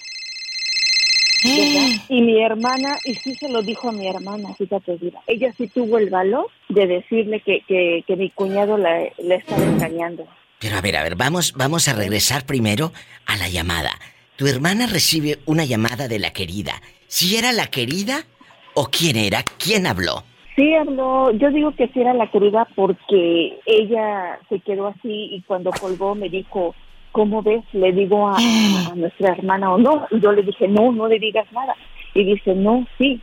¿Verdad? 1.43 1.87
Y 2.09 2.21
mi 2.21 2.41
hermana, 2.41 2.97
y 3.05 3.13
sí 3.15 3.35
se 3.35 3.49
lo 3.49 3.61
dijo 3.61 3.89
a 3.89 3.91
mi 3.91 4.07
hermana, 4.07 4.53
fíjate, 4.55 4.97
mira, 5.01 5.21
ella 5.27 5.53
sí 5.57 5.67
tuvo 5.67 5.97
el 5.97 6.09
valor 6.09 6.47
de 6.69 6.87
decirle 6.87 7.41
que, 7.41 7.61
que, 7.67 8.03
que 8.07 8.15
mi 8.15 8.29
cuñado 8.29 8.77
la, 8.77 9.03
la 9.17 9.35
estaba 9.35 9.63
engañando. 9.63 10.25
Pero 10.59 10.77
a 10.77 10.81
ver, 10.81 10.97
a 10.97 11.03
ver, 11.03 11.15
vamos, 11.15 11.53
vamos 11.53 11.87
a 11.87 11.93
regresar 11.93 12.45
primero 12.45 12.91
a 13.25 13.37
la 13.37 13.49
llamada. 13.49 13.91
Tu 14.37 14.47
hermana 14.47 14.87
recibe 14.87 15.39
una 15.45 15.65
llamada 15.65 16.07
de 16.07 16.19
la 16.19 16.31
querida. 16.31 16.81
¿Si 17.07 17.37
era 17.37 17.51
la 17.51 17.67
querida 17.67 18.25
o 18.73 18.85
quién 18.85 19.17
era? 19.17 19.43
¿Quién 19.57 19.87
habló? 19.87 20.23
Sí, 20.55 20.73
habló, 20.73 21.31
yo 21.31 21.51
digo 21.51 21.75
que 21.75 21.87
sí 21.89 22.01
era 22.01 22.15
la 22.15 22.31
querida 22.31 22.67
porque 22.75 23.59
ella 23.67 24.39
se 24.49 24.59
quedó 24.59 24.87
así 24.87 25.29
y 25.31 25.43
cuando 25.45 25.69
colgó 25.71 26.15
me 26.15 26.29
dijo, 26.29 26.73
¿cómo 27.17 27.41
ves? 27.41 27.63
Le 27.73 27.91
digo 27.93 28.27
a, 28.27 28.35
a 28.35 28.95
nuestra 28.95 29.33
hermana 29.33 29.73
o 29.73 29.79
no. 29.79 30.05
Y 30.11 30.19
yo 30.19 30.31
le 30.33 30.43
dije, 30.43 30.67
no, 30.67 30.91
no 30.91 31.07
le 31.07 31.17
digas 31.17 31.51
nada. 31.51 31.75
Y 32.13 32.23
dice, 32.23 32.53
no, 32.53 32.85
sí. 32.99 33.19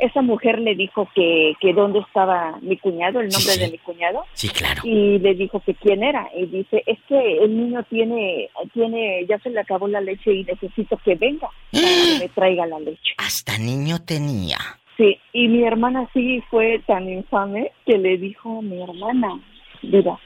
Esa 0.00 0.20
mujer 0.20 0.58
le 0.58 0.74
dijo 0.74 1.08
que, 1.14 1.54
que 1.60 1.72
dónde 1.72 2.00
estaba 2.00 2.58
mi 2.60 2.76
cuñado, 2.76 3.20
el 3.20 3.28
nombre 3.28 3.56
de 3.56 3.70
mi 3.70 3.78
cuñado. 3.78 4.24
Sí, 4.32 4.48
claro. 4.48 4.82
Y 4.84 5.20
le 5.20 5.34
dijo 5.34 5.60
que 5.60 5.74
quién 5.74 6.02
era. 6.02 6.28
Y 6.36 6.46
dice, 6.46 6.82
es 6.86 6.98
que 7.08 7.38
el 7.44 7.56
niño 7.56 7.84
tiene, 7.84 8.50
tiene, 8.74 9.24
ya 9.28 9.38
se 9.38 9.50
le 9.50 9.60
acabó 9.60 9.86
la 9.86 10.00
leche 10.00 10.34
y 10.34 10.42
necesito 10.42 10.96
que 11.04 11.14
venga 11.14 11.48
para 11.70 11.86
que 11.86 12.18
me 12.18 12.28
traiga 12.30 12.66
la 12.66 12.80
leche. 12.80 13.14
Hasta 13.16 13.58
niño 13.58 13.98
tenía. 14.04 14.58
Sí, 14.96 15.18
y 15.32 15.46
mi 15.46 15.62
hermana 15.62 16.10
sí 16.12 16.42
fue 16.50 16.82
tan 16.84 17.08
infame 17.08 17.70
que 17.86 17.96
le 17.96 18.18
dijo 18.18 18.58
a 18.58 18.62
mi 18.62 18.82
hermana, 18.82 19.40
mira. 19.82 20.18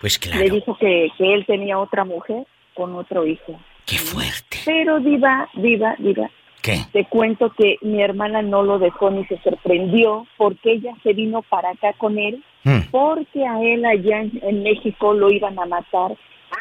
Pues 0.00 0.20
le 0.34 0.50
dijo 0.50 0.76
que, 0.78 1.08
que 1.16 1.34
él 1.34 1.44
tenía 1.46 1.78
otra 1.78 2.04
mujer 2.04 2.46
con 2.74 2.94
otro 2.94 3.26
hijo. 3.26 3.58
Qué 3.86 3.96
fuerte. 3.96 4.58
Pero 4.64 5.00
diva, 5.00 5.48
diva, 5.54 5.94
diva, 5.98 6.30
¿Qué? 6.62 6.78
te 6.92 7.04
cuento 7.06 7.50
que 7.50 7.76
mi 7.82 8.02
hermana 8.02 8.42
no 8.42 8.62
lo 8.62 8.78
dejó 8.78 9.10
ni 9.10 9.24
se 9.26 9.38
sorprendió 9.42 10.26
porque 10.36 10.72
ella 10.72 10.92
se 11.02 11.12
vino 11.12 11.42
para 11.42 11.70
acá 11.70 11.92
con 11.94 12.18
él 12.18 12.42
Mm. 12.66 12.88
porque 12.90 13.46
a 13.46 13.60
él 13.62 13.84
allá 13.84 14.22
en, 14.22 14.40
en 14.42 14.62
México 14.62 15.12
lo 15.12 15.30
iban 15.30 15.58
a 15.58 15.66
matar 15.66 16.16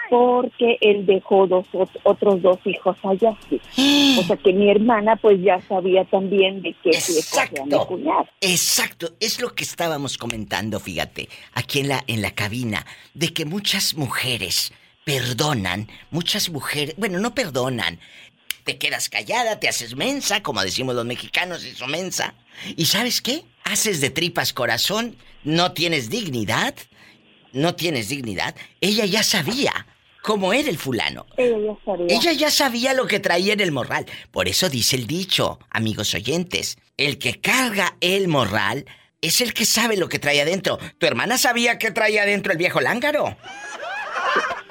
porque 0.10 0.78
él 0.82 1.06
dejó 1.06 1.48
dos 1.48 1.66
ot- 1.74 2.00
otros 2.04 2.42
dos 2.42 2.60
hijos 2.66 2.96
allá. 3.04 3.36
sí. 3.50 4.18
O 4.20 4.24
sea 4.24 4.38
que 4.38 4.54
mi 4.54 4.70
hermana 4.70 5.16
pues 5.16 5.42
ya 5.42 5.60
sabía 5.68 6.06
también 6.06 6.62
de 6.62 6.74
que 6.84 6.92
a 6.92 7.66
mi 7.66 7.86
cuñado. 7.86 8.28
Exacto, 8.42 9.12
es 9.20 9.42
lo 9.42 9.54
que 9.56 9.64
estábamos 9.64 10.18
comentando, 10.18 10.80
fíjate, 10.80 11.30
aquí 11.54 11.80
en 11.80 11.88
la 11.90 12.04
en 12.08 12.22
la 12.22 12.32
cabina, 12.32 12.86
de 13.14 13.34
que 13.34 13.46
muchas 13.46 13.96
mujeres 13.96 14.72
perdonan, 15.06 15.88
muchas 16.12 16.50
mujeres, 16.50 16.96
bueno, 16.98 17.20
no 17.20 17.34
perdonan. 17.36 18.00
Te 18.64 18.78
quedas 18.78 19.10
callada, 19.10 19.60
te 19.60 19.68
haces 19.68 19.96
mensa, 19.98 20.42
como 20.42 20.62
decimos 20.64 20.96
los 20.96 21.06
mexicanos, 21.06 21.66
hizo 21.66 21.86
mensa. 21.88 22.34
¿Y 22.78 22.86
sabes 22.86 23.22
qué? 23.22 23.44
Haces 23.66 24.00
de 24.00 24.10
tripas 24.10 24.54
corazón, 24.54 25.18
no 25.44 25.74
tienes 25.74 26.10
dignidad, 26.10 26.74
no 27.54 27.76
tienes 27.76 28.10
dignidad. 28.10 28.56
Ella 28.82 29.06
ya 29.06 29.24
sabía 29.24 29.72
cómo 30.22 30.54
era 30.54 30.70
el 30.70 30.78
fulano. 30.78 31.26
Ella 31.38 31.58
ya 31.60 31.86
sabía. 31.86 32.08
Ella 32.10 32.32
ya 32.34 32.52
sabía 32.52 32.94
lo 32.94 33.08
que 33.08 33.20
traía 33.20 33.54
en 33.54 33.62
el 33.62 33.72
morral. 33.72 34.06
Por 34.32 34.48
eso 34.48 34.70
dice 34.70 34.96
el 34.96 35.08
dicho, 35.08 35.60
amigos 35.70 36.14
oyentes, 36.14 36.78
el 36.98 37.18
que 37.18 37.40
carga 37.40 37.96
el 38.02 38.28
morral 38.28 38.86
es 39.22 39.40
el 39.42 39.54
que 39.54 39.66
sabe 39.66 39.96
lo 39.96 40.10
que 40.10 40.20
trae 40.20 40.42
adentro. 40.42 40.78
¿Tu 40.98 41.06
hermana 41.06 41.38
sabía 41.38 41.78
que 41.78 41.92
traía 41.92 42.24
adentro 42.24 42.52
el 42.52 42.58
viejo 42.58 42.82
lángaro? 42.82 43.36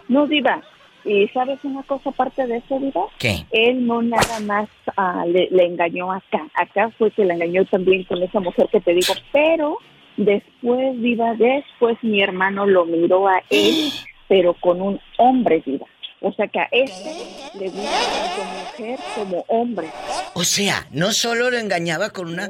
No, 0.09 0.27
Diva. 0.27 0.63
¿Y 1.05 1.27
sabes 1.29 1.59
una 1.65 1.83
cosa 1.83 2.11
aparte 2.11 2.47
de 2.47 2.59
eso, 2.59 2.79
Diva? 2.79 3.07
¿Qué? 3.19 3.45
Él 3.51 3.87
no 3.87 4.03
nada 4.03 4.41
más 4.41 4.69
ah, 4.97 5.25
le, 5.27 5.49
le 5.51 5.67
engañó 5.67 6.13
acá. 6.13 6.47
Acá 6.55 6.91
fue 6.99 7.11
que 7.11 7.25
le 7.25 7.35
engañó 7.35 7.65
también 7.65 8.05
con 8.05 8.23
esa 8.23 8.41
mujer 8.41 8.69
que 8.71 8.81
te 8.81 8.95
digo. 8.95 9.15
Pero 9.33 9.79
después, 10.17 11.01
Diva, 11.01 11.35
después 11.35 11.97
mi 12.03 12.23
hermano 12.23 12.67
lo 12.67 12.85
miró 12.85 13.29
a 13.29 13.43
él, 13.51 13.91
pero 14.29 14.55
con 14.55 14.81
un 14.81 15.01
hombre, 15.19 15.63
Diva. 15.65 15.87
O 16.21 16.33
sea 16.33 16.47
que 16.47 16.61
a 16.61 16.69
este 16.71 17.11
le 17.59 17.69
gusta 17.69 17.91
tanto 17.91 18.45
mujer 18.61 18.99
como 19.17 19.45
hombre. 19.49 19.89
O 20.35 20.45
sea, 20.45 20.87
no 20.93 21.13
solo 21.13 21.51
lo 21.51 21.59
engañaba 21.59 22.11
con 22.11 22.29
una, 22.29 22.49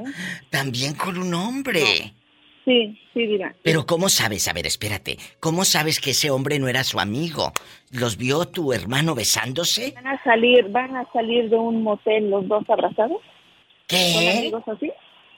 también 0.51 0.95
con 0.95 1.17
un 1.17 1.33
hombre. 1.33 2.13
Sí, 2.65 2.99
sí, 3.15 3.27
Diva. 3.27 3.55
Pero 3.63 3.87
¿cómo 3.87 4.09
sabes? 4.09 4.47
A 4.49 4.53
ver, 4.53 4.67
espérate. 4.67 5.17
¿Cómo 5.41 5.65
sabes 5.65 6.01
que 6.01 6.11
ese 6.11 6.31
hombre 6.31 6.59
no 6.59 6.69
era 6.69 6.85
su 6.85 7.01
amigo? 7.01 7.53
¿Los 7.91 8.19
vio 8.19 8.47
tu 8.47 8.73
hermano 8.73 9.15
besándose? 9.15 9.93
Van 9.95 10.07
a 10.07 10.23
salir, 10.23 10.69
van 10.69 10.95
a 10.95 11.11
salir 11.13 11.49
de 11.49 11.57
un 11.57 11.83
motel 11.83 12.31
los 12.31 12.47
dos 12.47 12.69
abrazados. 12.69 13.21
¿Qué? 13.89 14.13
¿Son 14.13 14.39
amigos 14.39 14.63
así? 14.67 14.93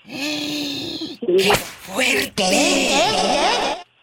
¡Qué 0.06 1.54
fuerte! 1.54 2.42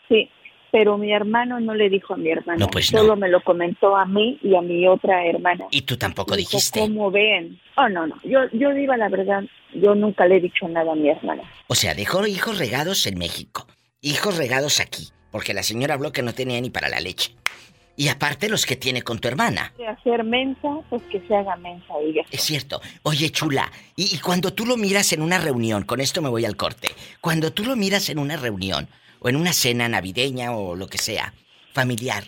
Sí, 0.07 0.29
pero 0.71 0.97
mi 0.97 1.11
hermano 1.11 1.59
no 1.59 1.73
le 1.73 1.89
dijo 1.89 2.13
a 2.13 2.17
mi 2.17 2.29
hermana. 2.29 2.59
No, 2.59 2.67
pues 2.67 2.91
no. 2.91 2.99
Solo 2.99 3.15
me 3.15 3.29
lo 3.29 3.43
comentó 3.43 3.95
a 3.95 4.05
mí 4.05 4.39
y 4.41 4.55
a 4.55 4.61
mi 4.61 4.87
otra 4.87 5.25
hermana. 5.25 5.65
Y 5.71 5.81
tú 5.81 5.97
tampoco 5.97 6.35
Dijo, 6.35 6.49
dijiste. 6.51 6.79
¿Cómo 6.79 7.11
ven? 7.11 7.59
Oh, 7.75 7.89
no, 7.89 8.07
no. 8.07 8.15
Yo, 8.23 8.39
yo 8.53 8.73
digo 8.73 8.95
la 8.95 9.09
verdad, 9.09 9.43
yo 9.73 9.95
nunca 9.95 10.25
le 10.25 10.37
he 10.37 10.41
dicho 10.41 10.67
nada 10.67 10.91
a 10.91 10.95
mi 10.95 11.09
hermana. 11.09 11.43
O 11.67 11.75
sea, 11.75 11.93
dejó 11.93 12.25
hijos 12.25 12.57
regados 12.57 13.05
en 13.05 13.17
México. 13.17 13.67
Hijos 14.01 14.37
regados 14.37 14.79
aquí. 14.79 15.09
Porque 15.31 15.53
la 15.53 15.63
señora 15.63 15.93
habló 15.93 16.11
que 16.11 16.23
no 16.23 16.33
tenía 16.33 16.59
ni 16.59 16.69
para 16.69 16.89
la 16.89 16.99
leche. 16.99 17.35
Y 18.01 18.07
aparte 18.07 18.49
los 18.49 18.65
que 18.65 18.75
tiene 18.75 19.03
con 19.03 19.19
tu 19.19 19.27
hermana. 19.27 19.73
De 19.77 19.85
hacer 19.85 20.23
mensa, 20.23 20.79
pues 20.89 21.03
que 21.03 21.19
se 21.27 21.35
haga 21.35 21.55
mensa 21.57 21.93
ella. 22.01 22.23
Es 22.31 22.41
cierto. 22.41 22.81
Oye, 23.03 23.29
chula, 23.29 23.71
y, 23.95 24.15
y 24.15 24.17
cuando 24.17 24.51
tú 24.51 24.65
lo 24.65 24.75
miras 24.75 25.13
en 25.13 25.21
una 25.21 25.37
reunión, 25.37 25.83
con 25.83 26.01
esto 26.01 26.19
me 26.19 26.29
voy 26.29 26.43
al 26.45 26.55
corte, 26.55 26.87
cuando 27.21 27.53
tú 27.53 27.63
lo 27.63 27.75
miras 27.75 28.09
en 28.09 28.17
una 28.17 28.37
reunión, 28.37 28.87
o 29.19 29.29
en 29.29 29.35
una 29.35 29.53
cena 29.53 29.87
navideña 29.87 30.51
o 30.57 30.75
lo 30.75 30.87
que 30.87 30.97
sea, 30.97 31.35
familiar, 31.73 32.23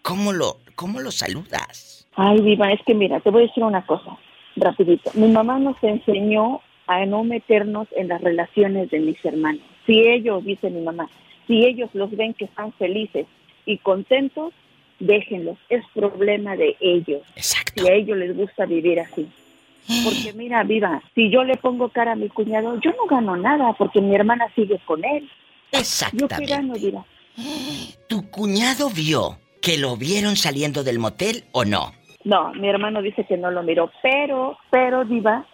¿cómo 0.00 0.32
lo, 0.32 0.60
cómo 0.74 0.98
lo 1.00 1.10
saludas? 1.10 2.08
Ay, 2.16 2.40
Diva, 2.40 2.72
es 2.72 2.80
que 2.86 2.94
mira, 2.94 3.20
te 3.20 3.28
voy 3.28 3.42
a 3.42 3.46
decir 3.48 3.64
una 3.64 3.84
cosa, 3.84 4.16
rapidito. 4.56 5.10
Mi 5.12 5.28
mamá 5.28 5.58
nos 5.58 5.76
enseñó 5.82 6.62
a 6.86 7.04
no 7.04 7.22
meternos 7.22 7.86
en 7.94 8.08
las 8.08 8.22
relaciones 8.22 8.88
de 8.88 9.00
mis 9.00 9.22
hermanos. 9.26 9.60
Si 9.84 10.08
ellos, 10.08 10.42
dice 10.46 10.70
mi 10.70 10.80
mamá, 10.80 11.10
si 11.46 11.66
ellos 11.66 11.90
los 11.92 12.10
ven 12.16 12.32
que 12.32 12.46
están 12.46 12.72
felices 12.72 13.26
y 13.66 13.76
contentos, 13.76 14.54
déjenlos. 14.98 15.58
Es 15.68 15.84
problema 15.94 16.56
de 16.56 16.76
ellos. 16.80 17.22
Exacto. 17.36 17.82
Si 17.82 17.88
a 17.88 17.94
ellos 17.94 18.16
les 18.18 18.36
gusta 18.36 18.66
vivir 18.66 19.00
así. 19.00 19.28
Porque 20.04 20.34
mira, 20.34 20.62
viva, 20.64 21.02
si 21.14 21.30
yo 21.30 21.44
le 21.44 21.56
pongo 21.56 21.88
cara 21.88 22.12
a 22.12 22.16
mi 22.16 22.28
cuñado, 22.28 22.78
yo 22.80 22.90
no 22.90 23.06
gano 23.06 23.36
nada 23.36 23.72
porque 23.72 24.02
mi 24.02 24.14
hermana 24.14 24.46
sigue 24.54 24.78
con 24.84 25.02
él. 25.02 25.22
¿Yo 25.22 25.28
qué 25.70 25.78
Exactamente. 25.78 26.46
gano, 26.46 26.74
Diva? 26.74 27.04
¿Tu 28.06 28.30
cuñado 28.30 28.90
vio 28.90 29.38
que 29.62 29.78
lo 29.78 29.96
vieron 29.96 30.36
saliendo 30.36 30.84
del 30.84 30.98
motel 30.98 31.44
o 31.52 31.64
no? 31.64 31.92
No, 32.24 32.52
mi 32.54 32.68
hermano 32.68 33.00
dice 33.00 33.24
que 33.24 33.38
no 33.38 33.50
lo 33.50 33.62
miró, 33.62 33.90
pero, 34.02 34.58
pero, 34.70 35.04
Diva, 35.04 35.46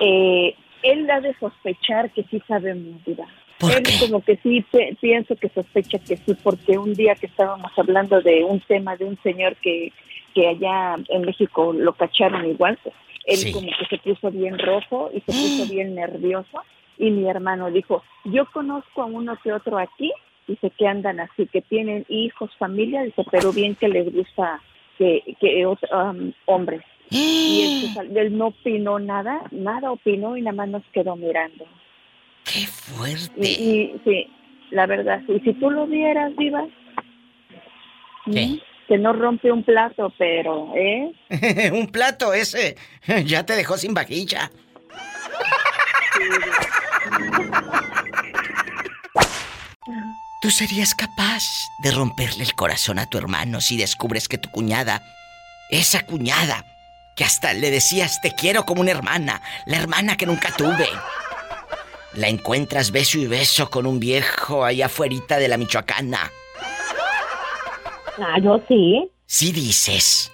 eh, 0.00 0.54
él 0.82 1.10
ha 1.10 1.20
de 1.20 1.34
sospechar 1.38 2.12
que 2.12 2.22
sí 2.24 2.40
sabemos, 2.46 3.04
Diva. 3.04 3.26
Él 3.70 3.82
como 4.00 4.22
que 4.22 4.36
sí 4.42 4.64
pienso 5.00 5.36
que 5.36 5.48
sospecha 5.48 5.98
que 5.98 6.16
sí, 6.16 6.34
porque 6.42 6.78
un 6.78 6.94
día 6.94 7.14
que 7.14 7.26
estábamos 7.26 7.70
hablando 7.76 8.20
de 8.20 8.44
un 8.44 8.60
tema 8.60 8.96
de 8.96 9.04
un 9.04 9.18
señor 9.22 9.56
que, 9.56 9.92
que 10.34 10.48
allá 10.48 10.96
en 11.08 11.22
México 11.22 11.72
lo 11.72 11.92
cacharon 11.94 12.46
igual, 12.46 12.78
pues, 12.82 12.94
él 13.26 13.36
Sí. 13.38 13.52
como 13.52 13.68
que 13.68 13.86
se 13.88 13.98
puso 13.98 14.30
bien 14.30 14.58
rojo 14.58 15.10
y 15.14 15.20
se 15.20 15.32
puso 15.32 15.66
bien 15.72 15.94
nervioso 15.94 16.62
y 16.98 17.10
mi 17.10 17.28
hermano 17.28 17.70
dijo, 17.70 18.02
yo 18.24 18.44
conozco 18.52 19.02
a 19.02 19.06
uno 19.06 19.36
que 19.42 19.52
otro 19.52 19.78
aquí, 19.78 20.12
dice 20.46 20.70
que 20.78 20.86
andan 20.86 21.20
así, 21.20 21.46
que 21.46 21.62
tienen 21.62 22.04
hijos, 22.08 22.50
familia, 22.58 23.02
dice, 23.02 23.22
pero 23.30 23.52
bien 23.52 23.74
que 23.76 23.88
les 23.88 24.12
gusta 24.12 24.60
que, 24.98 25.22
que 25.40 25.66
um, 25.66 26.32
hombres. 26.46 26.82
Y 27.10 27.62
él, 27.86 27.94
sal- 27.94 28.16
él 28.16 28.36
no 28.36 28.48
opinó 28.48 28.98
nada, 28.98 29.42
nada 29.50 29.90
opinó 29.90 30.36
y 30.36 30.42
nada 30.42 30.56
más 30.56 30.68
nos 30.68 30.82
quedó 30.92 31.16
mirando. 31.16 31.64
¡Qué 32.54 32.66
fuerte! 32.66 33.32
Y, 33.36 33.50
y 33.50 34.00
sí, 34.04 34.26
la 34.70 34.86
verdad, 34.86 35.20
sí. 35.26 35.40
si 35.44 35.52
tú 35.54 35.70
lo 35.70 35.88
vieras, 35.88 36.32
Diva, 36.38 36.64
¿m? 38.26 38.60
que 38.86 38.98
no 38.98 39.12
rompe 39.12 39.50
un 39.50 39.64
plato, 39.64 40.12
pero, 40.18 40.72
¿eh? 40.76 41.12
Un 41.72 41.88
plato 41.88 42.32
ese 42.32 42.76
ya 43.24 43.44
te 43.44 43.54
dejó 43.54 43.76
sin 43.76 43.94
vajilla. 43.94 44.50
¿Tú 50.40 50.50
serías 50.50 50.94
capaz 50.94 51.42
de 51.82 51.90
romperle 51.90 52.44
el 52.44 52.54
corazón 52.54 52.98
a 52.98 53.08
tu 53.08 53.18
hermano 53.18 53.60
si 53.60 53.76
descubres 53.76 54.28
que 54.28 54.38
tu 54.38 54.50
cuñada, 54.50 55.02
esa 55.70 56.04
cuñada, 56.04 56.64
que 57.16 57.24
hasta 57.24 57.54
le 57.54 57.70
decías 57.70 58.20
te 58.20 58.32
quiero 58.32 58.64
como 58.64 58.82
una 58.82 58.90
hermana, 58.90 59.40
la 59.66 59.78
hermana 59.78 60.16
que 60.16 60.26
nunca 60.26 60.50
tuve, 60.56 60.88
la 62.16 62.28
encuentras 62.28 62.90
beso 62.90 63.18
y 63.18 63.26
beso 63.26 63.70
con 63.70 63.86
un 63.86 64.00
viejo 64.00 64.64
allá 64.64 64.86
afuera 64.86 65.38
de 65.38 65.48
la 65.48 65.56
Michoacana? 65.56 66.30
Ah, 68.18 68.38
yo 68.40 68.60
sí. 68.68 69.10
Sí 69.26 69.52
dices. 69.52 70.30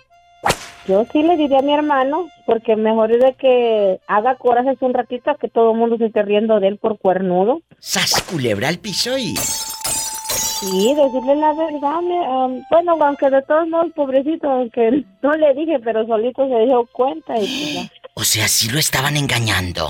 Yo 0.86 1.06
sí 1.12 1.22
le 1.22 1.36
diría 1.36 1.58
a 1.58 1.62
mi 1.62 1.72
hermano, 1.72 2.28
porque 2.46 2.74
mejor 2.74 3.12
es 3.12 3.20
de 3.20 3.34
que 3.34 4.00
haga 4.06 4.36
corajes 4.36 4.76
un 4.80 4.94
ratito 4.94 5.30
a 5.30 5.36
que 5.36 5.48
todo 5.48 5.72
el 5.72 5.78
mundo 5.78 5.96
se 5.98 6.06
esté 6.06 6.22
riendo 6.22 6.58
de 6.58 6.68
él 6.68 6.78
por 6.78 6.98
cuernudo. 6.98 7.60
Sas 7.78 8.22
culebra 8.22 8.68
al 8.68 8.78
piso 8.78 9.16
y... 9.16 9.34
Sí, 9.36 10.94
decirle 10.94 11.36
la 11.36 11.54
verdad. 11.54 12.00
me, 12.02 12.26
am, 12.26 12.62
bueno, 12.70 12.96
aunque 13.00 13.30
de 13.30 13.40
todos 13.42 13.66
modos, 13.68 13.92
pobrecito, 13.94 14.50
aunque 14.50 15.04
no 15.22 15.32
le 15.32 15.54
dije, 15.54 15.78
pero 15.82 16.06
solito 16.06 16.46
se 16.48 16.66
dio 16.66 16.86
cuenta 16.92 17.38
y 17.38 17.88
pues. 17.88 17.90
O 18.14 18.24
sea, 18.24 18.48
sí 18.48 18.68
lo 18.68 18.78
estaban 18.78 19.16
engañando. 19.16 19.88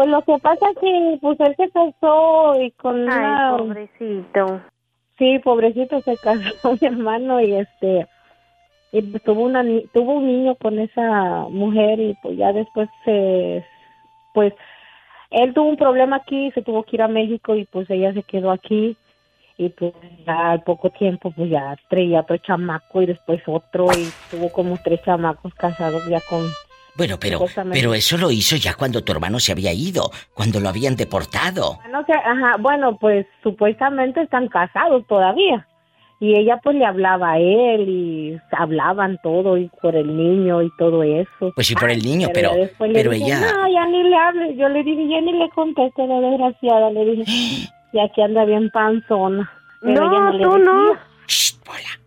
Pues 0.00 0.08
lo 0.08 0.22
que 0.22 0.38
pasa 0.38 0.70
es 0.70 0.78
que 0.78 1.18
pues 1.20 1.38
él 1.40 1.54
se 1.58 1.68
casó 1.72 2.58
y 2.58 2.70
con 2.70 3.06
Ay, 3.06 3.18
una... 3.18 3.58
pobrecito. 3.58 4.62
Sí, 5.18 5.38
pobrecito 5.40 6.00
se 6.00 6.16
casó 6.16 6.72
mi 6.80 6.86
hermano 6.86 7.38
y 7.42 7.52
este 7.56 8.06
y 8.92 9.02
pues, 9.02 9.22
tuvo 9.24 9.42
una 9.42 9.62
ni- 9.62 9.86
tuvo 9.88 10.14
un 10.14 10.26
niño 10.26 10.54
con 10.54 10.78
esa 10.78 11.46
mujer 11.50 12.00
y 12.00 12.14
pues 12.22 12.38
ya 12.38 12.50
después 12.54 12.88
se 13.04 13.62
pues 14.32 14.54
él 15.32 15.52
tuvo 15.52 15.68
un 15.68 15.76
problema 15.76 16.16
aquí, 16.16 16.50
se 16.52 16.62
tuvo 16.62 16.82
que 16.84 16.96
ir 16.96 17.02
a 17.02 17.08
México 17.08 17.54
y 17.54 17.66
pues 17.66 17.90
ella 17.90 18.14
se 18.14 18.22
quedó 18.22 18.52
aquí 18.52 18.96
y 19.58 19.68
pues 19.68 19.92
ya 20.24 20.52
al 20.52 20.62
poco 20.62 20.88
tiempo 20.88 21.30
pues 21.30 21.50
ya 21.50 21.76
traía 21.90 22.20
otro 22.20 22.38
chamaco 22.38 23.02
y 23.02 23.06
después 23.06 23.42
otro 23.46 23.84
y 23.98 24.08
tuvo 24.30 24.50
como 24.50 24.78
tres 24.82 25.02
chamacos 25.02 25.52
casados 25.56 26.06
ya 26.08 26.22
con 26.22 26.40
Bueno, 26.96 27.16
pero, 27.20 27.40
pero 27.72 27.94
eso 27.94 28.16
lo 28.18 28.30
hizo 28.30 28.56
ya 28.56 28.74
cuando 28.74 29.02
tu 29.02 29.12
hermano 29.12 29.38
se 29.40 29.52
había 29.52 29.72
ido, 29.72 30.10
cuando 30.34 30.60
lo 30.60 30.68
habían 30.68 30.96
deportado. 30.96 31.78
No 31.90 32.04
sé, 32.04 32.12
ajá, 32.12 32.56
bueno, 32.58 32.96
pues 32.98 33.26
supuestamente 33.42 34.22
están 34.22 34.48
casados 34.48 35.06
todavía. 35.06 35.66
Y 36.22 36.36
ella 36.38 36.58
pues 36.62 36.76
le 36.76 36.84
hablaba 36.84 37.32
a 37.32 37.38
él 37.38 37.88
y 37.88 38.38
hablaban 38.52 39.18
todo 39.22 39.56
y 39.56 39.70
por 39.80 39.96
el 39.96 40.14
niño 40.14 40.60
y 40.60 40.70
todo 40.76 41.02
eso. 41.02 41.50
Pues 41.54 41.66
sí, 41.66 41.74
por 41.74 41.90
el 41.90 42.02
niño, 42.02 42.28
pero, 42.34 42.52
le 42.54 42.68
pero 42.78 43.10
dije, 43.12 43.24
ella... 43.24 43.40
No, 43.40 43.72
ya 43.72 43.86
ni 43.86 44.02
le 44.02 44.16
hable. 44.16 44.54
Yo 44.56 44.68
le 44.68 44.82
dije, 44.82 45.08
ya 45.08 45.20
ni 45.22 45.32
le 45.32 45.48
conteste 45.50 46.06
la 46.06 46.20
desgraciada. 46.20 46.90
Le 46.90 47.04
dije, 47.06 47.24
ya 47.94 48.06
que 48.14 48.22
anda 48.22 48.44
bien 48.44 48.68
panzona. 48.70 49.50
Pero 49.80 49.94
No, 49.94 50.10
ella 50.12 50.20
no 50.20 50.32
le 50.32 50.44
tú 50.44 50.50
decía. 50.58 50.64
no. 50.66 50.92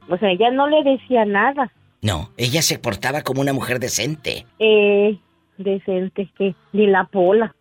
O 0.10 0.18
sea, 0.20 0.30
ella 0.30 0.52
no 0.52 0.68
le 0.68 0.84
decía 0.84 1.26
nada. 1.26 1.72
No, 2.04 2.32
ella 2.36 2.62
se 2.62 2.78
portaba 2.78 3.22
como 3.22 3.40
una 3.40 3.54
mujer 3.54 3.80
decente. 3.80 4.46
Eh, 4.60 5.18
decente, 5.58 6.30
que 6.38 6.54
ni 6.74 6.86
la 6.86 7.06
pola. 7.06 7.56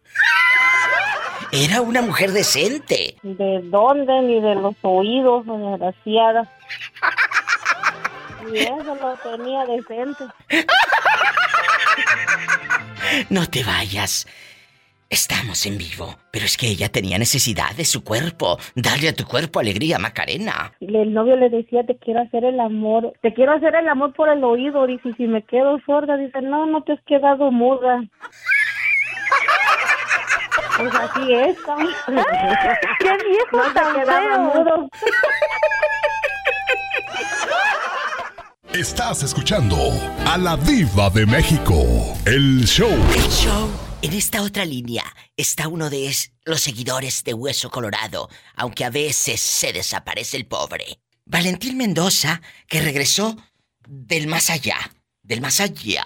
Era 1.53 1.80
una 1.80 2.03
mujer 2.03 2.32
decente. 2.32 3.16
¿De 3.22 3.61
dónde? 3.62 4.20
Ni 4.22 4.40
de 4.40 4.57
los 4.57 4.74
oídos, 4.82 5.47
desgraciada. 5.47 6.51
Y 8.53 8.59
eso 8.59 8.97
lo 9.01 9.16
tenía 9.36 9.64
decente. 9.64 10.24
No 13.28 13.47
te 13.47 13.62
vayas. 13.62 14.26
Estamos 15.12 15.66
en 15.66 15.76
vivo, 15.76 16.16
pero 16.30 16.46
es 16.46 16.56
que 16.56 16.68
ella 16.68 16.88
tenía 16.88 17.18
necesidad 17.18 17.76
de 17.76 17.84
su 17.84 18.02
cuerpo. 18.02 18.56
Dale 18.74 19.10
a 19.10 19.14
tu 19.14 19.26
cuerpo 19.26 19.60
alegría, 19.60 19.98
Macarena. 19.98 20.72
El 20.80 21.12
novio 21.12 21.36
le 21.36 21.50
decía, 21.50 21.84
te 21.84 21.98
quiero 21.98 22.22
hacer 22.22 22.46
el 22.46 22.58
amor. 22.58 23.12
Te 23.20 23.34
quiero 23.34 23.52
hacer 23.52 23.74
el 23.74 23.86
amor 23.90 24.14
por 24.14 24.30
el 24.30 24.42
oído. 24.42 24.86
Dice, 24.86 25.10
y 25.10 25.12
si 25.12 25.26
me 25.26 25.42
quedo 25.42 25.78
sorda, 25.84 26.16
dice, 26.16 26.40
no, 26.40 26.64
no 26.64 26.82
te 26.82 26.92
has 26.92 27.02
quedado 27.02 27.52
muda. 27.52 28.02
Pues 30.78 30.94
así 30.94 31.34
es. 31.34 31.58
¡Qué 32.98 33.18
viejo 33.28 33.68
no 33.68 33.74
tan 33.74 34.42
mudo. 34.44 34.88
Estás 38.74 39.22
escuchando 39.22 39.76
a 40.26 40.38
la 40.38 40.56
Diva 40.56 41.10
de 41.10 41.26
México. 41.26 41.74
El 42.24 42.64
show. 42.64 42.88
El 43.14 43.30
show. 43.30 43.68
En 44.00 44.12
esta 44.14 44.42
otra 44.42 44.64
línea 44.64 45.04
está 45.36 45.68
uno 45.68 45.90
de 45.90 46.06
es- 46.06 46.32
los 46.44 46.60
seguidores 46.60 47.22
de 47.22 47.34
Hueso 47.34 47.70
Colorado, 47.70 48.28
aunque 48.56 48.84
a 48.84 48.90
veces 48.90 49.40
se 49.40 49.72
desaparece 49.72 50.36
el 50.38 50.46
pobre. 50.46 50.84
Valentín 51.26 51.76
Mendoza, 51.76 52.40
que 52.66 52.80
regresó 52.80 53.36
del 53.86 54.26
más 54.26 54.48
allá. 54.50 54.76
Del 55.22 55.40
más 55.42 55.60
allá. 55.60 56.04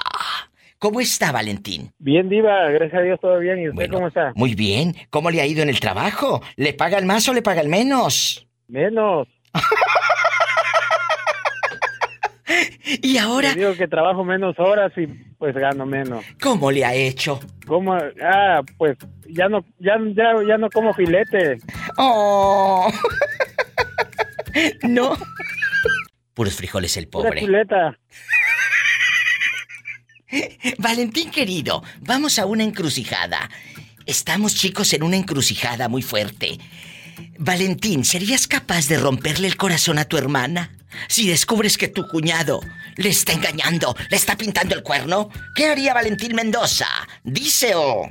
¿Cómo 0.79 1.01
está, 1.01 1.33
Valentín? 1.33 1.93
Bien, 1.99 2.29
Diva, 2.29 2.69
gracias 2.71 3.01
a 3.01 3.03
Dios 3.05 3.19
todo 3.21 3.39
bien. 3.39 3.63
¿Y 3.63 3.69
usted 3.71 3.91
cómo 3.91 4.09
está? 4.09 4.33
Muy 4.35 4.55
bien. 4.55 4.95
¿Cómo 5.11 5.31
le 5.31 5.41
ha 5.41 5.47
ido 5.47 5.63
en 5.63 5.69
el 5.71 5.81
trabajo? 5.81 6.43
¿Le 6.57 6.75
pagan 6.75 7.07
más 7.07 7.29
o 7.29 7.33
le 7.33 7.43
pagan 7.43 7.69
menos? 7.71 8.47
Menos. 8.69 9.29
y 13.03 13.19
ahora. 13.19 13.55
digo 13.55 13.75
que 13.75 13.89
trabajo 13.89 14.25
menos 14.25 14.59
horas 14.59 14.93
y 14.97 15.07
pues 15.39 15.55
gano 15.55 15.87
menos. 15.87 16.25
¿Cómo 16.41 16.71
le 16.71 16.85
ha 16.85 16.95
hecho? 16.95 17.41
¿Cómo? 17.67 17.95
Ah, 18.23 18.63
pues 18.79 18.97
ya 19.29 19.49
no, 19.49 19.65
ya, 19.79 19.97
ya, 20.15 20.35
ya 20.47 20.59
no 20.59 20.71
como 20.71 20.95
filete. 20.95 21.59
Oh. 21.99 22.91
no. 24.83 25.17
Puros 26.35 26.55
frijoles 26.55 26.97
el 26.97 27.09
Pura 27.09 27.31
pobre. 27.31 27.41
chuleta. 27.41 27.99
Valentín 30.79 31.31
querido, 31.31 31.83
vamos 32.01 32.39
a 32.39 32.47
una 32.47 32.65
encrucijada. 32.65 33.49
Estamos 34.07 34.55
chicos 34.55 34.93
en 34.93 35.03
una 35.03 35.17
encrucijada 35.17 35.89
muy 35.89 36.03
fuerte. 36.03 36.59
Valentín, 37.39 38.05
¿serías 38.05 38.47
capaz 38.47 38.89
de 38.89 38.99
romperle 38.99 39.49
el 39.49 39.57
corazón 39.57 39.99
a 39.99 40.05
tu 40.05 40.17
hermana? 40.17 40.76
Si 41.09 41.29
descubres 41.29 41.79
que 41.79 41.89
tu 41.89 42.07
cuñado 42.09 42.61
le 42.97 43.09
está 43.09 43.33
engañando, 43.33 43.95
le 44.11 44.17
está 44.17 44.37
pintando 44.37 44.75
el 44.75 44.83
cuerno, 44.83 45.31
¿qué 45.55 45.67
haría 45.67 45.95
Valentín 45.95 46.35
Mendoza? 46.35 46.87
Dice 47.25 47.75
o 47.75 48.09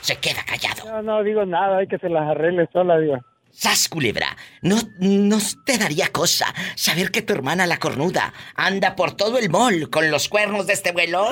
se 0.00 0.16
queda 0.16 0.44
callado. 0.44 0.84
No, 0.84 1.02
no 1.02 1.22
digo 1.22 1.44
nada, 1.46 1.78
hay 1.78 1.86
que 1.86 1.98
se 1.98 2.08
las 2.08 2.30
arregle 2.30 2.68
sola, 2.72 2.98
Diva. 2.98 3.20
¡Sas, 3.50 3.88
culebra! 3.88 4.36
¿No, 4.62 4.76
¿No 4.98 5.38
te 5.64 5.78
daría 5.78 6.08
cosa 6.08 6.52
saber 6.74 7.12
que 7.12 7.22
tu 7.22 7.32
hermana 7.32 7.66
la 7.66 7.78
cornuda 7.78 8.32
anda 8.56 8.96
por 8.96 9.12
todo 9.12 9.38
el 9.38 9.48
mall 9.48 9.90
con 9.90 10.10
los 10.10 10.28
cuernos 10.28 10.66
de 10.66 10.72
este 10.72 10.90
vuelo? 10.90 11.28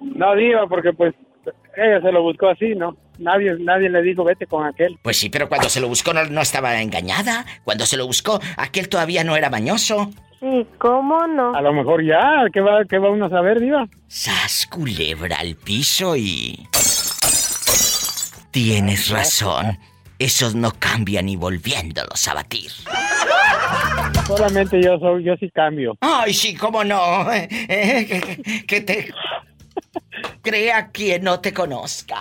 No, 0.00 0.34
Diva, 0.34 0.66
porque 0.66 0.92
pues 0.92 1.14
ella 1.76 2.00
se 2.00 2.12
lo 2.12 2.22
buscó 2.22 2.48
así, 2.48 2.74
¿no? 2.74 2.96
Nadie, 3.18 3.56
nadie 3.60 3.88
le 3.88 4.02
dijo 4.02 4.24
vete 4.24 4.46
con 4.46 4.66
aquel. 4.66 4.98
Pues 5.02 5.18
sí, 5.18 5.28
pero 5.28 5.48
cuando 5.48 5.68
se 5.68 5.80
lo 5.80 5.88
buscó 5.88 6.12
no, 6.12 6.24
no 6.24 6.40
estaba 6.40 6.80
engañada. 6.80 7.44
Cuando 7.64 7.86
se 7.86 7.96
lo 7.96 8.06
buscó, 8.06 8.40
aquel 8.56 8.88
todavía 8.88 9.24
no 9.24 9.36
era 9.36 9.50
mañoso. 9.50 10.10
Sí, 10.40 10.66
¿cómo 10.78 11.26
no? 11.26 11.54
A 11.54 11.60
lo 11.62 11.72
mejor 11.72 12.04
ya, 12.04 12.44
¿qué 12.52 12.60
va, 12.60 12.84
qué 12.84 12.98
va 12.98 13.10
uno 13.10 13.26
a 13.26 13.30
saber, 13.30 13.60
Diva? 13.60 13.86
¡Sas, 14.06 14.66
culebra 14.66 15.36
al 15.38 15.56
piso 15.56 16.16
y... 16.16 16.66
Tienes 18.50 19.10
razón. 19.10 19.78
Esos 20.18 20.54
no 20.54 20.72
cambian 20.78 21.26
ni 21.26 21.36
volviéndolos 21.36 22.26
a 22.26 22.34
batir. 22.34 22.70
Solamente 24.26 24.82
yo 24.82 24.98
soy, 24.98 25.24
yo 25.24 25.36
sí 25.36 25.50
cambio. 25.50 25.96
Ay, 26.00 26.32
sí, 26.32 26.54
cómo 26.54 26.82
no. 26.84 27.26
Eh, 27.68 28.64
que 28.66 28.80
te 28.80 29.12
crea 30.42 30.90
quien 30.90 31.24
no 31.24 31.40
te 31.40 31.52
conozca. 31.52 32.20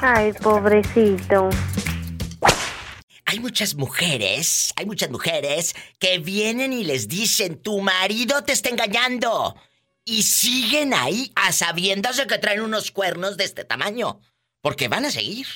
Ay, 0.00 0.32
pobrecito. 0.34 1.50
Hay 3.26 3.40
muchas 3.40 3.74
mujeres, 3.74 4.72
hay 4.76 4.86
muchas 4.86 5.10
mujeres 5.10 5.74
que 5.98 6.18
vienen 6.18 6.72
y 6.72 6.84
les 6.84 7.08
dicen, 7.08 7.60
tu 7.60 7.80
marido 7.80 8.42
te 8.42 8.52
está 8.52 8.70
engañando. 8.70 9.54
Y 10.04 10.22
siguen 10.22 10.94
ahí 10.94 11.30
a 11.34 11.52
sabiendas 11.52 12.16
de 12.16 12.26
que 12.26 12.38
traen 12.38 12.62
unos 12.62 12.90
cuernos 12.90 13.36
de 13.36 13.44
este 13.44 13.64
tamaño. 13.64 14.20
Porque 14.62 14.88
van 14.88 15.04
a 15.04 15.10
seguir. 15.10 15.46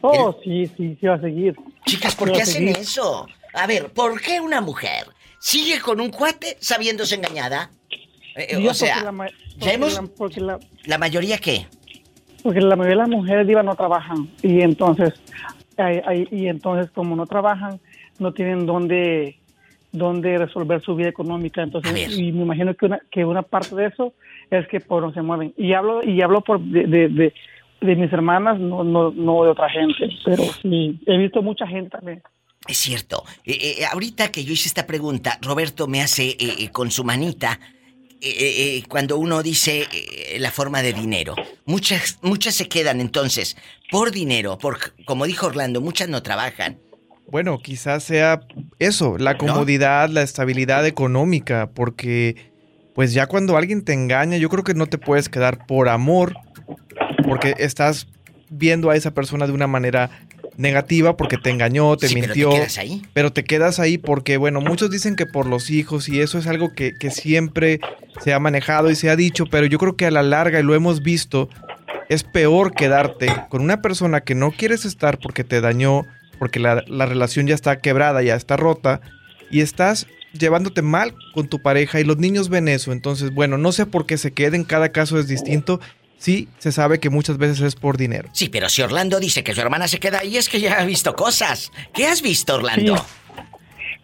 Oh, 0.00 0.36
sí, 0.42 0.66
sí, 0.76 0.96
sí 1.00 1.06
va 1.06 1.14
a 1.14 1.20
seguir. 1.20 1.54
Chicas, 1.86 2.16
¿por 2.16 2.28
Sí 2.28 2.34
qué 2.34 2.42
hacen 2.42 2.54
seguir. 2.54 2.78
eso? 2.78 3.28
A 3.54 3.66
ver, 3.66 3.92
¿por 3.92 4.20
qué 4.20 4.40
una 4.40 4.60
mujer 4.60 5.06
sigue 5.38 5.80
con 5.80 6.00
un 6.00 6.10
cuate 6.10 6.56
sabiéndose 6.60 7.14
engañada? 7.14 7.70
Eh, 8.38 8.46
eh, 8.50 8.68
o 8.68 8.74
sea, 8.74 9.02
la 9.12 9.30
ya 9.58 9.72
hemos... 9.72 9.94
la- 9.94 10.08
porque 10.16 10.40
la, 10.40 10.58
¿La 10.86 10.96
mayoría 10.98 11.38
qué? 11.38 11.66
porque 12.42 12.60
la 12.60 12.76
mayoría 12.76 13.02
de 13.02 13.08
las 13.10 13.18
mujeres 13.18 13.46
diva 13.48 13.62
no 13.64 13.74
trabajan 13.74 14.28
y 14.42 14.60
entonces 14.60 15.12
ay, 15.76 16.00
ay, 16.06 16.28
y 16.30 16.46
entonces 16.46 16.88
como 16.92 17.16
no 17.16 17.26
trabajan 17.26 17.80
no 18.20 18.32
tienen 18.32 18.64
dónde 18.64 19.36
dónde 19.90 20.38
resolver 20.38 20.80
su 20.82 20.94
vida 20.94 21.08
económica 21.08 21.62
entonces 21.62 22.16
y 22.16 22.30
me 22.32 22.42
imagino 22.42 22.74
que 22.74 22.86
una 22.86 23.00
que 23.10 23.24
una 23.24 23.42
parte 23.42 23.74
de 23.74 23.86
eso 23.86 24.14
es 24.50 24.68
que 24.68 24.78
por 24.80 25.02
no 25.02 25.12
se 25.12 25.20
mueven 25.20 25.52
y 25.56 25.72
hablo 25.72 26.02
y 26.04 26.22
hablo 26.22 26.42
por 26.42 26.60
de, 26.60 26.84
de- 26.86 27.08
de- 27.08 27.34
de 27.80 27.94
mis 27.94 28.12
hermanas, 28.12 28.58
no, 28.58 28.82
no, 28.82 29.12
no 29.12 29.44
de 29.44 29.50
otra 29.50 29.70
gente, 29.70 30.08
pero 30.24 30.42
sí, 30.62 30.98
he 31.06 31.16
visto 31.16 31.42
mucha 31.42 31.64
gente 31.64 31.90
también. 31.90 32.20
Es 32.66 32.76
cierto. 32.76 33.22
Eh, 33.44 33.76
eh, 33.78 33.84
ahorita 33.92 34.32
que 34.32 34.42
yo 34.42 34.52
hice 34.52 34.66
esta 34.66 34.84
pregunta, 34.84 35.38
Roberto 35.42 35.86
me 35.86 36.02
hace 36.02 36.30
eh, 36.30 36.36
eh, 36.40 36.70
con 36.72 36.90
su 36.90 37.04
manita 37.04 37.60
eh, 38.20 38.78
eh, 38.78 38.84
cuando 38.88 39.16
uno 39.16 39.42
dice 39.42 39.86
eh, 39.92 40.38
la 40.40 40.50
forma 40.50 40.82
de 40.82 40.92
dinero. 40.92 41.36
Muchas, 41.66 42.18
muchas 42.22 42.54
se 42.54 42.68
quedan 42.68 43.00
entonces 43.00 43.56
por 43.90 44.10
dinero, 44.10 44.58
por, 44.58 44.78
como 45.04 45.26
dijo 45.26 45.46
Orlando, 45.46 45.80
muchas 45.80 46.08
no 46.08 46.22
trabajan. 46.22 46.78
Bueno, 47.30 47.58
quizás 47.58 48.02
sea 48.04 48.40
eso, 48.78 49.18
la 49.18 49.36
comodidad, 49.36 50.08
la 50.08 50.22
estabilidad 50.22 50.86
económica, 50.86 51.70
porque 51.74 52.50
pues 52.94 53.12
ya 53.12 53.26
cuando 53.26 53.56
alguien 53.56 53.84
te 53.84 53.92
engaña, 53.92 54.38
yo 54.38 54.48
creo 54.48 54.64
que 54.64 54.74
no 54.74 54.86
te 54.86 54.98
puedes 54.98 55.28
quedar 55.28 55.66
por 55.66 55.88
amor, 55.88 56.34
porque 57.22 57.54
estás 57.58 58.08
viendo 58.50 58.90
a 58.90 58.96
esa 58.96 59.12
persona 59.12 59.46
de 59.46 59.52
una 59.52 59.66
manera 59.66 60.10
negativa 60.58 61.16
porque 61.16 61.38
te 61.38 61.50
engañó, 61.50 61.96
te 61.96 62.08
Sí, 62.08 62.14
pero 62.14 62.26
te 62.26 62.28
mintió. 62.28 62.50
quedas 62.50 62.78
ahí. 62.78 63.02
Pero 63.14 63.32
te 63.32 63.44
quedas 63.44 63.78
ahí 63.78 63.96
porque, 63.96 64.36
bueno, 64.36 64.60
muchos 64.60 64.90
dicen 64.90 65.16
que 65.16 65.24
por 65.24 65.46
los 65.46 65.70
hijos 65.70 66.08
y 66.08 66.20
eso 66.20 66.36
es 66.36 66.46
algo 66.46 66.74
que, 66.74 66.94
que 66.94 67.10
siempre 67.10 67.80
se 68.20 68.34
ha 68.34 68.38
manejado 68.40 68.90
y 68.90 68.96
se 68.96 69.08
ha 69.08 69.16
dicho, 69.16 69.46
pero 69.46 69.66
yo 69.66 69.78
creo 69.78 69.96
que 69.96 70.06
a 70.06 70.10
la 70.10 70.22
larga, 70.22 70.60
y 70.60 70.64
lo 70.64 70.74
hemos 70.74 71.02
visto, 71.02 71.48
es 72.08 72.24
peor 72.24 72.74
quedarte 72.74 73.28
con 73.48 73.62
una 73.62 73.80
persona 73.80 74.20
que 74.20 74.34
no 74.34 74.50
quieres 74.50 74.84
estar 74.84 75.18
porque 75.18 75.44
te 75.44 75.60
dañó, 75.60 76.04
porque 76.38 76.58
la, 76.58 76.84
la 76.88 77.06
relación 77.06 77.46
ya 77.46 77.54
está 77.54 77.80
quebrada, 77.80 78.22
ya 78.22 78.34
está 78.34 78.56
rota, 78.56 79.00
y 79.50 79.60
estás 79.60 80.06
llevándote 80.32 80.82
mal 80.82 81.14
con 81.34 81.48
tu 81.48 81.60
pareja 81.60 82.00
y 82.00 82.04
los 82.04 82.18
niños 82.18 82.48
ven 82.48 82.68
eso. 82.68 82.92
Entonces, 82.92 83.32
bueno, 83.32 83.58
no 83.58 83.72
sé 83.72 83.86
por 83.86 84.06
qué 84.06 84.18
se 84.18 84.32
queden, 84.32 84.64
cada 84.64 84.90
caso 84.90 85.18
es 85.18 85.28
distinto. 85.28 85.80
Sí, 86.18 86.48
se 86.58 86.72
sabe 86.72 86.98
que 86.98 87.10
muchas 87.10 87.38
veces 87.38 87.60
es 87.60 87.76
por 87.76 87.96
dinero. 87.96 88.28
Sí, 88.32 88.48
pero 88.48 88.68
si 88.68 88.82
Orlando 88.82 89.20
dice 89.20 89.44
que 89.44 89.54
su 89.54 89.60
hermana 89.60 89.86
se 89.88 89.98
queda 89.98 90.18
ahí 90.18 90.36
es 90.36 90.48
que 90.48 90.60
ya 90.60 90.80
ha 90.80 90.84
visto 90.84 91.14
cosas. 91.14 91.72
¿Qué 91.94 92.06
has 92.06 92.22
visto, 92.22 92.56
Orlando? 92.56 92.96
Sí. 92.96 93.02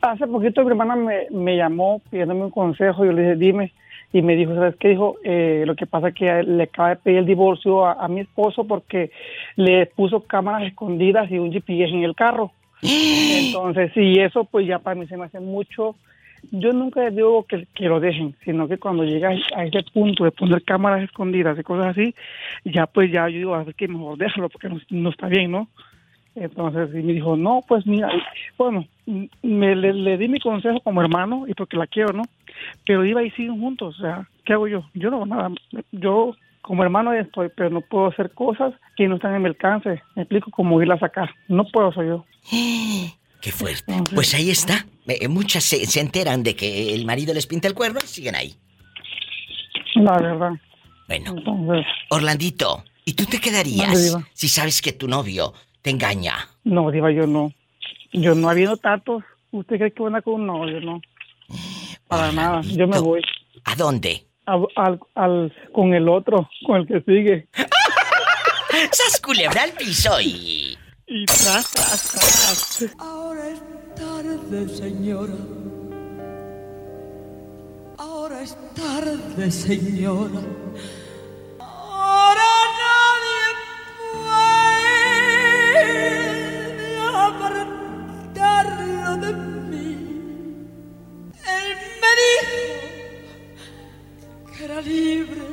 Hace 0.00 0.26
poquito 0.26 0.62
mi 0.62 0.70
hermana 0.70 0.96
me, 0.96 1.26
me 1.30 1.56
llamó 1.56 2.00
pidiéndome 2.10 2.44
un 2.44 2.50
consejo, 2.50 3.04
yo 3.04 3.12
le 3.12 3.22
dije, 3.22 3.36
dime, 3.36 3.72
y 4.12 4.22
me 4.22 4.36
dijo, 4.36 4.54
¿sabes 4.54 4.76
qué? 4.78 4.90
Dijo, 4.90 5.16
eh, 5.24 5.64
lo 5.66 5.74
que 5.74 5.86
pasa 5.86 6.08
es 6.08 6.14
que 6.14 6.42
le 6.44 6.64
acaba 6.64 6.90
de 6.90 6.96
pedir 6.96 7.18
el 7.18 7.26
divorcio 7.26 7.84
a, 7.84 7.94
a 7.94 8.06
mi 8.06 8.20
esposo 8.20 8.64
porque 8.64 9.10
le 9.56 9.86
puso 9.86 10.20
cámaras 10.20 10.68
escondidas 10.68 11.28
y 11.32 11.38
un 11.38 11.50
GPS 11.50 11.92
en 11.92 12.04
el 12.04 12.14
carro. 12.14 12.52
Entonces, 12.82 13.90
sí, 13.92 14.20
eso 14.20 14.44
pues 14.44 14.68
ya 14.68 14.78
para 14.78 14.94
mí 14.94 15.06
se 15.08 15.16
me 15.16 15.24
hace 15.24 15.40
mucho. 15.40 15.96
Yo 16.50 16.72
nunca 16.72 17.08
digo 17.10 17.44
que, 17.44 17.66
que 17.74 17.86
lo 17.86 18.00
dejen, 18.00 18.34
sino 18.44 18.68
que 18.68 18.78
cuando 18.78 19.04
llega 19.04 19.30
a 19.54 19.64
ese 19.64 19.82
punto 19.92 20.24
de 20.24 20.30
poner 20.30 20.62
cámaras 20.62 21.02
escondidas 21.02 21.58
y 21.58 21.62
cosas 21.62 21.86
así, 21.86 22.14
ya 22.64 22.86
pues 22.86 23.10
ya 23.12 23.28
yo 23.28 23.38
digo, 23.38 23.54
a 23.54 23.64
ver 23.64 23.74
que 23.74 23.88
mejor 23.88 24.18
déjalo 24.18 24.48
porque 24.48 24.68
no, 24.68 24.80
no 24.90 25.10
está 25.10 25.28
bien, 25.28 25.52
¿no? 25.52 25.68
Entonces 26.34 26.90
y 26.94 27.02
me 27.02 27.12
dijo, 27.12 27.36
no, 27.36 27.60
pues 27.66 27.86
mira, 27.86 28.08
bueno, 28.58 28.86
me, 29.42 29.76
le, 29.76 29.92
le 29.92 30.18
di 30.18 30.28
mi 30.28 30.40
consejo 30.40 30.80
como 30.80 31.00
hermano 31.00 31.44
y 31.46 31.54
porque 31.54 31.76
la 31.76 31.86
quiero, 31.86 32.12
¿no? 32.12 32.22
Pero 32.84 33.04
iba 33.04 33.22
y 33.22 33.30
siguen 33.30 33.60
juntos, 33.60 33.98
o 33.98 34.02
sea, 34.02 34.28
¿qué 34.44 34.52
hago 34.52 34.66
yo? 34.66 34.84
Yo 34.94 35.10
no 35.10 35.16
hago 35.16 35.26
nada, 35.26 35.50
yo 35.92 36.34
como 36.62 36.82
hermano 36.82 37.12
estoy, 37.12 37.50
pero 37.54 37.70
no 37.70 37.82
puedo 37.82 38.06
hacer 38.06 38.30
cosas 38.32 38.74
que 38.96 39.06
no 39.06 39.16
están 39.16 39.34
en 39.34 39.42
mi 39.42 39.48
alcance, 39.48 40.02
me 40.16 40.22
explico 40.22 40.50
cómo 40.50 40.80
irla 40.80 40.94
a 40.94 41.00
sacar, 41.00 41.30
no 41.48 41.64
puedo 41.66 41.92
soy 41.92 42.08
yo. 42.08 42.24
Qué 43.44 43.52
fuerte. 43.52 43.92
Pues 44.14 44.32
ahí 44.32 44.48
está. 44.50 44.86
Eh, 45.06 45.28
muchas 45.28 45.62
se, 45.64 45.84
se 45.84 46.00
enteran 46.00 46.42
de 46.42 46.56
que 46.56 46.94
el 46.94 47.04
marido 47.04 47.34
les 47.34 47.46
pinta 47.46 47.68
el 47.68 47.74
cuerno 47.74 48.00
y 48.02 48.06
siguen 48.06 48.34
ahí. 48.34 48.54
La 49.96 50.16
verdad. 50.18 50.52
Bueno. 51.06 51.34
Entonces, 51.36 51.84
Orlandito, 52.08 52.84
¿y 53.04 53.12
tú 53.12 53.26
te 53.26 53.38
quedarías 53.40 54.16
si 54.32 54.48
sabes 54.48 54.80
que 54.80 54.94
tu 54.94 55.08
novio 55.08 55.52
te 55.82 55.90
engaña? 55.90 56.48
no, 56.64 56.90
Diva, 56.90 57.12
yo 57.12 57.26
no. 57.26 57.52
Yo 58.14 58.34
no 58.34 58.48
habiendo 58.48 58.78
tantos, 58.78 59.22
¿usted 59.50 59.76
cree 59.76 59.92
que 59.92 60.02
van 60.02 60.14
a 60.14 60.22
con 60.22 60.34
un 60.40 60.46
novio? 60.46 60.80
No. 60.80 61.02
Para 62.08 62.32
nada, 62.32 62.62
yo 62.62 62.88
me 62.88 62.98
voy. 62.98 63.20
¿A 63.64 63.74
dónde? 63.76 64.24
Al, 64.46 64.66
al, 64.76 65.00
al- 65.14 65.52
con 65.74 65.92
el 65.92 66.08
otro, 66.08 66.48
con 66.66 66.76
el 66.80 66.86
que 66.86 67.00
sigue. 67.02 67.46
¡Sas 68.90 69.20
culebra 69.20 69.64
al 69.64 69.72
piso 69.72 70.18
y... 70.22 70.78
Y 71.16 71.26
tras, 71.26 71.70
tras, 71.70 72.02
tras. 72.10 72.90
Ahora 72.98 73.48
es 73.48 73.60
tarde, 73.94 74.68
señora. 74.68 75.32
Ahora 77.96 78.42
es 78.42 78.56
tarde, 78.74 79.48
señora. 79.52 80.40
Ahora 81.60 82.42
nadie 82.82 83.46
puede 85.84 86.98
apartarlo 87.28 89.16
de 89.18 89.32
mí. 89.70 89.92
Él 91.46 91.68
me 92.02 92.10
dijo 92.22 92.58
que 94.52 94.64
era 94.64 94.80
libre, 94.80 95.46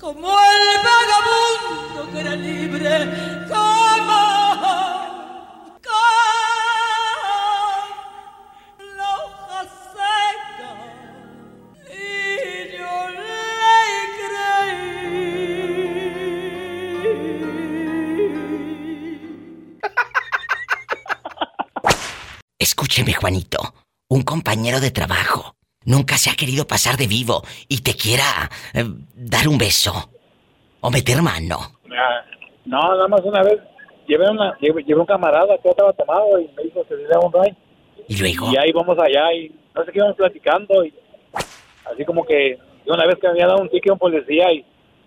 como 0.00 0.28
el 0.28 0.64
vagabundo 0.88 2.10
que 2.10 2.18
era 2.18 2.34
libre, 2.34 2.92
como 3.48 4.33
Escúcheme, 22.58 23.12
Juanito. 23.12 23.74
Un 24.08 24.22
compañero 24.22 24.80
de 24.80 24.90
trabajo 24.90 25.56
nunca 25.84 26.16
se 26.16 26.30
ha 26.30 26.34
querido 26.34 26.66
pasar 26.66 26.96
de 26.96 27.06
vivo 27.06 27.42
y 27.68 27.82
te 27.82 27.94
quiera 27.94 28.50
eh, 28.72 28.84
dar 29.14 29.48
un 29.48 29.58
beso 29.58 30.10
o 30.80 30.90
meter 30.90 31.20
mano. 31.20 31.80
No, 32.64 32.78
nada 32.80 33.08
más 33.08 33.20
una 33.22 33.42
vez 33.42 33.60
llevé, 34.06 34.30
una, 34.30 34.56
llevé, 34.58 34.82
llevé 34.84 35.00
un 35.00 35.06
camarada 35.06 35.56
que 35.58 35.68
estaba 35.68 35.92
tomado 35.92 36.38
y 36.38 36.48
me 36.56 36.64
dijo 36.64 36.84
que 36.84 36.94
le 36.94 37.00
diera 37.00 37.20
un 37.20 37.32
ray. 37.32 37.54
Y 38.08 38.16
luego. 38.18 38.50
Y 38.52 38.56
ahí 38.56 38.72
vamos 38.72 38.98
allá 38.98 39.32
y 39.32 39.52
no 39.74 39.84
sé 39.84 39.92
qué 39.92 39.98
íbamos 39.98 40.16
platicando 40.16 40.84
y 40.84 40.92
así 41.90 42.04
como 42.04 42.24
que 42.24 42.58
una 42.86 43.06
vez 43.06 43.16
que 43.16 43.26
me 43.26 43.32
había 43.32 43.46
dado 43.46 43.62
un 43.62 43.68
ticket 43.68 43.90
a 43.90 43.92
un 43.94 43.98
policía 43.98 44.52
y, 44.52 44.64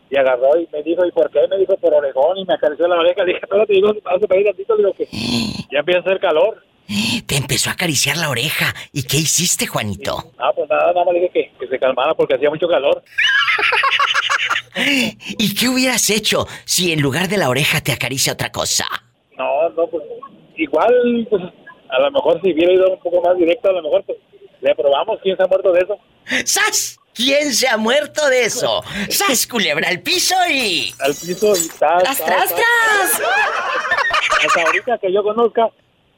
y 0.10 0.18
agarró 0.18 0.60
y 0.60 0.68
me 0.72 0.82
dijo, 0.84 1.06
¿y 1.06 1.12
por 1.12 1.30
qué? 1.30 1.48
Me 1.48 1.58
dijo 1.58 1.76
por 1.78 1.94
orejón 1.94 2.38
y 2.38 2.46
me 2.46 2.54
acarició 2.54 2.88
la 2.88 3.00
oreja. 3.00 3.24
Dije, 3.26 3.40
espérate, 3.42 3.74
digo, 3.74 3.94
hace 4.06 4.28
para 4.28 4.40
ir 4.40 4.48
tantito, 4.48 4.78
digo 4.78 4.94
que 4.94 5.06
ya 5.72 5.80
empieza 5.80 6.00
a 6.00 6.04
hacer 6.04 6.20
calor. 6.20 6.64
Te 7.26 7.36
empezó 7.36 7.70
a 7.70 7.74
acariciar 7.74 8.16
la 8.16 8.30
oreja. 8.30 8.74
¿Y 8.94 9.04
qué 9.04 9.18
hiciste, 9.18 9.68
Juanito? 9.68 10.32
Ah, 10.38 10.52
pues 10.56 10.70
nada, 10.70 10.94
nada 10.94 11.04
más 11.04 11.14
le 11.14 11.20
dije 11.20 11.34
que, 11.34 11.52
que 11.60 11.68
se 11.68 11.78
calmara 11.78 12.14
porque 12.14 12.36
hacía 12.36 12.50
mucho 12.50 12.68
calor. 12.68 13.04
¿Y 15.38 15.56
qué 15.56 15.70
hubieras 15.70 16.10
hecho 16.10 16.48
si 16.66 16.92
en 16.92 17.02
lugar 17.02 17.28
de 17.28 17.38
la 17.38 17.50
oreja 17.50 17.82
te 17.82 17.92
acaricia 17.92 18.34
otra 18.34 18.52
cosa? 18.52 18.86
No, 19.38 19.70
no, 19.70 19.88
pues 19.88 20.04
igual, 20.56 21.28
pues 21.30 21.44
a 21.90 22.00
lo 22.00 22.12
mejor 22.12 22.42
si 22.42 22.54
hubiera 22.54 22.74
ido 22.74 22.92
un 22.92 23.00
poco 23.00 23.22
más 23.22 23.38
directo, 23.38 23.70
a 23.70 23.74
lo 23.74 23.82
mejor 23.84 24.04
pues 24.06 24.18
le 24.62 24.76
probamos 24.76 25.20
quién 25.22 25.38
se 25.38 25.44
ha 25.44 25.48
muerto 25.48 25.72
de 25.72 25.82
eso. 25.82 25.98
¡Sas! 26.46 27.00
¿Quién 27.14 27.52
se 27.54 27.68
ha 27.68 27.78
muerto 27.78 28.28
de 28.30 28.44
eso? 28.44 28.84
¡Sas, 29.10 29.48
culebra 29.48 29.90
al 29.90 30.02
piso 30.02 30.36
y... 30.50 30.94
Al 31.00 31.16
piso 31.16 31.54
y 31.56 31.68
tras, 31.70 32.04
¡Tras, 32.04 32.18
tras, 32.18 32.54
tras! 32.54 33.22
Hasta 34.46 34.62
ahorita 34.62 35.00
que 35.00 35.12
yo 35.12 35.24
conozca, 35.24 35.68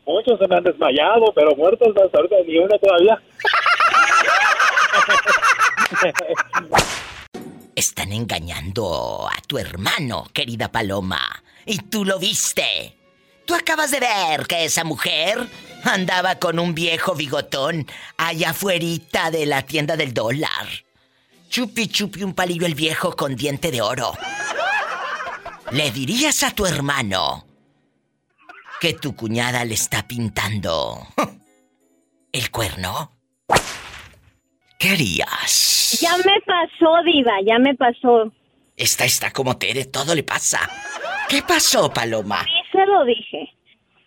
muchos 0.05 0.38
se 0.38 0.47
me 0.47 0.57
han 0.57 0.64
desmayado, 0.64 1.32
pero 1.34 1.55
muertos 1.55 1.88
hasta 1.95 2.18
ahorita 2.18 2.36
ni 2.45 2.57
uno 2.57 2.78
todavía. 2.80 3.22
Están 7.80 8.12
engañando 8.12 9.30
a 9.32 9.42
tu 9.48 9.58
hermano, 9.58 10.30
querida 10.34 10.70
Paloma. 10.70 11.42
Y 11.66 11.78
tú 11.78 12.04
lo 12.04 12.20
viste. 12.20 12.94
Tú 13.46 13.56
acabas 13.56 13.92
de 13.92 14.02
ver 14.02 14.46
que 14.48 14.66
esa 14.66 14.84
mujer 14.84 15.48
andaba 15.86 16.40
con 16.40 16.60
un 16.60 16.76
viejo 16.76 17.16
bigotón 17.16 17.88
allá 18.18 18.50
afuerita 18.50 19.32
de 19.32 19.46
la 19.46 19.62
tienda 19.62 19.96
del 19.96 20.14
dólar. 20.14 20.68
Chupi 21.48 21.88
chupi 21.88 22.22
un 22.22 22.34
palillo 22.34 22.66
el 22.66 22.76
viejo 22.76 23.16
con 23.16 23.38
diente 23.38 23.72
de 23.72 23.82
oro. 23.82 24.12
¿Le 25.72 25.90
dirías 25.92 26.44
a 26.44 26.52
tu 26.52 26.66
hermano 26.66 27.48
que 28.82 28.94
tu 28.94 29.16
cuñada 29.16 29.64
le 29.64 29.76
está 29.76 30.06
pintando 30.06 31.08
el 32.34 32.52
cuerno? 32.52 33.14
¿Qué 34.78 34.90
harías? 34.90 35.79
Ya 35.98 36.16
me 36.18 36.40
pasó, 36.42 37.04
Diva, 37.04 37.34
ya 37.46 37.60
me 37.60 37.76
pasó. 37.76 38.32
Esta 38.78 39.06
está 39.06 39.32
como 39.32 39.58
Tere, 39.58 39.86
todo 39.86 40.16
le 40.16 40.24
pasa. 40.24 40.60
¿Qué 41.28 41.42
pasó, 41.42 41.92
Paloma? 41.92 42.44
Sí, 42.44 42.52
se 42.72 42.86
lo 42.86 43.06
dije. 43.06 43.50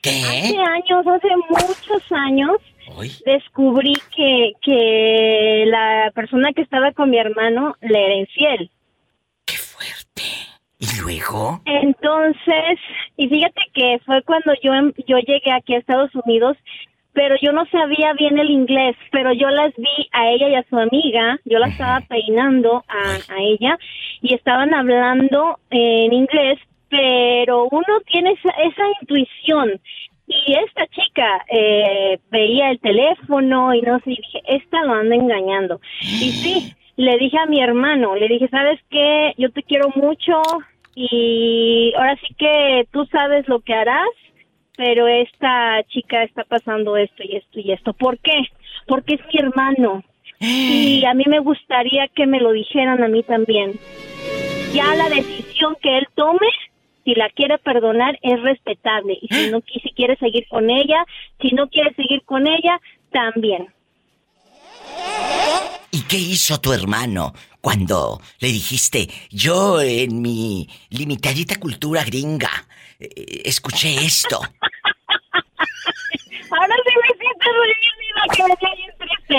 ¿Qué? 0.00 0.20
Hace 0.22 0.58
años, 0.58 1.06
hace 1.06 1.28
muchos 1.48 2.12
años, 2.12 2.56
descubrí 3.24 3.94
que, 4.16 4.52
que 4.62 5.64
la 5.66 6.10
persona 6.14 6.52
que 6.52 6.62
estaba 6.62 6.92
con 6.92 7.10
mi 7.10 7.18
hermano 7.18 7.76
le 7.80 8.04
era 8.04 8.14
infiel. 8.14 8.70
¿Y 10.78 11.00
luego? 11.00 11.60
Entonces, 11.64 12.78
y 13.16 13.28
fíjate 13.28 13.60
que 13.72 14.00
fue 14.04 14.20
cuando 14.24 14.52
yo, 14.64 14.74
em- 14.74 14.92
yo 15.06 15.18
llegué 15.18 15.52
aquí 15.52 15.74
a 15.74 15.78
Estados 15.78 16.10
Unidos, 16.24 16.56
pero 17.12 17.36
yo 17.40 17.52
no 17.52 17.66
sabía 17.66 18.12
bien 18.14 18.38
el 18.38 18.50
inglés, 18.50 18.96
pero 19.10 19.32
yo 19.32 19.48
las 19.50 19.74
vi 19.76 20.08
a 20.12 20.30
ella 20.30 20.48
y 20.48 20.54
a 20.54 20.64
su 20.68 20.78
amiga, 20.78 21.38
yo 21.44 21.58
la 21.58 21.68
estaba 21.68 22.00
peinando 22.08 22.84
a, 22.88 23.34
a 23.34 23.38
ella 23.40 23.78
y 24.22 24.34
estaban 24.34 24.72
hablando 24.74 25.58
en 25.70 26.12
inglés, 26.12 26.58
pero 26.88 27.68
uno 27.70 28.00
tiene 28.06 28.32
esa, 28.32 28.50
esa 28.50 28.82
intuición. 29.00 29.80
Y 30.26 30.54
esta 30.54 30.86
chica 30.86 31.44
eh, 31.48 32.18
veía 32.30 32.70
el 32.70 32.80
teléfono 32.80 33.74
y 33.74 33.82
no 33.82 33.98
sé, 34.00 34.12
y 34.12 34.16
dije, 34.16 34.42
esta 34.46 34.82
lo 34.84 34.94
anda 34.94 35.14
engañando. 35.14 35.80
Y 36.00 36.30
sí, 36.30 36.74
le 36.96 37.18
dije 37.18 37.38
a 37.38 37.46
mi 37.46 37.60
hermano, 37.60 38.14
le 38.14 38.28
dije, 38.28 38.48
¿sabes 38.48 38.80
qué? 38.90 39.34
Yo 39.36 39.50
te 39.50 39.62
quiero 39.62 39.90
mucho 39.94 40.40
y 40.94 41.92
ahora 41.96 42.16
sí 42.16 42.34
que 42.38 42.86
tú 42.92 43.04
sabes 43.06 43.48
lo 43.48 43.60
que 43.60 43.74
harás, 43.74 44.08
pero 44.76 45.06
esta 45.08 45.82
chica 45.88 46.22
está 46.24 46.44
pasando 46.44 46.96
esto 46.96 47.22
y 47.22 47.36
esto 47.36 47.60
y 47.60 47.72
esto. 47.72 47.92
¿Por 47.92 48.18
qué? 48.18 48.42
Porque 48.86 49.14
es 49.14 49.20
mi 49.32 49.40
hermano. 49.40 50.02
Y 50.40 51.04
a 51.04 51.14
mí 51.14 51.24
me 51.28 51.38
gustaría 51.38 52.08
que 52.08 52.26
me 52.26 52.40
lo 52.40 52.52
dijeran 52.52 53.02
a 53.02 53.08
mí 53.08 53.22
también. 53.22 53.78
Ya 54.72 54.94
la 54.96 55.08
decisión 55.08 55.76
que 55.80 55.98
él 55.98 56.08
tome, 56.16 56.48
si 57.04 57.14
la 57.14 57.28
quiere 57.30 57.58
perdonar, 57.58 58.18
es 58.22 58.40
respetable. 58.42 59.18
Y 59.20 59.28
si 59.32 59.50
no 59.50 59.58
qui- 59.60 59.80
si 59.82 59.90
quiere 59.90 60.16
seguir 60.16 60.46
con 60.48 60.68
ella, 60.70 61.04
si 61.40 61.50
no 61.50 61.68
quiere 61.68 61.94
seguir 61.94 62.22
con 62.24 62.46
ella, 62.46 62.80
también. 63.12 63.68
¿Y 65.90 66.02
qué 66.08 66.16
hizo 66.16 66.58
tu 66.60 66.72
hermano 66.72 67.34
cuando 67.60 68.20
le 68.40 68.48
dijiste, 68.48 69.08
yo 69.30 69.80
en 69.82 70.22
mi 70.22 70.66
limitadita 70.90 71.60
cultura 71.60 72.02
gringa, 72.02 72.50
eh, 72.50 72.81
escuché 73.44 74.04
esto? 74.04 74.40
Ahora 76.50 76.74
sí 76.84 76.92
me 77.00 77.08
siento 77.18 77.48
reír, 77.62 77.92
Diva, 78.00 78.22
que 78.34 78.42
bien 78.76 78.92
triste. 78.98 79.38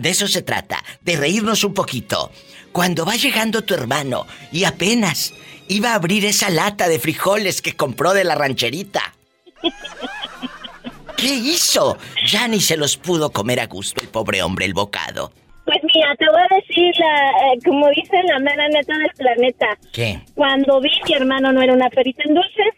De 0.00 0.08
eso 0.10 0.26
se 0.26 0.42
trata, 0.42 0.82
de 1.02 1.16
reírnos 1.16 1.62
un 1.62 1.74
poquito. 1.74 2.30
Cuando 2.72 3.04
va 3.04 3.16
llegando 3.16 3.62
tu 3.62 3.74
hermano 3.74 4.26
y 4.50 4.64
apenas 4.64 5.34
iba 5.68 5.92
a 5.92 5.94
abrir 5.94 6.24
esa 6.24 6.50
lata 6.50 6.88
de 6.88 6.98
frijoles 6.98 7.62
que 7.62 7.76
compró 7.76 8.12
de 8.12 8.24
la 8.24 8.34
rancherita. 8.34 9.14
¿Qué 11.16 11.34
hizo? 11.34 11.96
Ya 12.26 12.48
ni 12.48 12.60
se 12.60 12.76
los 12.76 12.96
pudo 12.96 13.30
comer 13.30 13.60
a 13.60 13.66
gusto 13.66 14.00
el 14.02 14.08
pobre 14.08 14.42
hombre, 14.42 14.66
el 14.66 14.74
bocado. 14.74 15.32
Pues 15.64 15.78
mira, 15.94 16.14
te 16.16 16.26
voy 16.26 16.42
a 16.42 16.54
decir, 16.56 16.94
la, 16.98 17.30
eh, 17.30 17.58
como 17.64 17.88
dice 17.90 18.22
la 18.24 18.38
mera 18.38 18.68
neta 18.68 18.98
del 18.98 19.10
planeta. 19.16 19.66
¿Qué? 19.92 20.18
Cuando 20.34 20.80
vi, 20.80 20.90
mi 21.08 21.14
hermano 21.14 21.52
no 21.52 21.62
era 21.62 21.72
una 21.72 21.88
perita 21.88 22.22
en 22.24 22.34
dulces, 22.34 22.74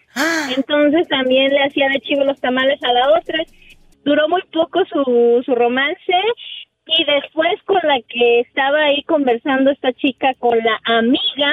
entonces 0.57 1.09
también 1.09 1.53
le 1.53 1.64
hacía 1.64 1.89
de 1.89 2.01
chivo 2.01 2.24
los 2.24 2.41
tamales 2.41 2.80
a 2.82 2.93
la 2.93 3.18
otra. 3.18 3.43
Duró 4.05 4.28
muy 4.28 4.43
poco 4.53 4.84
su, 4.84 5.43
su 5.45 5.55
romance 5.55 6.14
y 6.87 7.05
después 7.05 7.61
con 7.64 7.80
la 7.82 7.99
que 8.09 8.41
estaba 8.41 8.84
ahí 8.84 9.03
conversando 9.03 9.72
esta 9.72 9.93
chica 9.95 10.32
con 10.39 10.57
la 10.59 10.78
amiga, 10.84 11.53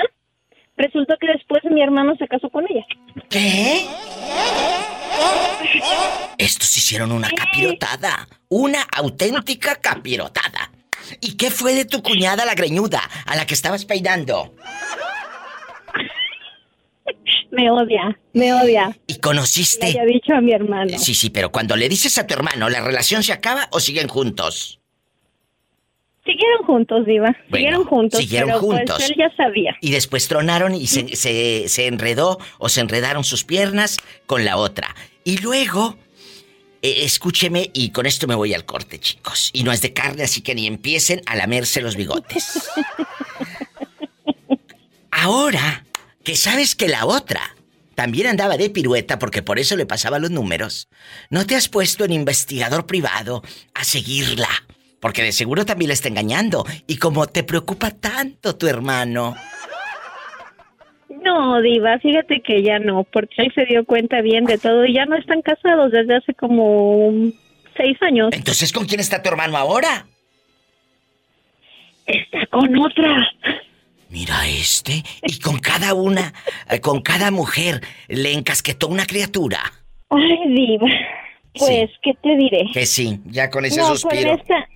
resultó 0.77 1.15
que 1.19 1.27
después 1.27 1.63
mi 1.65 1.81
hermano 1.81 2.15
se 2.17 2.27
casó 2.27 2.49
con 2.49 2.65
ella. 2.69 2.85
¿Qué? 3.29 3.87
Estos 6.37 6.77
hicieron 6.77 7.11
una 7.11 7.29
capirotada. 7.29 8.27
Una 8.49 8.83
auténtica 8.95 9.75
capirotada. 9.75 10.71
¿Y 11.21 11.35
qué 11.35 11.51
fue 11.51 11.73
de 11.73 11.85
tu 11.85 12.01
cuñada 12.01 12.45
la 12.45 12.55
greñuda, 12.55 13.01
a 13.25 13.35
la 13.35 13.45
que 13.45 13.53
estabas 13.53 13.85
peinando? 13.85 14.53
Me 17.51 17.69
odia, 17.69 18.17
me 18.33 18.51
odia. 18.53 18.97
¿Y 19.05 19.19
conociste? 19.19 19.93
Le 19.93 19.99
había 19.99 20.13
dicho 20.15 20.33
a 20.33 20.41
mi 20.41 20.53
hermano. 20.53 20.97
Sí, 20.97 21.13
sí, 21.13 21.29
pero 21.29 21.51
cuando 21.51 21.75
le 21.75 21.87
dices 21.87 22.17
a 22.17 22.25
tu 22.25 22.33
hermano, 22.33 22.67
¿la 22.69 22.81
relación 22.81 23.21
se 23.21 23.31
acaba 23.31 23.67
o 23.71 23.79
siguen 23.79 24.07
juntos? 24.07 24.79
Siguieron 26.25 26.65
juntos, 26.65 27.05
Diva. 27.05 27.35
siguieron 27.51 27.83
juntos. 27.83 28.19
siguieron 28.19 28.49
pero, 28.49 28.59
juntos. 28.61 28.95
Pues 28.95 29.09
él 29.09 29.15
ya 29.17 29.35
sabía. 29.35 29.75
Y 29.81 29.91
después 29.91 30.27
tronaron 30.27 30.73
y 30.73 30.87
se, 30.87 31.15
se, 31.15 31.67
se 31.67 31.87
enredó 31.87 32.39
o 32.59 32.69
se 32.69 32.81
enredaron 32.81 33.23
sus 33.23 33.43
piernas 33.43 33.97
con 34.25 34.45
la 34.45 34.57
otra. 34.57 34.95
Y 35.25 35.37
luego, 35.39 35.97
eh, 36.83 37.05
escúcheme 37.05 37.71
y 37.73 37.91
con 37.91 38.05
esto 38.05 38.27
me 38.27 38.35
voy 38.35 38.53
al 38.53 38.65
corte, 38.65 38.99
chicos. 38.99 39.49
Y 39.53 39.63
no 39.63 39.71
es 39.71 39.81
de 39.81 39.93
carne, 39.93 40.23
así 40.23 40.41
que 40.41 40.53
ni 40.53 40.67
empiecen 40.67 41.21
a 41.25 41.35
lamerse 41.35 41.81
los 41.81 41.95
bigotes. 41.95 42.69
Ahora 45.11 45.85
que 46.23 46.35
sabes 46.35 46.75
que 46.75 46.89
la 46.89 47.05
otra 47.05 47.55
también 47.95 48.27
andaba 48.27 48.57
de 48.57 48.69
pirueta 48.69 49.17
porque 49.17 49.41
por 49.41 49.59
eso 49.59 49.77
le 49.77 49.85
pasaba 49.85 50.19
los 50.19 50.31
números, 50.31 50.89
¿no 51.29 51.45
te 51.45 51.55
has 51.55 51.69
puesto 51.69 52.03
en 52.03 52.11
investigador 52.11 52.85
privado 52.85 53.43
a 53.73 53.85
seguirla? 53.85 54.49
Porque 54.99 55.23
de 55.23 55.31
seguro 55.31 55.65
también 55.65 55.87
la 55.87 55.93
está 55.93 56.09
engañando. 56.09 56.65
Y 56.87 56.97
como 56.97 57.27
te 57.27 57.43
preocupa 57.43 57.91
tanto 57.91 58.55
tu 58.55 58.67
hermano. 58.67 59.35
No, 61.23 61.61
Diva, 61.61 61.99
fíjate 61.99 62.41
que 62.41 62.63
ya 62.63 62.79
no, 62.79 63.03
porque 63.05 63.33
él 63.37 63.51
se 63.55 63.65
dio 63.65 63.85
cuenta 63.85 64.21
bien 64.21 64.45
de 64.45 64.57
todo 64.57 64.85
y 64.85 64.93
ya 64.93 65.05
no 65.05 65.15
están 65.15 65.41
casados 65.41 65.91
desde 65.91 66.17
hace 66.17 66.33
como 66.33 67.11
seis 67.77 67.97
años. 68.01 68.29
Entonces, 68.33 68.71
¿con 68.73 68.85
quién 68.85 68.99
está 68.99 69.21
tu 69.21 69.29
hermano 69.29 69.57
ahora? 69.57 70.05
Está 72.05 72.45
con 72.47 72.77
otra. 72.77 73.25
Mira 74.09 74.47
este. 74.47 75.03
Y 75.23 75.39
con 75.39 75.59
cada 75.59 75.93
una, 75.93 76.33
eh, 76.69 76.81
con 76.81 77.01
cada 77.01 77.31
mujer, 77.31 77.81
le 78.07 78.33
encasquetó 78.33 78.87
una 78.87 79.05
criatura. 79.05 79.59
Ay, 80.09 80.37
Diva. 80.47 80.87
Pues, 81.57 81.89
¿qué 82.01 82.13
te 82.21 82.35
diré? 82.35 82.65
Que 82.73 82.85
sí, 82.85 83.19
ya 83.25 83.49
con 83.49 83.63
ese 83.65 83.79
no, 83.79 83.87
con 83.89 83.97
suspiro. 83.97 84.33
esta... 84.33 84.67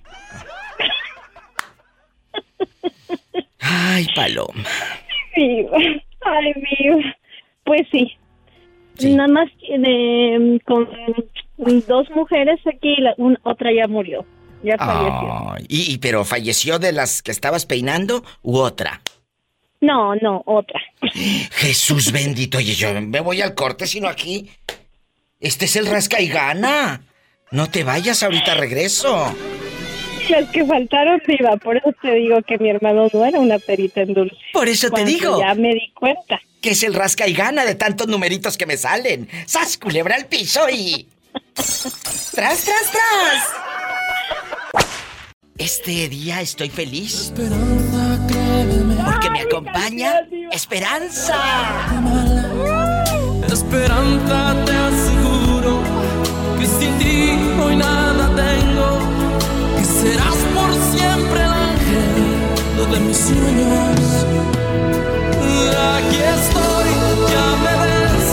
Ay, 3.60 4.06
Paloma. 4.14 4.64
Diva. 5.36 5.78
Ay, 6.30 6.52
Diva. 6.54 7.16
Pues 7.64 7.82
sí. 7.92 8.12
Nada 9.00 9.28
más 9.28 9.48
tiene 9.60 10.60
con 10.64 10.88
dos 11.86 12.10
mujeres 12.10 12.58
aquí 12.66 12.94
y 12.98 13.00
la 13.02 13.14
un- 13.16 13.38
otra 13.44 13.70
ya 13.72 13.86
murió. 13.86 14.24
Ya 14.62 14.76
falleció. 14.76 15.66
Y, 15.68 15.92
y- 15.94 15.98
pero 15.98 16.24
falleció 16.24 16.78
de 16.80 16.92
las 16.92 17.22
que 17.22 17.30
estabas 17.30 17.64
peinando 17.66 18.24
u 18.42 18.58
otra. 18.58 19.00
No, 19.80 20.16
no, 20.16 20.42
otra. 20.46 20.80
Jesús 21.52 22.10
bendito, 22.10 22.58
oye, 22.58 22.74
yo 22.74 22.88
me 23.00 23.20
voy 23.20 23.40
al 23.40 23.54
corte, 23.54 23.86
sino 23.86 24.08
aquí. 24.08 24.50
Este 25.38 25.66
es 25.66 25.76
el 25.76 25.86
rasca 25.86 26.20
y 26.20 26.26
gana. 26.26 27.02
No 27.52 27.68
te 27.70 27.84
vayas, 27.84 28.24
ahorita 28.24 28.54
regreso. 28.54 29.32
Las 30.28 30.50
que 30.50 30.64
faltaron, 30.64 31.22
Diva. 31.26 31.56
Por 31.56 31.76
eso 31.76 31.94
te 32.02 32.14
digo 32.14 32.42
que 32.42 32.58
mi 32.58 32.70
hermano 32.70 33.08
no 33.12 33.24
era 33.24 33.38
una 33.38 33.58
perita 33.58 34.02
en 34.02 34.14
dulce. 34.14 34.36
Por 34.52 34.68
eso 34.68 34.90
te 34.90 35.04
digo. 35.04 35.40
Ya 35.40 35.54
me 35.54 35.74
di 35.74 35.90
cuenta. 35.94 36.40
Que 36.60 36.70
es 36.70 36.82
el 36.82 36.94
rasca 36.94 37.26
y 37.26 37.34
gana 37.34 37.64
de 37.64 37.74
tantos 37.74 38.08
numeritos 38.08 38.58
que 38.58 38.66
me 38.66 38.76
salen. 38.76 39.28
¡Sas, 39.46 39.78
culebra 39.78 40.16
al 40.16 40.26
piso 40.26 40.68
y. 40.70 41.08
¡Tras, 41.54 42.64
tras, 42.64 42.64
tras! 42.64 43.48
Este 45.56 46.08
día 46.08 46.40
estoy 46.40 46.68
feliz. 46.68 47.32
Porque 49.04 49.30
me 49.30 49.40
acompaña 49.40 50.20
Esperanza. 50.52 51.36
Esperanza, 53.48 54.56
te 54.64 54.72
aseguro 54.72 55.82
que 56.58 56.66
sin 56.66 56.98
ti 56.98 57.30
hoy 57.60 57.76
nada 57.76 58.34
tengo. 58.36 58.77
Serás 60.08 60.36
por 60.54 60.72
siempre 60.72 61.38
el 61.38 61.52
ángel 61.52 62.90
de 62.90 63.00
mis 63.00 63.18
sueños. 63.18 64.26
Aquí 65.76 66.16
estoy, 66.16 66.90
ya 67.30 67.46
me 67.62 67.72
ves, 67.84 68.26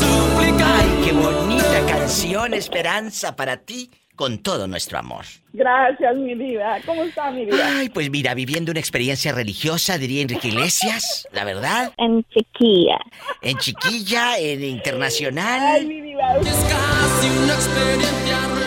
suplicar. 0.00 0.80
Ay, 0.82 0.90
qué 1.02 1.12
bonita 1.12 1.86
canción, 1.86 2.52
Esperanza, 2.52 3.34
para 3.36 3.56
ti, 3.56 3.90
con 4.14 4.42
todo 4.42 4.66
nuestro 4.66 4.98
amor. 4.98 5.24
Gracias, 5.54 6.14
mi 6.14 6.34
vida. 6.34 6.78
¿Cómo 6.84 7.04
está 7.04 7.30
mi 7.30 7.46
vida? 7.46 7.78
Ay, 7.78 7.88
pues 7.88 8.10
mira, 8.10 8.34
viviendo 8.34 8.70
una 8.72 8.80
experiencia 8.80 9.32
religiosa, 9.32 9.96
diría 9.96 10.20
Enrique 10.20 10.48
Iglesias, 10.48 11.26
la 11.32 11.44
verdad. 11.44 11.90
En 11.96 12.22
chiquilla. 12.24 12.98
En 13.40 13.56
chiquilla, 13.56 14.36
en 14.38 14.62
internacional. 14.62 15.62
Ay, 15.62 15.86
mi 15.86 16.02
vida. 16.02 16.36
Es 16.36 16.48
casi 16.48 17.28
una 17.42 17.54
experiencia 17.54 18.38
religiosa. 18.40 18.63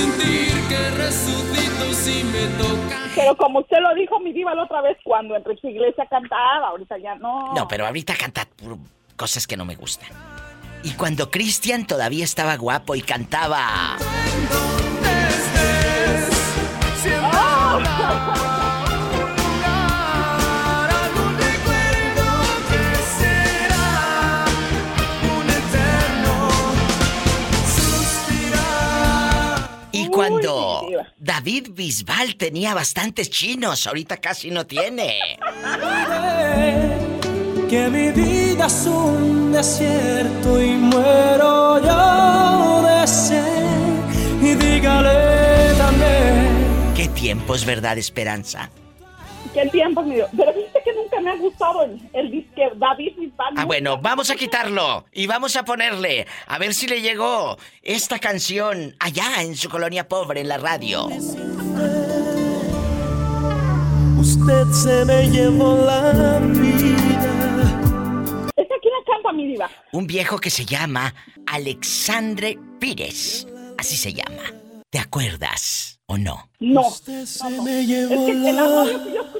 Sentir 0.00 0.52
que 0.68 0.90
resucito 0.96 1.92
si 1.92 2.24
me 2.24 2.46
toca. 2.56 2.96
Pero 3.14 3.36
como 3.36 3.60
usted 3.60 3.76
lo 3.80 3.94
dijo, 3.94 4.18
mi 4.20 4.32
diva, 4.32 4.54
la 4.54 4.64
otra 4.64 4.80
vez 4.80 4.96
cuando 5.04 5.36
Enrique 5.36 5.68
Iglesia 5.70 6.06
cantaba, 6.08 6.68
ahorita 6.68 6.96
ya 6.98 7.16
no. 7.16 7.52
No, 7.52 7.68
pero 7.68 7.86
ahorita 7.86 8.14
canta 8.16 8.48
cosas 9.16 9.46
que 9.46 9.58
no 9.58 9.66
me 9.66 9.76
gustan. 9.76 10.08
Y 10.82 10.92
cuando 10.92 11.30
Cristian 11.30 11.86
todavía 11.86 12.24
estaba 12.24 12.56
guapo 12.56 12.94
y 12.94 13.02
cantaba. 13.02 13.98
Cuando 13.98 14.70
mi 17.80 18.69
diva. 30.10 31.12
David 31.18 31.68
Bisbal 31.72 32.36
tenía 32.36 32.74
bastantes 32.74 33.30
chinos, 33.30 33.86
ahorita 33.86 34.18
casi 34.18 34.50
no 34.50 34.66
tiene. 34.66 35.18
Que 37.68 37.88
mi 37.88 38.10
vida 38.10 38.66
es 38.66 38.86
un 38.86 39.52
desierto 39.52 40.60
y 40.60 40.70
muero 40.70 41.80
yo 41.80 42.82
de 42.82 43.06
sed. 43.06 44.42
Y 44.42 44.54
dígale 44.54 45.74
también. 45.78 46.94
¿Qué 46.96 47.08
tiempos, 47.08 47.64
verdad, 47.64 47.96
Esperanza? 47.98 48.70
¿Qué 49.52 49.66
tiempo 49.70 50.02
me 50.02 50.14
dio? 50.14 50.28
Pero 50.36 50.52
viste 50.54 50.80
que 50.84 50.92
nunca 50.92 51.20
me 51.20 51.30
ha 51.30 51.36
gustado 51.36 51.82
el, 51.84 52.00
el 52.12 52.30
disque 52.30 52.70
David 52.76 53.12
Bisbal. 53.18 53.54
Ah, 53.56 53.64
bueno, 53.64 53.98
vamos 53.98 54.30
a 54.30 54.36
quitarlo 54.36 55.06
y 55.12 55.26
vamos 55.26 55.56
a 55.56 55.64
ponerle, 55.64 56.26
a 56.46 56.58
ver 56.58 56.72
si 56.72 56.86
le 56.86 57.00
llegó 57.00 57.56
esta 57.82 58.18
canción 58.20 58.94
allá 59.00 59.42
en 59.42 59.56
su 59.56 59.68
colonia 59.68 60.06
pobre 60.08 60.40
en 60.40 60.48
la 60.48 60.58
radio. 60.58 61.08
Usted 64.18 64.66
se 64.72 65.04
me 65.04 65.28
llevó 65.30 65.76
la 65.84 66.38
vida. 66.40 67.32
¿Esta 68.56 68.74
quién 68.80 68.92
la 68.92 69.04
canta, 69.12 69.32
mi 69.32 69.46
diva? 69.48 69.68
Un 69.92 70.06
viejo 70.06 70.38
que 70.38 70.50
se 70.50 70.64
llama 70.64 71.12
Alexandre 71.46 72.58
Pires, 72.78 73.48
así 73.78 73.96
se 73.96 74.12
llama. 74.12 74.42
¿Te 74.90 74.98
acuerdas 74.98 76.00
o 76.06 76.18
no? 76.18 76.50
No. 76.58 76.88
Usted 76.88 77.24
se 77.24 77.48
me 77.62 77.80
Es 77.80 77.86
llevó 77.86 78.26
que 78.26 78.34
la 78.34 78.52
radio 78.84 79.04
que 79.04 79.14
yo 79.14 79.32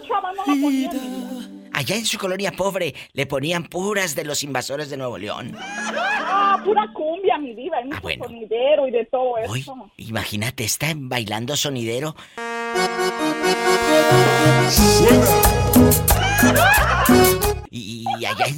Allá 1.72 1.96
en 1.96 2.04
su 2.04 2.18
colonia 2.18 2.52
pobre 2.52 2.94
le 3.12 3.26
ponían 3.26 3.64
puras 3.64 4.14
de 4.14 4.24
los 4.24 4.42
invasores 4.42 4.90
de 4.90 4.96
Nuevo 4.96 5.16
León. 5.16 5.56
Ah, 5.58 6.60
pura 6.64 6.86
cumbia, 6.92 7.38
mi 7.38 7.54
diva. 7.54 7.78
Hay 7.78 7.84
mucho 7.84 8.00
bueno. 8.02 8.24
sonidero 8.24 8.86
y 8.88 8.90
de 8.90 9.04
todo 9.06 9.32
Hoy, 9.48 9.60
eso. 9.60 9.90
imagínate, 9.96 10.64
está 10.64 10.92
bailando 10.94 11.56
sonidero. 11.56 12.14
Y, 17.70 18.04
y 18.18 18.24
allá 18.24 18.46
en... 18.46 18.56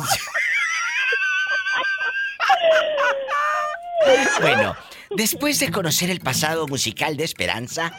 Bueno, 4.41 4.75
después 5.11 5.61
de 5.61 5.71
conocer 5.71 6.11
el 6.11 6.21
pasado 6.21 6.67
musical 6.67 7.17
de 7.17 7.25
Esperanza, 7.25 7.93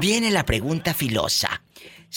viene 0.00 0.30
la 0.30 0.44
pregunta 0.44 0.94
filosa. 0.94 1.62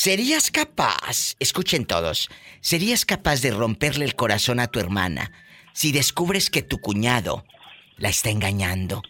¿Serías 0.03 0.49
capaz, 0.49 1.35
escuchen 1.41 1.85
todos, 1.85 2.29
serías 2.61 3.03
capaz 3.03 3.41
de 3.41 3.51
romperle 3.51 4.05
el 4.05 4.15
corazón 4.15 4.61
a 4.61 4.67
tu 4.67 4.79
hermana 4.79 5.33
si 5.73 5.91
descubres 5.91 6.49
que 6.49 6.61
tu 6.61 6.77
cuñado 6.79 7.43
la 7.97 8.07
está 8.07 8.29
engañando? 8.29 9.01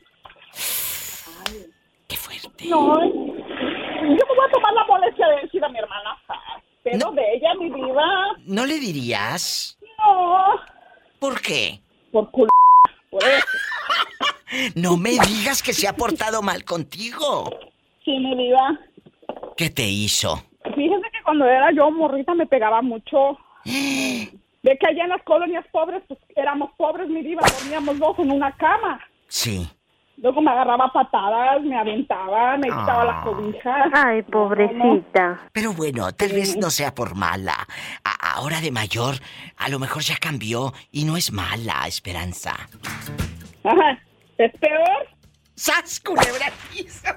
No, 2.68 3.00
yo 3.02 3.06
me 3.06 4.16
voy 4.16 4.48
a 4.48 4.52
tomar 4.52 4.74
la 4.74 4.84
molestia 4.88 5.28
de 5.28 5.42
decir 5.44 5.64
a 5.64 5.70
mi 5.70 5.78
hermana. 5.78 6.18
ah, 6.28 6.60
Pero 6.84 7.12
de 7.12 7.22
ella, 7.36 7.54
mi 7.60 7.70
diva. 7.70 8.04
¿No 8.48 8.66
le 8.66 8.80
dirías? 8.80 9.78
No. 10.00 10.40
¿Por 11.20 11.40
qué? 11.40 11.82
Por 12.12 12.32
culo. 12.32 12.50
Por 13.12 13.24
eso. 13.24 13.46
No 14.74 14.98
me 14.98 15.12
digas 15.12 15.62
que 15.62 15.74
se 15.74 15.88
ha 15.88 15.96
portado 15.96 16.42
mal 16.42 16.66
contigo. 16.66 17.48
Sí, 18.04 18.18
mi 18.18 18.36
diva. 18.36 18.80
¿Qué 19.56 19.70
te 19.70 19.88
hizo? 19.88 20.49
Fíjese 20.76 21.10
que 21.12 21.24
cuando 21.24 21.46
era 21.46 21.72
yo 21.72 21.90
morrita 21.92 22.34
me 22.34 22.46
pegaba 22.46 22.82
mucho. 22.82 23.38
De 24.62 24.78
que 24.78 24.88
allá 24.88 25.04
en 25.04 25.10
las 25.10 25.24
colonias 25.24 25.66
pobres, 25.72 26.04
pues 26.08 26.20
éramos 26.36 26.72
pobres, 26.78 27.08
mi 27.08 27.22
diva, 27.22 27.42
dormíamos 27.60 27.98
dos 27.98 28.20
en 28.20 28.32
una 28.32 28.52
cama. 28.54 29.00
Sí. 29.28 29.70
Luego 30.18 30.42
me 30.42 30.52
agarraba 30.52 30.92
patadas, 30.92 31.62
me 31.64 31.78
aventaba, 31.80 32.58
me 32.58 32.68
quitaba 32.68 33.04
Ah. 33.04 33.06
las 33.06 33.24
cobijas. 33.24 33.90
Ay, 33.94 34.22
pobrecita. 34.24 35.40
Pero 35.54 35.72
bueno, 35.72 36.12
tal 36.12 36.34
vez 36.34 36.58
no 36.58 36.70
sea 36.72 36.94
por 36.94 37.16
mala. 37.16 37.56
A- 38.04 38.34
ahora 38.36 38.60
de 38.60 38.70
mayor, 38.72 39.16
a 39.56 39.70
lo 39.70 39.80
mejor 39.80 40.02
ya 40.02 40.18
cambió 40.18 40.74
y 40.92 41.06
no 41.06 41.16
es 41.16 41.32
mala, 41.32 41.88
Esperanza. 41.88 42.52
Ajá. 43.64 43.98
¿Es 44.38 44.52
peor? 44.60 45.08
¡Sas, 45.60 46.00
culebra! 46.00 46.54
Dice 46.72 47.12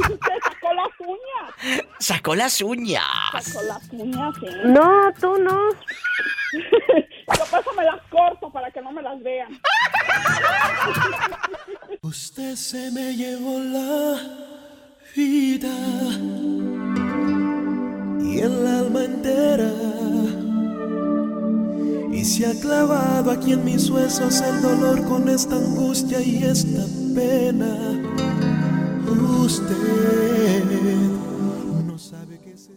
usted, 0.00 0.38
sacó 0.42 0.74
las 0.74 0.90
uñas. 0.98 1.86
Sacó 2.00 2.34
las 2.34 2.60
uñas. 2.60 3.04
Sacó 3.44 3.62
las 3.62 3.88
uñas, 3.92 4.34
sí. 4.40 4.46
No, 4.64 5.12
tú 5.20 5.38
no. 5.38 5.70
Yo 7.38 7.44
por 7.48 7.60
eso 7.60 7.72
me 7.76 7.84
las 7.84 8.02
corto 8.10 8.50
para 8.50 8.68
que 8.72 8.80
no 8.82 8.90
me 8.90 9.00
las 9.00 9.22
vean. 9.22 9.60
Usted 12.02 12.56
se 12.56 12.90
me 12.90 13.14
llevó 13.14 13.60
la 13.60 14.20
vida 15.14 15.70
y 18.24 18.40
el 18.40 18.66
alma 18.66 19.04
entera. 19.04 19.70
Y 22.16 22.24
se 22.24 22.46
ha 22.46 22.58
clavado 22.58 23.30
aquí 23.30 23.52
en 23.52 23.62
mis 23.62 23.90
huesos 23.90 24.40
el 24.40 24.62
dolor 24.62 25.06
con 25.06 25.28
esta 25.28 25.54
angustia 25.54 26.18
y 26.18 26.44
esta 26.44 26.86
pena. 27.14 27.76
Usted 29.44 30.64
no 31.84 31.98
sabe 31.98 32.40
qué 32.42 32.52
es. 32.52 32.70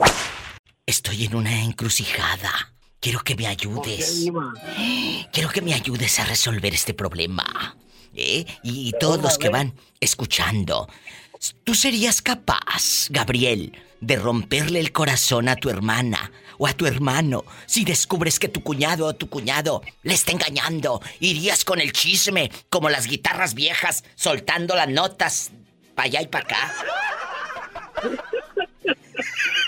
Estoy 0.85 1.23
en 1.23 1.35
una 1.35 1.63
encrucijada. 1.63 2.73
Quiero 2.99 3.21
que 3.21 3.37
me 3.37 3.47
ayudes. 3.47 4.29
Quiero 5.31 5.49
que 5.51 5.61
me 5.61 5.73
ayudes 5.73 6.19
a 6.19 6.25
resolver 6.25 6.73
este 6.73 6.93
problema. 6.93 7.77
¿Eh? 8.13 8.45
Y 8.61 8.91
todos 8.99 9.21
los 9.21 9.37
que 9.37 9.47
van 9.47 9.73
escuchando. 10.01 10.89
¿Tú 11.63 11.75
serías 11.75 12.21
capaz, 12.21 13.07
Gabriel, 13.09 13.71
de 14.01 14.17
romperle 14.17 14.81
el 14.81 14.91
corazón 14.91 15.47
a 15.47 15.55
tu 15.55 15.69
hermana 15.69 16.29
o 16.59 16.67
a 16.67 16.73
tu 16.73 16.85
hermano 16.85 17.43
si 17.65 17.83
descubres 17.83 18.37
que 18.37 18.47
tu 18.49 18.61
cuñado 18.61 19.07
o 19.07 19.15
tu 19.15 19.27
cuñado 19.29 19.81
le 20.03 20.13
está 20.13 20.31
engañando? 20.33 21.01
¿Irías 21.19 21.65
con 21.65 21.81
el 21.81 21.91
chisme 21.91 22.51
como 22.69 22.89
las 22.89 23.07
guitarras 23.07 23.55
viejas 23.55 24.03
soltando 24.13 24.75
las 24.75 24.89
notas 24.89 25.51
para 25.95 26.05
allá 26.05 26.21
y 26.21 26.27
para 26.27 26.45
acá? 26.45 26.73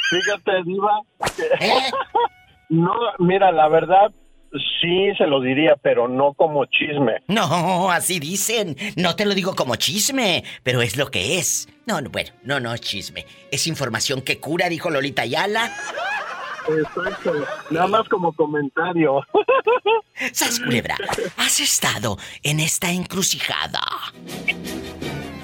Fíjate, 0.10 0.52
Diva. 0.66 1.02
que- 1.36 1.92
No, 2.70 2.94
mira, 3.20 3.52
la 3.52 3.68
verdad, 3.68 4.12
sí 4.80 5.10
se 5.18 5.28
lo 5.28 5.42
diría, 5.42 5.76
pero 5.82 6.08
no 6.08 6.32
como 6.34 6.64
chisme. 6.68 7.16
No, 7.28 7.92
así 7.92 8.18
dicen. 8.18 8.78
No 8.96 9.18
te 9.18 9.26
lo 9.26 9.34
digo 9.36 9.56
como 9.58 9.76
chisme, 9.76 10.46
pero 10.64 10.82
es 10.82 10.96
lo 10.96 11.12
que 11.12 11.38
es. 11.38 11.68
No, 11.86 12.00
no, 12.00 12.10
bueno, 12.10 12.32
no, 12.44 12.62
no 12.62 12.74
es 12.74 12.80
chisme. 12.80 13.26
Es 13.52 13.68
información 13.68 14.22
que 14.22 14.40
cura, 14.40 14.70
dijo 14.70 14.90
Lolita 14.90 15.24
Ayala. 15.24 15.70
Exacto. 16.70 17.34
Nada 17.70 17.88
más 17.88 18.10
como 18.10 18.34
comentario. 18.34 19.22
¿Sabes, 20.32 20.60
Culebra? 20.60 20.96
¿Has 21.38 21.60
estado 21.60 22.18
en 22.44 22.60
esta 22.60 22.92
encrucijada? 22.92 23.82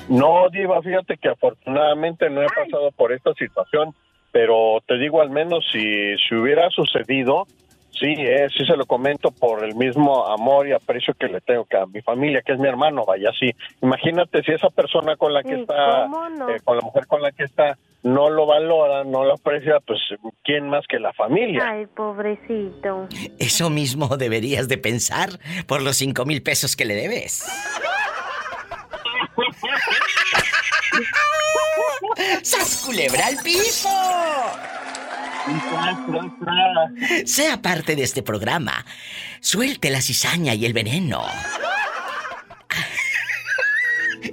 No, 0.10 0.50
Diva, 0.50 0.82
fíjate 0.82 1.18
que 1.18 1.30
afortunadamente 1.30 2.30
no 2.30 2.42
he 2.42 2.48
pasado 2.48 2.92
por 2.92 3.12
esta 3.12 3.34
situación, 3.34 3.94
pero 4.32 4.82
te 4.88 4.98
digo 4.98 5.22
al 5.22 5.30
menos 5.30 5.66
si, 5.72 6.16
si 6.18 6.36
hubiera 6.36 6.70
sucedido, 6.70 7.46
sí, 8.00 8.14
eh, 8.18 8.48
sí 8.56 8.66
se 8.66 8.78
lo 8.78 8.86
comento 8.86 9.32
por 9.32 9.64
el 9.66 9.76
mismo 9.76 10.26
amor 10.28 10.68
y 10.68 10.72
aprecio 10.72 11.14
que 11.14 11.28
le 11.28 11.42
tengo 11.42 11.66
que 11.66 11.78
a 11.78 11.86
mi 11.86 12.02
familia, 12.02 12.42
que 12.42 12.54
es 12.54 12.60
mi 12.60 12.68
hermano, 12.68 13.04
vaya, 13.06 13.32
sí. 13.38 13.52
Imagínate 13.82 14.44
si 14.44 14.52
esa 14.52 14.70
persona 14.70 15.16
con 15.18 15.34
la 15.34 15.44
que 15.44 15.62
está, 15.62 16.06
eh, 16.06 16.60
con 16.64 16.78
la 16.78 16.84
mujer 16.84 17.08
con 17.08 17.22
la 17.22 17.32
que 17.32 17.44
está, 17.44 17.78
no 18.14 18.30
lo 18.30 18.46
valora, 18.46 19.04
no 19.04 19.26
lo 19.26 19.34
aprecia, 19.34 19.80
pues 19.86 20.00
¿quién 20.44 20.70
más 20.70 20.86
que 20.88 21.00
la 21.00 21.14
familia? 21.14 21.70
Ay, 21.70 21.86
pobrecito. 21.88 23.08
Eso 23.40 23.70
mismo 23.70 24.18
deberías 24.18 24.68
de 24.68 24.78
pensar 24.78 25.30
por 25.68 25.82
los 25.82 25.98
cinco 25.98 26.26
mil 26.26 26.42
pesos 26.42 26.76
que 26.76 26.86
le 26.86 26.96
debes. 26.96 27.46
¡Sas 32.42 32.84
culebra 32.86 33.28
al 33.28 33.38
piso! 33.44 33.90
Sea 37.26 37.62
parte 37.62 37.96
de 37.96 38.04
este 38.04 38.24
programa. 38.24 38.86
Suelte 39.40 39.90
la 39.90 40.02
cizaña 40.02 40.54
y 40.54 40.66
el 40.66 40.74
veneno. 40.74 41.24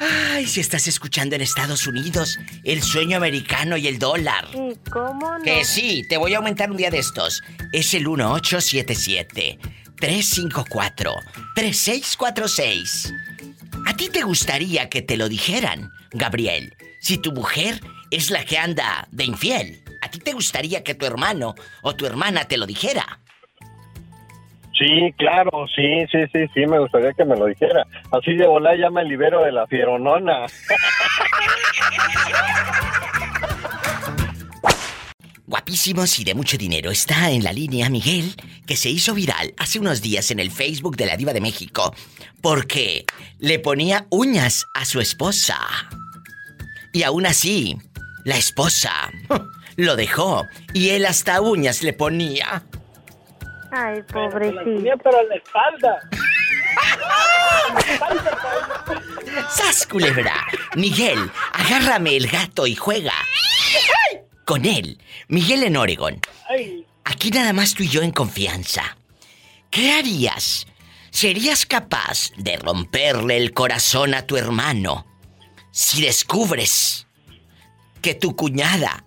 Ay, 0.00 0.46
si 0.46 0.60
estás 0.60 0.86
escuchando 0.86 1.34
en 1.34 1.42
Estados 1.42 1.88
Unidos, 1.88 2.38
el 2.62 2.80
sueño 2.82 3.16
americano 3.16 3.76
y 3.76 3.88
el 3.88 3.98
dólar. 3.98 4.46
¿Y 4.54 4.76
cómo 4.90 5.38
no? 5.38 5.44
Que 5.44 5.64
sí, 5.64 6.04
te 6.08 6.16
voy 6.16 6.34
a 6.34 6.36
aumentar 6.36 6.70
un 6.70 6.76
día 6.76 6.90
de 6.90 6.98
estos. 6.98 7.42
Es 7.72 7.92
el 7.94 8.08
1877 8.08 9.58
354 9.96 11.12
3646. 11.56 13.12
A 13.88 13.94
ti 13.94 14.10
te 14.10 14.22
gustaría 14.22 14.90
que 14.90 15.00
te 15.00 15.16
lo 15.16 15.30
dijeran, 15.30 15.90
Gabriel? 16.10 16.74
Si 17.00 17.16
tu 17.16 17.32
mujer 17.32 17.80
es 18.10 18.30
la 18.30 18.44
que 18.44 18.58
anda 18.58 19.08
de 19.12 19.24
infiel, 19.24 19.82
¿a 20.02 20.10
ti 20.10 20.18
te 20.18 20.34
gustaría 20.34 20.84
que 20.84 20.94
tu 20.94 21.06
hermano 21.06 21.54
o 21.80 21.96
tu 21.96 22.04
hermana 22.04 22.44
te 22.44 22.58
lo 22.58 22.66
dijera? 22.66 23.20
Sí, 24.74 25.14
claro, 25.16 25.66
sí, 25.74 26.04
sí, 26.12 26.18
sí, 26.34 26.46
sí, 26.52 26.66
me 26.66 26.80
gustaría 26.80 27.14
que 27.14 27.24
me 27.24 27.34
lo 27.34 27.46
dijera. 27.46 27.86
Así 28.12 28.34
de 28.34 28.46
volar 28.46 28.78
ya 28.78 28.90
me 28.90 29.04
libero 29.04 29.42
de 29.42 29.52
la 29.52 29.66
fieronona. 29.66 30.44
Guapísimos 35.48 36.18
y 36.18 36.24
de 36.24 36.34
mucho 36.34 36.58
dinero 36.58 36.90
está 36.90 37.30
en 37.30 37.42
la 37.42 37.54
línea 37.54 37.88
Miguel, 37.88 38.36
que 38.66 38.76
se 38.76 38.90
hizo 38.90 39.14
viral 39.14 39.54
hace 39.56 39.78
unos 39.78 40.02
días 40.02 40.30
en 40.30 40.40
el 40.40 40.50
Facebook 40.50 40.94
de 40.98 41.06
la 41.06 41.16
Diva 41.16 41.32
de 41.32 41.40
México, 41.40 41.94
porque 42.42 43.06
le 43.38 43.58
ponía 43.58 44.06
uñas 44.10 44.66
a 44.74 44.84
su 44.84 45.00
esposa. 45.00 45.58
Y 46.92 47.02
aún 47.02 47.24
así, 47.24 47.78
la 48.24 48.36
esposa 48.36 48.92
lo 49.76 49.96
dejó 49.96 50.46
y 50.74 50.90
él 50.90 51.06
hasta 51.06 51.40
uñas 51.40 51.82
le 51.82 51.94
ponía. 51.94 52.62
Ay, 53.72 54.02
Pero 54.06 54.28
pobrecito. 54.30 54.60
en 54.70 54.84
la 54.84 55.34
espalda. 55.34 55.98
¡Sas, 59.50 59.86
culebra! 59.86 60.46
Miguel, 60.76 61.30
agárrame 61.54 62.18
el 62.18 62.26
gato 62.26 62.66
y 62.66 62.74
juega. 62.74 63.14
Con 64.48 64.64
él, 64.64 64.98
Miguel 65.28 65.62
en 65.64 65.76
Oregon. 65.76 66.22
Aquí 67.04 67.30
nada 67.30 67.52
más 67.52 67.74
tú 67.74 67.82
y 67.82 67.88
yo 67.88 68.00
en 68.00 68.12
confianza. 68.12 68.96
¿Qué 69.70 69.92
harías? 69.92 70.66
¿Serías 71.10 71.66
capaz 71.66 72.30
de 72.38 72.56
romperle 72.56 73.36
el 73.36 73.52
corazón 73.52 74.14
a 74.14 74.26
tu 74.26 74.38
hermano 74.38 75.06
si 75.70 76.00
descubres 76.00 77.06
que 78.00 78.14
tu 78.14 78.36
cuñada 78.36 79.04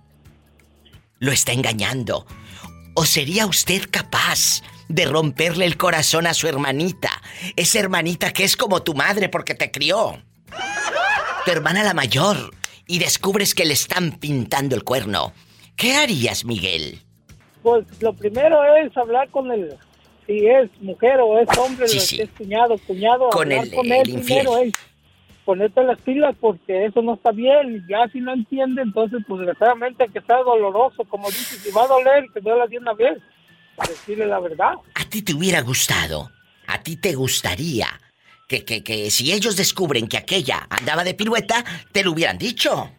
lo 1.17 1.31
está 1.31 1.53
engañando? 1.53 2.27
¿O 2.93 3.03
sería 3.07 3.47
usted 3.47 3.89
capaz 3.89 4.61
de 4.89 5.07
romperle 5.07 5.65
el 5.65 5.75
corazón 5.75 6.27
a 6.27 6.35
su 6.35 6.47
hermanita? 6.47 7.19
Esa 7.55 7.79
hermanita 7.79 8.31
que 8.31 8.43
es 8.43 8.55
como 8.55 8.83
tu 8.83 8.93
madre 8.93 9.27
porque 9.27 9.55
te 9.55 9.71
crió. 9.71 10.21
Tu 11.45 11.51
hermana 11.51 11.81
la 11.81 11.95
mayor. 11.95 12.61
Y 12.88 12.99
descubres 12.99 13.53
que 13.55 13.65
le 13.65 13.73
están 13.73 14.11
pintando 14.19 14.75
el 14.75 14.84
cuerno. 14.84 15.34
¿Qué 15.75 15.95
harías, 15.95 16.45
Miguel? 16.45 16.99
pues 17.63 17.86
lo 18.01 18.11
primero 18.13 18.57
es 18.75 18.95
hablar 18.97 19.29
con 19.29 19.51
el, 19.51 19.75
si 20.25 20.47
es 20.47 20.67
mujer 20.82 21.19
o 21.21 21.38
es 21.39 21.47
hombre, 21.59 21.88
Sí, 21.88 21.99
sí. 21.99 22.19
es 22.21 22.29
cuñado, 22.32 22.75
cuñado, 22.88 23.29
Con 23.29 23.51
el- 23.51 23.71
con 23.71 23.86
el 23.86 23.91
él 24.01 24.09
infiel. 24.09 24.39
primero 24.47 24.57
es 24.57 24.73
ponerte 25.45 25.84
las 25.84 25.99
pilas 26.01 26.36
porque 26.41 26.86
eso 26.88 27.03
no 27.03 27.13
está 27.13 27.32
bien, 27.32 27.86
ya 27.88 28.07
si 28.11 28.19
no 28.19 28.34
entiende, 28.34 28.82
entonces 28.82 29.19
pues 29.27 29.41
desgraciadamente 29.41 30.07
que 30.11 30.21
sea 30.21 30.38
doloroso, 30.38 31.03
como 31.05 31.27
dices, 31.29 31.59
si 31.63 31.69
va 31.71 31.84
a 31.84 31.88
doler, 31.88 32.25
que 32.34 32.39
duela 32.39 32.65
de 32.65 32.79
una 32.79 32.93
vez, 32.93 33.19
decirle 33.88 34.25
la 34.25 34.39
verdad. 34.39 34.73
¿A 34.95 35.05
ti 35.05 35.21
te 35.21 35.36
hubiera 35.36 35.61
gustado? 35.61 36.32
¿A 36.65 36.82
ti 36.82 36.95
te 36.95 37.13
gustaría 37.13 37.88
que, 38.51 38.65
que, 38.65 38.83
que 38.83 39.09
si 39.09 39.31
ellos 39.31 39.55
descubren 39.55 40.07
que 40.09 40.17
aquella 40.17 40.67
andaba 40.69 41.05
de 41.05 41.13
pirueta, 41.13 41.63
te 41.93 42.03
lo 42.03 42.11
hubieran 42.11 42.37
dicho? 42.37 42.91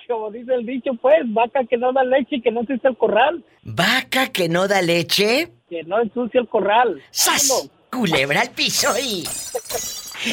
Como 0.08 0.32
dice 0.32 0.54
el 0.54 0.66
dicho, 0.66 0.92
pues, 1.02 1.20
vaca 1.28 1.62
que 1.70 1.78
no 1.78 1.94
da 1.94 2.04
leche 2.04 2.36
y 2.36 2.42
que 2.42 2.52
no 2.52 2.60
ensucia 2.62 2.90
el 2.90 2.98
corral. 2.98 3.46
Vaca 3.64 4.28
que 4.28 4.50
no 4.50 4.68
da 4.68 4.82
leche. 4.82 5.54
Que 5.70 5.84
no 5.84 6.02
ensucia 6.02 6.42
el 6.42 6.50
corral. 6.50 7.02
¡Sas! 7.12 7.70
Culebra 7.90 8.42
al 8.42 8.52
piso 8.52 8.94
y... 9.02 9.24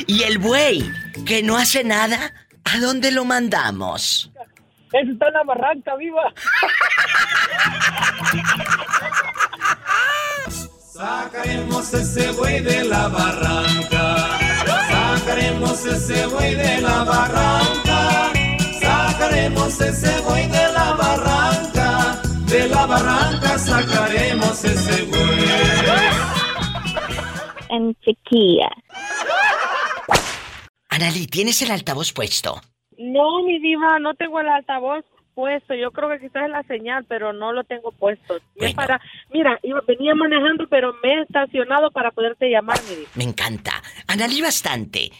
Y 0.06 0.22
el 0.24 0.38
buey 0.38 0.82
que 1.24 1.42
no 1.42 1.56
hace 1.56 1.84
nada, 1.84 2.34
¿a 2.64 2.78
dónde 2.80 3.12
lo 3.12 3.24
mandamos? 3.24 4.30
Eso 4.92 5.12
está 5.12 5.28
en 5.28 5.34
la 5.34 5.44
barranca, 5.44 5.94
viva. 5.96 6.22
Sacaremos 10.92 11.94
ese 11.94 12.30
buey 12.32 12.60
de 12.60 12.84
la 12.84 13.08
barranca. 13.08 14.38
Sacaremos 15.08 15.86
ese 15.86 16.26
buey 16.26 16.54
de 16.54 16.82
la 16.82 17.02
barranca. 17.02 18.30
Sacaremos 18.78 19.80
ese 19.80 20.20
buey 20.20 20.46
de 20.48 20.72
la 20.72 20.92
barranca. 20.92 22.20
De 22.46 22.68
la 22.68 22.84
barranca 22.84 23.58
sacaremos 23.58 24.64
ese 24.64 25.04
buey. 25.04 25.48
En 27.70 27.94
chiquilla. 28.04 28.70
Analí, 30.90 31.26
¿tienes 31.26 31.62
el 31.62 31.70
altavoz 31.70 32.12
puesto? 32.12 32.60
No, 32.98 33.42
mi 33.44 33.58
diva, 33.60 33.98
no 34.00 34.14
tengo 34.14 34.40
el 34.40 34.48
altavoz 34.48 35.04
puesto. 35.38 35.72
Yo 35.72 35.92
creo 35.92 36.08
que 36.10 36.18
quizás 36.18 36.46
es 36.46 36.50
la 36.50 36.64
señal, 36.64 37.04
pero 37.04 37.32
no 37.32 37.52
lo 37.52 37.62
tengo 37.62 37.92
puesto. 37.92 38.40
Es 38.56 38.74
para, 38.74 39.00
mira, 39.32 39.56
yo 39.62 39.76
venía 39.86 40.12
manejando, 40.16 40.66
pero 40.68 40.92
me 41.00 41.14
he 41.14 41.22
estacionado 41.22 41.92
para 41.92 42.10
poderte 42.10 42.50
llamar, 42.50 42.76
mi 42.88 42.96
diva. 42.96 43.10
Me 43.14 43.22
encanta. 43.22 43.80
Analí 44.08 44.42
bastante. 44.42 45.12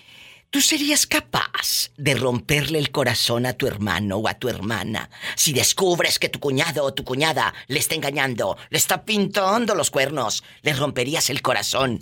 ¿Tú 0.51 0.61
serías 0.61 1.07
capaz 1.07 1.93
de 1.97 2.17
romperle 2.17 2.81
el 2.81 2.91
corazón 2.91 3.47
a 3.47 3.53
tu 3.53 3.69
hermano 3.69 4.17
o 4.17 4.27
a 4.27 4.35
tu 4.35 4.49
hermana 4.49 5.09
si 5.37 5.53
descubres 5.53 6.19
que 6.19 6.29
tu 6.29 6.41
cuñado 6.41 6.85
o 6.85 6.93
tu 6.93 7.05
cuñada 7.05 7.55
le 7.69 7.79
está 7.79 7.95
engañando, 7.95 8.57
le 8.71 8.79
está 8.79 9.05
pintando 9.05 9.77
los 9.77 9.93
cuernos? 9.93 10.43
Le 10.63 10.73
romperías 10.73 11.31
el 11.31 11.43
corazón 11.43 12.01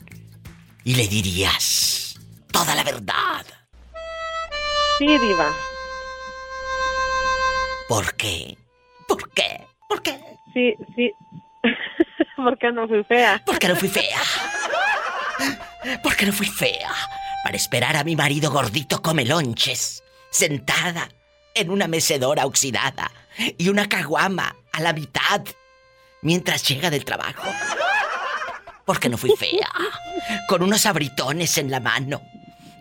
y 0.85 0.95
le 0.95 1.07
dirías 1.07 2.19
toda 2.51 2.75
la 2.75 2.83
verdad. 2.83 3.45
Sí, 4.99 5.07
diva. 5.07 5.76
¿Por 7.89 8.15
qué? 8.17 8.57
¿Por 9.07 9.31
qué? 9.33 9.67
¿Por 9.89 10.03
qué? 10.03 10.19
Sí, 10.53 10.75
sí. 10.97 11.13
Porque 12.37 12.73
no 12.73 12.89
fui 12.89 13.05
fea. 13.05 13.43
Porque 13.45 13.69
no 13.69 13.77
fui 13.77 13.89
fea. 13.89 14.21
Porque 16.03 16.27
no 16.27 16.33
fui 16.33 16.49
fea. 16.49 16.91
Para 17.45 17.57
esperar 17.57 17.97
a 17.97 18.03
mi 18.03 18.17
marido 18.17 18.51
gordito 18.51 19.01
come 19.01 19.25
lonches, 19.25 20.03
sentada 20.31 21.09
en 21.55 21.71
una 21.71 21.87
mecedora 21.87 22.45
oxidada 22.45 23.11
y 23.57 23.69
una 23.69 23.89
caguama 23.89 24.57
a 24.73 24.81
la 24.81 24.93
mitad 24.93 25.43
mientras 26.23 26.67
llega 26.67 26.91
del 26.91 27.05
trabajo. 27.05 27.49
Porque 28.85 29.09
no 29.09 29.17
fui 29.17 29.31
fea. 29.39 29.71
Con 30.49 30.63
unos 30.63 30.87
abritones 30.87 31.57
en 31.59 31.71
la 31.71 31.79
mano 31.79 32.21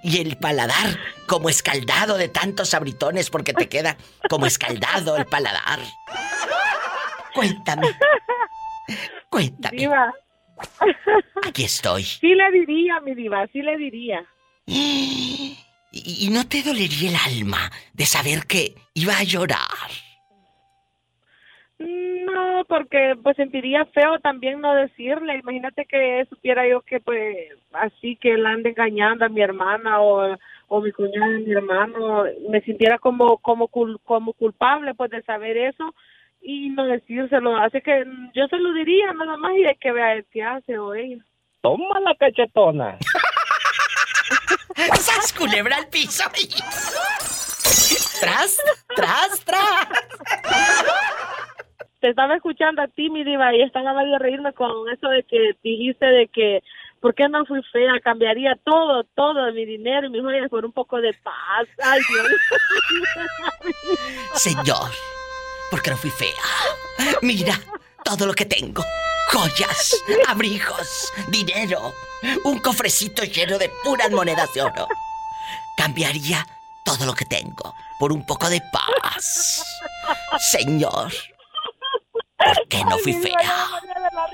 y 0.05 0.21
el 0.21 0.37
paladar 0.37 0.99
como 1.25 1.49
escaldado 1.49 2.17
de 2.17 2.29
tantos 2.29 2.75
abritones 2.75 3.31
porque 3.31 3.53
te 3.53 3.67
queda 3.67 3.97
como 4.29 4.45
escaldado 4.45 5.17
el 5.17 5.25
paladar. 5.25 5.79
Cuéntame. 7.33 7.87
Cuéntame. 9.31 9.77
Diva. 9.77 10.13
Aquí 11.43 11.63
estoy. 11.63 12.03
Sí 12.03 12.35
le 12.35 12.51
diría, 12.51 12.99
mi 12.99 13.15
diva, 13.15 13.47
sí 13.51 13.63
le 13.63 13.77
diría. 13.77 14.23
¿Y 14.67 15.57
¿Y, 15.91 16.27
y 16.27 16.29
no 16.29 16.47
te 16.47 16.61
dolería 16.61 17.09
el 17.09 17.15
alma 17.15 17.71
de 17.93 18.05
saber 18.05 18.45
que 18.45 18.75
iba 18.93 19.17
a 19.17 19.23
llorar? 19.23 19.89
No, 22.69 22.77
porque 22.77 23.15
pues 23.21 23.35
sentiría 23.35 23.85
feo 23.85 24.19
también 24.19 24.59
no 24.61 24.73
decirle. 24.73 25.37
Imagínate 25.37 25.85
que 25.85 26.25
supiera 26.29 26.67
yo 26.67 26.81
que 26.81 26.99
pues 26.99 27.37
así 27.73 28.15
que 28.17 28.37
la 28.37 28.49
ande 28.51 28.69
engañando 28.69 29.25
a 29.25 29.29
mi 29.29 29.41
hermana 29.41 30.01
o, 30.01 30.35
o 30.67 30.81
mi 30.81 30.91
cuñada 30.91 31.25
a 31.27 31.39
mi 31.39 31.51
hermano, 31.51 32.23
me 32.49 32.61
sintiera 32.61 32.97
como 32.99 33.37
como 33.37 33.67
cul- 33.69 33.99
como 34.03 34.33
culpable 34.33 34.93
pues 34.95 35.11
de 35.11 35.21
saber 35.23 35.57
eso 35.57 35.93
y 36.41 36.69
no 36.69 36.85
decírselo. 36.85 37.55
Así 37.57 37.81
que 37.81 38.03
yo 38.33 38.47
se 38.47 38.57
lo 38.57 38.73
diría 38.73 39.13
nada 39.13 39.37
más 39.37 39.53
y 39.55 39.63
de 39.63 39.75
que 39.75 39.91
vea 39.91 40.13
el 40.13 40.25
que 40.25 40.43
hace 40.43 40.77
o 40.77 40.93
ella. 40.93 41.23
Toma 41.61 41.99
la 41.99 42.15
cachetona. 42.15 42.97
¡Sas 44.95 45.33
culebra 45.33 45.77
al 45.77 45.87
piso! 45.87 46.23
¡Tras, 48.21 48.57
tras, 48.95 49.43
tras! 49.45 49.87
Estaba 52.09 52.35
escuchando 52.35 52.81
a 52.81 52.87
ti, 52.87 53.09
mi 53.09 53.23
diva, 53.23 53.53
y 53.55 53.61
estaba 53.61 54.03
de 54.03 54.19
reírme 54.19 54.53
con 54.53 54.89
eso 54.89 55.07
de 55.09 55.23
que 55.23 55.55
dijiste 55.63 56.05
de 56.05 56.27
que 56.27 56.63
¿por 56.99 57.13
qué 57.13 57.27
no 57.29 57.45
fui 57.45 57.61
fea? 57.71 57.99
Cambiaría 58.03 58.57
todo, 58.63 59.03
todo, 59.15 59.51
mi 59.53 59.65
dinero 59.65 60.07
y 60.07 60.09
mis 60.09 60.21
joyas 60.21 60.49
por 60.49 60.65
un 60.65 60.71
poco 60.71 60.99
de 61.01 61.13
paz. 61.13 61.67
Ay, 61.83 62.01
Dios. 62.09 62.27
Señor, 64.33 64.91
¿por 65.69 65.81
qué 65.81 65.91
no 65.91 65.97
fui 65.97 66.09
fea? 66.09 67.15
Mira 67.21 67.59
todo 68.03 68.25
lo 68.25 68.33
que 68.33 68.45
tengo. 68.45 68.83
Joyas, 69.31 70.03
abrigos, 70.27 71.11
dinero, 71.29 71.93
un 72.43 72.59
cofrecito 72.59 73.23
lleno 73.23 73.57
de 73.57 73.69
puras 73.83 74.11
monedas 74.11 74.53
de 74.53 74.61
oro. 74.61 74.87
Cambiaría 75.75 76.45
todo 76.83 77.05
lo 77.05 77.13
que 77.13 77.25
tengo 77.25 77.75
por 77.99 78.11
un 78.11 78.25
poco 78.25 78.49
de 78.49 78.61
paz. 78.71 79.63
Señor, 80.39 81.11
¿por 82.45 82.67
qué 82.67 82.83
no 82.85 82.97
fui 82.97 83.13
Ay, 83.13 83.21
fea? 83.21 83.31
de 83.81 84.01
la. 84.01 84.29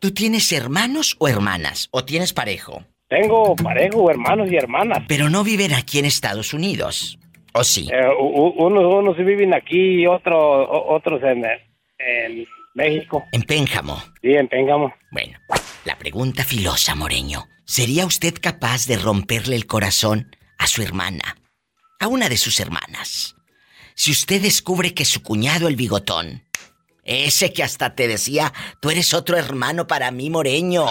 ¿Tú 0.00 0.12
tienes 0.12 0.52
hermanos 0.52 1.16
o 1.18 1.28
hermanas? 1.28 1.88
¿O 1.90 2.04
tienes 2.04 2.32
parejo? 2.32 2.84
Tengo 3.08 3.54
parejo, 3.56 4.10
hermanos 4.10 4.50
y 4.50 4.56
hermanas. 4.56 5.04
Pero 5.08 5.30
no 5.30 5.44
viven 5.44 5.72
aquí 5.72 5.98
en 5.98 6.04
Estados 6.04 6.52
Unidos. 6.52 7.18
¿O 7.54 7.64
sí? 7.64 7.88
Eh, 7.90 8.08
unos, 8.18 9.16
viven 9.16 9.54
aquí 9.54 10.02
y 10.02 10.06
otro, 10.06 10.68
otros 10.94 11.22
en, 11.22 11.44
en 11.98 12.46
México. 12.74 13.24
En 13.32 13.42
Pénjamo. 13.42 14.02
Sí, 14.20 14.34
en 14.34 14.48
Pénjamo. 14.48 14.92
Bueno, 15.10 15.38
la 15.84 15.96
pregunta 15.96 16.44
filosa, 16.44 16.94
Moreño. 16.94 17.46
¿Sería 17.64 18.04
usted 18.04 18.34
capaz 18.42 18.86
de 18.86 18.98
romperle 18.98 19.56
el 19.56 19.66
corazón 19.66 20.36
a 20.58 20.66
su 20.66 20.82
hermana? 20.82 21.36
A 22.00 22.08
una 22.08 22.28
de 22.28 22.36
sus 22.36 22.60
hermanas. 22.60 23.36
Si 23.94 24.10
usted 24.10 24.42
descubre 24.42 24.94
que 24.94 25.04
su 25.04 25.22
cuñado 25.22 25.68
el 25.68 25.76
bigotón, 25.76 26.44
ese 27.04 27.52
que 27.52 27.62
hasta 27.62 27.94
te 27.94 28.08
decía, 28.08 28.52
tú 28.80 28.90
eres 28.90 29.14
otro 29.14 29.36
hermano 29.36 29.86
para 29.86 30.10
mí, 30.10 30.30
Moreño. 30.30 30.86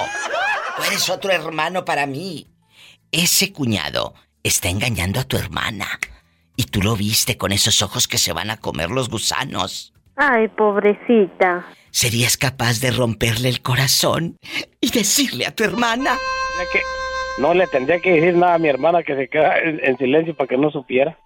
Tú 0.78 0.84
eres 0.84 1.10
otro 1.10 1.32
hermano 1.32 1.86
para 1.86 2.06
mí. 2.06 2.48
Ese 3.12 3.52
cuñado 3.52 4.14
está 4.44 4.70
engañando 4.70 5.20
a 5.20 5.24
tu 5.24 5.38
hermana. 5.38 6.00
Y 6.56 6.66
tú 6.66 6.82
lo 6.82 6.96
viste 6.96 7.38
con 7.38 7.52
esos 7.52 7.82
ojos 7.82 8.08
que 8.08 8.18
se 8.18 8.34
van 8.34 8.52
a 8.52 8.58
comer 8.58 8.90
los 8.90 9.10
gusanos. 9.10 9.94
Ay, 10.16 10.48
pobrecita. 10.50 11.66
¿Serías 11.92 12.38
capaz 12.38 12.80
de 12.80 12.92
romperle 12.92 13.50
el 13.50 13.62
corazón 13.62 14.38
y 14.80 14.92
decirle 14.92 15.46
a 15.46 15.56
tu 15.56 15.64
hermana? 15.64 16.18
Que 16.72 16.80
no 17.38 17.54
le 17.54 17.68
tendría 17.68 18.00
que 18.00 18.12
decir 18.14 18.36
nada 18.36 18.56
a 18.56 18.60
mi 18.60 18.70
hermana 18.70 19.04
que 19.04 19.16
se 19.16 19.28
queda 19.28 19.60
en, 19.60 19.80
en 19.84 19.98
silencio 19.98 20.36
para 20.36 20.48
que 20.48 20.58
no 20.58 20.70
supiera. 20.72 21.18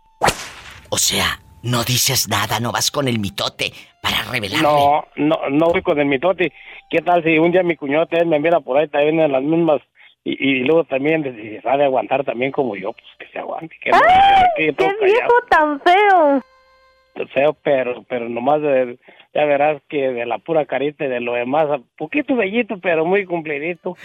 O 0.89 0.97
sea, 0.97 1.39
no 1.63 1.83
dices 1.83 2.29
nada, 2.29 2.59
no 2.59 2.71
vas 2.71 2.91
con 2.91 3.07
el 3.07 3.19
mitote 3.19 3.71
para 4.01 4.21
revelarle. 4.31 4.63
No, 4.63 5.05
no, 5.15 5.49
no 5.49 5.65
voy 5.67 5.81
con 5.81 5.99
el 5.99 6.05
mitote. 6.05 6.53
¿Qué 6.89 7.01
tal 7.01 7.23
si 7.23 7.37
un 7.37 7.51
día 7.51 7.63
mi 7.63 7.75
cuñado 7.75 8.07
me 8.25 8.39
mira 8.39 8.59
por 8.61 8.77
ahí 8.77 8.87
también 8.87 9.19
en 9.19 9.31
las 9.31 9.43
mismas 9.43 9.81
y, 10.23 10.31
y 10.41 10.59
luego 10.63 10.83
también 10.85 11.23
si 11.23 11.59
sabe 11.61 11.85
aguantar 11.85 12.23
también 12.23 12.51
como 12.51 12.75
yo, 12.75 12.93
pues 12.93 13.05
que 13.19 13.27
se 13.31 13.39
aguante. 13.39 13.75
Que 13.81 13.91
todo 14.73 14.89
¡Qué 14.99 15.05
viejo 15.05 15.33
tan 15.49 15.81
feo! 15.81 16.41
feo, 17.33 17.53
pero, 17.63 18.03
pero 18.07 18.29
nomás 18.29 18.61
de- 18.61 18.99
ya 19.33 19.45
verás 19.45 19.81
que 19.89 20.09
de 20.11 20.25
la 20.25 20.37
pura 20.37 20.65
carita 20.65 21.05
y 21.05 21.07
de 21.07 21.19
lo 21.19 21.33
demás, 21.33 21.67
poquito 21.97 22.35
bellito, 22.35 22.77
pero 22.79 23.05
muy 23.05 23.25
cumplidito. 23.25 23.97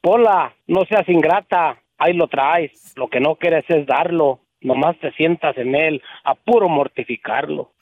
Pola, 0.00 0.54
no 0.66 0.84
seas 0.86 1.08
ingrata, 1.08 1.80
ahí 1.98 2.12
lo 2.14 2.26
traes. 2.28 2.92
Lo 2.96 3.08
que 3.08 3.20
no 3.20 3.36
quieres 3.36 3.64
es 3.68 3.86
darlo. 3.86 4.40
Nomás 4.62 4.98
te 5.00 5.10
sientas 5.12 5.56
en 5.56 5.74
él, 5.74 6.02
a 6.24 6.34
puro 6.34 6.68
mortificarlo. 6.68 7.72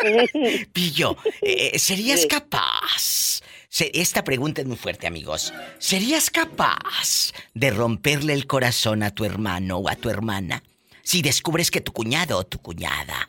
Pillo, 0.72 1.16
eh, 1.42 1.78
¿serías 1.78 2.24
capaz? 2.26 3.42
Se- 3.68 3.90
esta 3.94 4.24
pregunta 4.24 4.62
es 4.62 4.66
muy 4.66 4.76
fuerte, 4.76 5.06
amigos. 5.06 5.52
¿Serías 5.78 6.30
capaz 6.30 7.32
de 7.54 7.70
romperle 7.70 8.32
el 8.32 8.46
corazón 8.46 9.02
a 9.02 9.10
tu 9.14 9.24
hermano 9.24 9.76
o 9.78 9.88
a 9.88 9.96
tu 9.96 10.08
hermana 10.08 10.62
si 11.02 11.20
descubres 11.22 11.70
que 11.70 11.80
tu 11.82 11.92
cuñado 11.92 12.38
o 12.38 12.44
tu 12.44 12.58
cuñada 12.58 13.28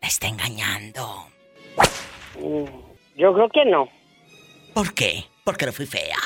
la 0.00 0.08
está 0.08 0.26
engañando? 0.28 1.26
Yo 3.16 3.34
creo 3.34 3.48
que 3.50 3.64
no. 3.66 3.88
¿Por 4.74 4.94
qué? 4.94 5.24
Porque 5.44 5.66
no 5.66 5.72
fui 5.72 5.86
fea. 5.86 6.16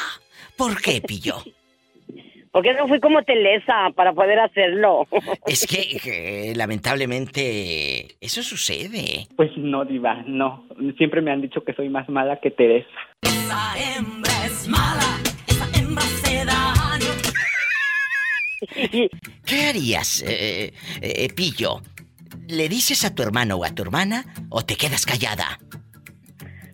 ¿Por 0.56 0.80
qué, 0.80 1.00
Pillo? 1.00 1.42
Porque 2.54 2.72
no 2.72 2.86
fui 2.86 3.00
como 3.00 3.20
Telesa 3.24 3.90
para 3.96 4.12
poder 4.12 4.38
hacerlo. 4.38 5.08
Es 5.46 5.66
que, 5.66 6.50
eh, 6.50 6.54
lamentablemente, 6.54 8.16
eso 8.20 8.44
sucede. 8.44 9.26
Pues 9.34 9.50
no, 9.56 9.84
Diva, 9.84 10.22
no. 10.28 10.68
Siempre 10.96 11.20
me 11.20 11.32
han 11.32 11.42
dicho 11.42 11.64
que 11.64 11.74
soy 11.74 11.88
más 11.88 12.08
mala 12.08 12.38
que 12.40 12.52
Teresa. 12.52 12.88
Esa 13.22 13.74
hembra 13.76 14.46
es 14.46 14.68
mala, 14.68 15.18
esa 15.48 15.68
hembra 15.76 16.04
se 16.04 16.44
daño. 16.44 17.10
¿Qué 19.44 19.66
harías, 19.66 20.22
eh, 20.22 20.72
eh, 21.02 21.28
Pillo? 21.34 21.82
¿Le 22.46 22.68
dices 22.68 23.04
a 23.04 23.16
tu 23.16 23.24
hermano 23.24 23.56
o 23.56 23.64
a 23.64 23.74
tu 23.74 23.82
hermana 23.82 24.26
o 24.48 24.62
te 24.64 24.76
quedas 24.76 25.06
callada? 25.06 25.58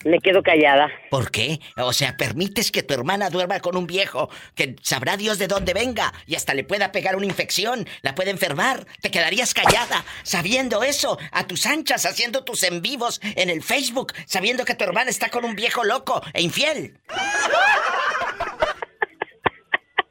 Me 0.05 0.18
quedo 0.18 0.43
callada. 0.43 0.90
¿Por 1.10 1.31
qué? 1.31 1.60
O 1.77 1.93
sea, 1.93 2.16
permites 2.16 2.72
que 2.72 2.82
tu 2.82 2.94
hermana 2.94 3.28
duerma 3.28 3.60
con 3.60 3.77
un 3.77 3.86
viejo 3.86 4.31
que 4.55 4.77
sabrá 4.82 5.18
Dios 5.18 5.39
de 5.39 5.47
dónde 5.47 5.74
venga 5.74 6.12
y 6.27 6.36
hasta 6.36 6.55
le 6.55 6.64
pueda 6.64 6.90
pegar 6.90 7.16
una 7.16 7.27
infección, 7.27 7.86
la 8.01 8.14
puede 8.14 8.31
enfermar. 8.31 8.86
Te 9.02 9.10
quedarías 9.10 9.52
callada 9.52 10.05
sabiendo 10.22 10.82
eso, 10.82 11.18
a 11.32 11.47
tus 11.47 11.66
anchas, 11.66 12.06
haciendo 12.06 12.44
tus 12.44 12.62
en 12.62 12.81
vivos 12.81 13.20
en 13.36 13.51
el 13.51 13.62
Facebook, 13.62 14.14
sabiendo 14.24 14.64
que 14.64 14.74
tu 14.74 14.85
hermana 14.85 15.10
está 15.10 15.28
con 15.28 15.44
un 15.44 15.55
viejo 15.55 15.85
loco 15.85 16.22
e 16.32 16.40
infiel. 16.40 16.98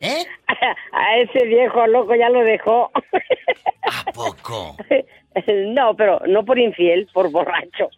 ¿Eh? 0.01 0.25
A 0.91 1.17
ese 1.17 1.45
viejo 1.45 1.87
loco 1.87 2.15
ya 2.15 2.29
lo 2.29 2.41
dejó. 2.41 2.91
¿A 3.91 4.11
poco? 4.11 4.77
No, 5.47 5.95
pero 5.95 6.19
no 6.27 6.43
por 6.43 6.59
infiel, 6.59 7.07
por 7.13 7.31
borracho. 7.31 7.89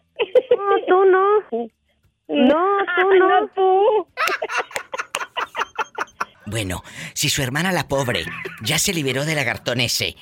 No, 0.50 0.84
tú 0.86 1.04
no. 1.06 1.68
No, 2.32 2.64
tú 2.96 3.14
no. 3.18 3.28
No, 3.28 3.48
tú. 3.54 4.08
Bueno, 6.46 6.82
si 7.12 7.28
su 7.28 7.42
hermana 7.42 7.72
la 7.72 7.88
pobre 7.88 8.24
ya 8.62 8.78
se 8.78 8.94
liberó 8.94 9.26
del 9.26 9.36
lagartón 9.36 9.80
ese, 9.80 10.16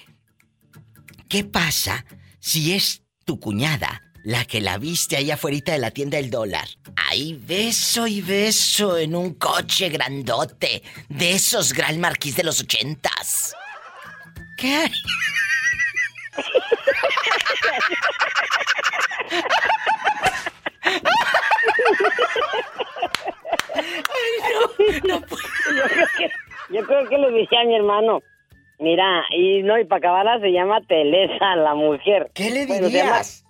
¿qué 1.28 1.44
pasa 1.44 2.04
si 2.40 2.74
es 2.74 3.02
tu 3.24 3.38
cuñada 3.38 4.02
la 4.24 4.44
que 4.44 4.60
la 4.60 4.76
viste 4.78 5.16
ahí 5.16 5.30
afuera 5.30 5.58
de 5.66 5.78
la 5.78 5.92
tienda 5.92 6.16
del 6.18 6.30
dólar? 6.30 6.68
Ahí 6.96 7.40
beso 7.46 8.08
y 8.08 8.20
beso 8.20 8.98
en 8.98 9.14
un 9.14 9.34
coche 9.34 9.88
grandote, 9.88 10.82
de 11.08 11.32
esos 11.32 11.72
Gran 11.72 12.00
Marquis 12.00 12.34
de 12.34 12.42
los 12.42 12.60
ochentas. 12.60 13.54
¿Qué 14.56 14.74
hay? 14.74 14.92
yo, 25.08 25.82
creo 25.88 26.06
que, 26.18 26.30
yo 26.74 26.86
creo 26.86 27.08
que 27.08 27.18
le 27.18 27.30
dije 27.32 27.56
a 27.56 27.64
mi 27.64 27.76
hermano. 27.76 28.20
Mira, 28.78 29.24
y 29.36 29.62
no, 29.62 29.78
y 29.78 29.84
para 29.84 29.98
acabarla 29.98 30.40
se 30.40 30.52
llama 30.52 30.80
Telesa, 30.88 31.54
la 31.56 31.74
mujer. 31.74 32.30
¿Qué 32.34 32.50
le 32.50 32.66
Bueno, 32.66 32.88
se 32.88 32.92
llama- 32.96 33.10
dirías? 33.18 33.44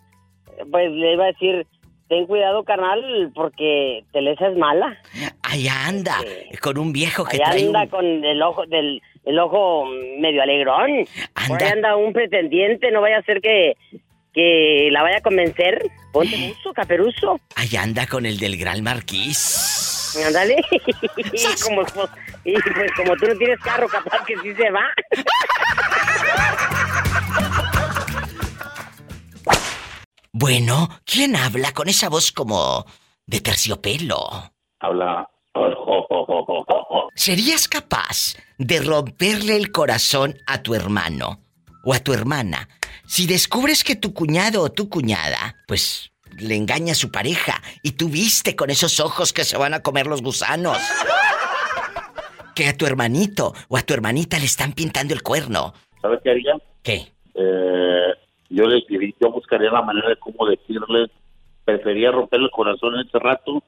pues 0.70 0.90
le 0.90 1.12
iba 1.15 1.24
a 1.24 1.28
decir, 1.28 1.66
ten 2.09 2.27
cuidado, 2.27 2.65
carnal, 2.65 3.31
porque 3.35 4.05
Telesa 4.12 4.48
es 4.48 4.57
mala. 4.57 4.98
Allá 5.43 5.86
anda, 5.86 6.16
con 6.61 6.78
un 6.78 6.93
viejo 6.93 7.24
que 7.24 7.36
Allá 7.36 7.52
trae 7.52 7.66
anda 7.66 7.82
un... 7.85 7.89
con 7.89 8.05
el 8.24 8.43
ojo 8.43 8.66
del 8.66 9.01
el 9.24 9.39
ojo 9.39 9.85
medio 10.19 10.43
alegrón. 10.43 11.05
Por 11.47 11.62
ahí 11.62 11.69
anda 11.70 11.94
un 11.97 12.12
pretendiente, 12.12 12.90
no 12.90 13.01
vaya 13.01 13.19
a 13.19 13.23
ser 13.23 13.40
que 13.40 13.74
que 14.35 14.89
la 14.93 15.02
vaya 15.02 15.19
a 15.19 15.23
convencer. 15.23 15.81
Ponte 16.12 16.36
mucho, 16.36 16.73
caperuso. 16.73 17.40
Ahí 17.57 17.77
anda 17.77 18.07
con 18.07 18.27
el 18.27 18.39
del 18.39 18.57
Gran 18.57 18.82
Marquís. 18.82 19.90
Ándale. 20.27 20.57
y, 21.16 21.62
como, 21.62 21.85
pues, 21.85 22.11
y 22.45 22.55
pues 22.55 22.93
como 22.97 23.16
tú 23.16 23.27
no 23.27 23.37
tienes 23.37 23.61
carro, 23.61 23.89
capaz 23.89 24.24
que 24.24 24.37
sí 24.39 24.55
se 24.55 24.70
va. 24.70 24.85
Bueno, 30.32 30.89
¿quién 31.05 31.37
habla 31.37 31.73
con 31.73 31.89
esa 31.89 32.09
voz 32.09 32.32
como 32.32 32.87
de 33.27 33.41
terciopelo? 33.41 34.53
Habla. 34.81 35.28
¿Serías 37.15 37.69
capaz 37.69 38.35
de 38.57 38.81
romperle 38.81 39.57
el 39.57 39.73
corazón 39.73 40.39
a 40.47 40.62
tu 40.62 40.74
hermano 40.74 41.41
o 41.85 41.93
a 41.93 41.99
tu 41.99 42.12
hermana 42.12 42.69
si 43.07 43.27
descubres 43.27 43.82
que 43.82 43.97
tu 43.97 44.15
cuñado 44.15 44.62
o 44.62 44.70
tu 44.70 44.89
cuñada, 44.89 45.57
pues, 45.66 46.10
le 46.39 46.57
engaña 46.57 46.93
a 46.93 46.97
su 46.97 47.11
pareja 47.11 47.62
y 47.82 47.93
tú 47.93 48.09
viste 48.09 48.57
con 48.57 48.70
esos 48.70 49.01
ojos 49.01 49.32
que 49.32 49.44
se 49.44 49.57
van 49.57 49.74
a 49.74 49.82
comer 49.82 50.07
los 50.07 50.23
gusanos? 50.23 50.78
Que 52.55 52.69
a 52.69 52.77
tu 52.77 52.86
hermanito 52.86 53.55
o 53.69 53.77
a 53.77 53.82
tu 53.82 53.94
hermanita 53.94 54.39
le 54.39 54.44
están 54.44 54.73
pintando 54.73 55.15
el 55.15 55.23
cuerno. 55.23 55.73
¿Sabes 56.02 56.20
qué 56.23 56.31
haría? 56.31 56.52
¿Qué? 56.82 57.12
Eh, 57.35 58.15
yo 58.51 58.66
le 58.66 58.82
yo 59.20 59.31
buscaría 59.31 59.70
la 59.70 59.82
manera 59.82 60.09
de 60.09 60.16
cómo 60.16 60.47
decirle. 60.47 61.11
Prefería 61.65 62.11
romperle 62.11 62.47
el 62.47 62.51
corazón 62.51 62.94
en 62.94 63.07
ese 63.07 63.19
rato 63.19 63.62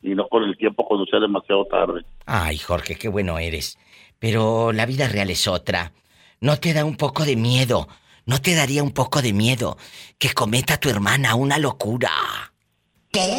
y 0.00 0.14
no 0.14 0.26
con 0.28 0.44
el 0.44 0.56
tiempo 0.56 0.84
cuando 0.86 1.06
sea 1.06 1.20
demasiado 1.20 1.64
tarde. 1.66 2.02
Ay, 2.26 2.58
Jorge, 2.58 2.96
qué 2.96 3.08
bueno 3.08 3.38
eres. 3.38 3.78
Pero 4.18 4.72
la 4.72 4.86
vida 4.86 5.08
real 5.08 5.30
es 5.30 5.46
otra. 5.46 5.92
¿No 6.40 6.56
te 6.58 6.72
da 6.72 6.84
un 6.84 6.96
poco 6.96 7.24
de 7.24 7.36
miedo? 7.36 7.88
¿No 8.26 8.40
te 8.40 8.54
daría 8.54 8.82
un 8.82 8.92
poco 8.92 9.20
de 9.22 9.32
miedo 9.32 9.76
que 10.18 10.32
cometa 10.32 10.78
tu 10.78 10.88
hermana 10.88 11.34
una 11.34 11.58
locura? 11.58 12.10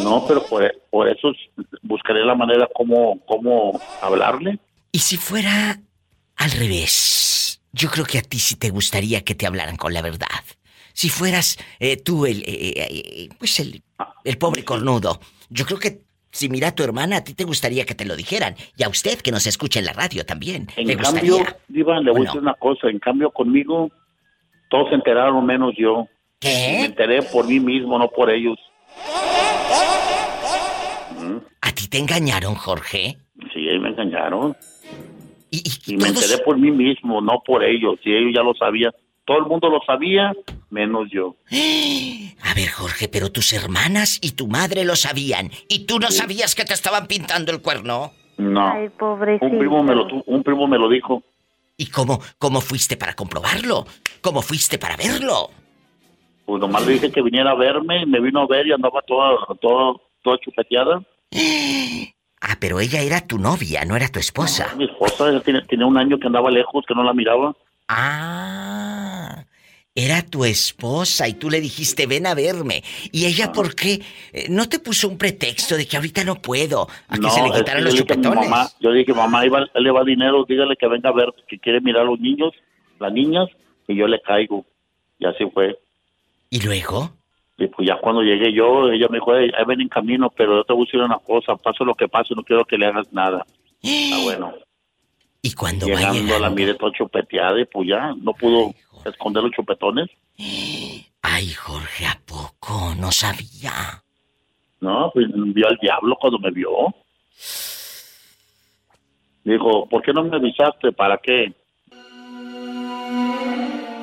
No, 0.03 0.25
pero 0.27 0.45
por, 0.45 0.71
por 0.91 1.09
eso 1.09 1.31
buscaré 1.81 2.23
la 2.23 2.35
manera 2.35 2.67
como, 2.75 3.19
cómo 3.25 3.79
hablarle. 4.01 4.59
¿Y 4.91 4.99
si 4.99 5.17
fuera 5.17 5.79
al 6.35 6.51
revés? 6.51 7.59
Yo 7.71 7.89
creo 7.89 8.05
que 8.05 8.19
a 8.19 8.21
ti 8.21 8.37
sí 8.37 8.55
te 8.55 8.69
gustaría 8.69 9.23
que 9.23 9.33
te 9.33 9.47
hablaran 9.47 9.77
con 9.77 9.93
la 9.93 10.03
verdad. 10.03 10.27
Si 10.93 11.09
fueras 11.09 11.57
eh, 11.79 11.97
tú 11.97 12.27
el, 12.27 12.41
eh, 12.41 12.73
eh, 12.75 13.29
pues 13.39 13.59
el, 13.59 13.81
el 14.23 14.37
pobre 14.37 14.63
cornudo, 14.63 15.19
yo 15.49 15.65
creo 15.65 15.79
que 15.79 16.01
si 16.29 16.49
mira 16.49 16.69
a 16.69 16.75
tu 16.75 16.83
hermana, 16.83 17.17
a 17.17 17.23
ti 17.23 17.33
te 17.33 17.43
gustaría 17.43 17.85
que 17.85 17.95
te 17.95 18.05
lo 18.05 18.15
dijeran. 18.15 18.55
Y 18.77 18.83
a 18.83 18.89
usted 18.89 19.19
que 19.21 19.31
nos 19.31 19.47
escucha 19.47 19.79
en 19.79 19.85
la 19.85 19.93
radio 19.93 20.23
también. 20.25 20.67
En 20.75 20.87
¿Le 20.87 20.97
cambio, 20.97 21.37
gustaría? 21.37 21.57
Diva, 21.67 21.99
le 21.99 22.11
voy 22.11 22.21
a 22.21 22.23
decir 22.25 22.41
una 22.41 22.55
cosa. 22.55 22.89
En 22.89 22.99
cambio, 22.99 23.31
conmigo, 23.31 23.89
todos 24.73 24.89
se 24.89 24.95
enteraron 24.95 25.45
menos 25.45 25.75
yo. 25.77 26.07
¿Qué? 26.39 26.77
Me 26.79 26.85
enteré 26.85 27.21
por 27.21 27.45
mí 27.47 27.59
mismo, 27.59 27.99
no 27.99 28.07
por 28.07 28.31
ellos. 28.31 28.57
¿A 31.61 31.71
ti 31.75 31.87
te 31.87 31.99
engañaron, 31.99 32.55
Jorge? 32.55 33.15
Sí, 33.53 33.69
ahí 33.69 33.77
me 33.77 33.89
engañaron. 33.89 34.57
Y, 35.51 35.61
me 35.97 36.07
enteré 36.07 36.39
por 36.39 36.57
mí 36.57 36.71
mismo, 36.71 37.21
no 37.21 37.43
por 37.45 37.63
ellos. 37.63 37.99
Y 38.03 38.13
ellos 38.15 38.31
ya 38.35 38.41
lo 38.41 38.55
sabían. 38.55 38.91
Todo 39.25 39.37
el 39.37 39.45
mundo 39.45 39.69
lo 39.69 39.79
sabía, 39.85 40.33
menos 40.71 41.07
yo. 41.11 41.35
A 41.51 42.55
ver, 42.55 42.69
Jorge, 42.69 43.07
pero 43.09 43.31
tus 43.31 43.53
hermanas 43.53 44.17
y 44.23 44.31
tu 44.31 44.47
madre 44.47 44.85
lo 44.85 44.95
sabían. 44.95 45.51
¿Y 45.69 45.85
tú 45.85 45.99
no 45.99 46.09
sabías 46.09 46.55
que 46.55 46.65
te 46.65 46.73
estaban 46.73 47.05
pintando 47.05 47.51
el 47.51 47.61
cuerno? 47.61 48.11
No. 48.37 48.71
Ay, 48.73 48.89
pobrecito. 48.89 49.45
Un 49.45 49.59
primo 49.59 49.83
me 49.83 49.93
lo, 49.93 50.07
tu- 50.07 50.23
un 50.25 50.41
primo 50.41 50.67
me 50.67 50.79
lo 50.79 50.89
dijo. 50.89 51.21
¿Y 51.77 51.87
cómo, 51.87 52.21
cómo 52.37 52.61
fuiste 52.61 52.97
para 52.97 53.13
comprobarlo? 53.13 53.85
¿Cómo 54.21 54.41
fuiste 54.41 54.77
para 54.77 54.95
verlo? 54.95 55.49
Pues 56.45 56.59
nomás 56.61 56.85
le 56.85 56.93
dije 56.93 57.11
que 57.11 57.21
viniera 57.21 57.51
a 57.51 57.55
verme, 57.55 58.05
me 58.05 58.19
vino 58.19 58.41
a 58.41 58.47
ver 58.47 58.67
y 58.67 58.73
andaba 58.73 59.01
toda, 59.01 59.37
toda, 59.61 59.93
toda 60.23 60.37
chupeteada. 60.39 61.01
Ah, 62.45 62.57
pero 62.59 62.81
ella 62.81 62.99
era 62.99 63.25
tu 63.25 63.39
novia, 63.39 63.85
no 63.85 63.95
era 63.95 64.09
tu 64.09 64.19
esposa. 64.19 64.75
Mi 64.75 64.83
esposa 64.83 65.29
ella 65.29 65.39
tiene, 65.39 65.61
tiene 65.61 65.85
un 65.85 65.97
año 65.97 66.19
que 66.19 66.27
andaba 66.27 66.51
lejos, 66.51 66.83
que 66.85 66.93
no 66.93 67.01
la 67.01 67.13
miraba. 67.13 67.55
Ah, 67.87 69.45
era 69.95 70.23
tu 70.23 70.43
esposa 70.43 71.27
y 71.27 71.33
tú 71.33 71.49
le 71.51 71.61
dijiste, 71.61 72.07
ven 72.07 72.25
a 72.25 72.33
verme. 72.33 72.83
¿Y 73.11 73.25
ella 73.25 73.51
por 73.51 73.75
qué? 73.75 74.01
Eh, 74.31 74.47
¿No 74.49 74.67
te 74.67 74.79
puso 74.79 75.07
un 75.07 75.17
pretexto 75.19 75.75
de 75.77 75.85
que 75.87 75.97
ahorita 75.97 76.23
no 76.23 76.41
puedo? 76.41 76.87
A 77.07 77.17
que 77.17 77.29
se 77.29 77.43
le 77.43 77.51
quitaran 77.51 77.83
los 77.83 77.93
chupetones. 77.95 78.49
mamá, 78.49 78.67
yo 78.79 78.91
dije, 78.91 79.13
mamá, 79.13 79.45
va- 79.47 79.67
él 79.73 79.83
le 79.83 79.91
va 79.91 80.03
dinero, 80.03 80.45
dígale 80.47 80.75
que 80.75 80.87
venga 80.87 81.09
a 81.09 81.13
ver, 81.13 81.31
que 81.47 81.59
quiere 81.59 81.79
mirar 81.79 82.01
a 82.03 82.05
los 82.05 82.19
niños, 82.19 82.53
las 82.99 83.13
niñas, 83.13 83.47
y 83.87 83.95
yo 83.95 84.07
le 84.07 84.19
caigo. 84.21 84.65
Y 85.19 85.25
así 85.27 85.45
fue. 85.53 85.77
¿Y 86.49 86.59
luego? 86.61 87.11
Y 87.59 87.67
pues 87.67 87.87
ya 87.87 87.97
cuando 87.99 88.23
llegué 88.23 88.51
yo, 88.51 88.89
ella 88.91 89.07
me 89.09 89.17
dijo, 89.17 89.35
"Ey, 89.35 89.51
ahí 89.55 89.63
ven 89.65 89.81
en 89.81 89.89
camino, 89.89 90.31
pero 90.35 90.57
yo 90.57 90.63
te 90.63 90.73
voy 90.73 90.83
a 90.83 90.85
decir 90.85 91.01
una 91.01 91.19
cosa, 91.19 91.55
pase 91.55 91.83
lo 91.85 91.93
que 91.93 92.07
pase, 92.07 92.33
no 92.35 92.43
quiero 92.43 92.65
que 92.65 92.77
le 92.79 92.87
hagas 92.87 93.11
nada. 93.13 93.45
Ah, 93.85 94.19
bueno. 94.23 94.53
Y 95.45 95.51
cuando 95.53 95.85
Llegando 95.85 96.39
la 96.39 96.49
miré 96.49 96.73
toda 96.75 96.91
chupeteada 96.93 97.59
y 97.59 97.65
pues 97.65 97.89
ya, 97.89 98.13
no 98.21 98.33
pudo 98.33 98.73
esconder 99.05 99.43
los 99.43 99.51
chupetones. 99.51 100.09
Ay, 101.21 101.49
Jorge, 101.53 102.05
¿a 102.05 102.19
poco? 102.25 102.93
No 102.97 103.11
sabía. 103.11 104.03
No, 104.81 105.09
pues 105.13 105.27
vio 105.31 105.67
al 105.67 105.77
diablo 105.81 106.17
cuando 106.19 106.39
me 106.39 106.51
vio. 106.51 106.69
Dijo, 109.43 109.87
¿por 109.89 110.01
qué 110.01 110.13
no 110.13 110.23
me 110.23 110.35
avisaste? 110.35 110.91
¿Para 110.91 111.17
qué? 111.17 111.53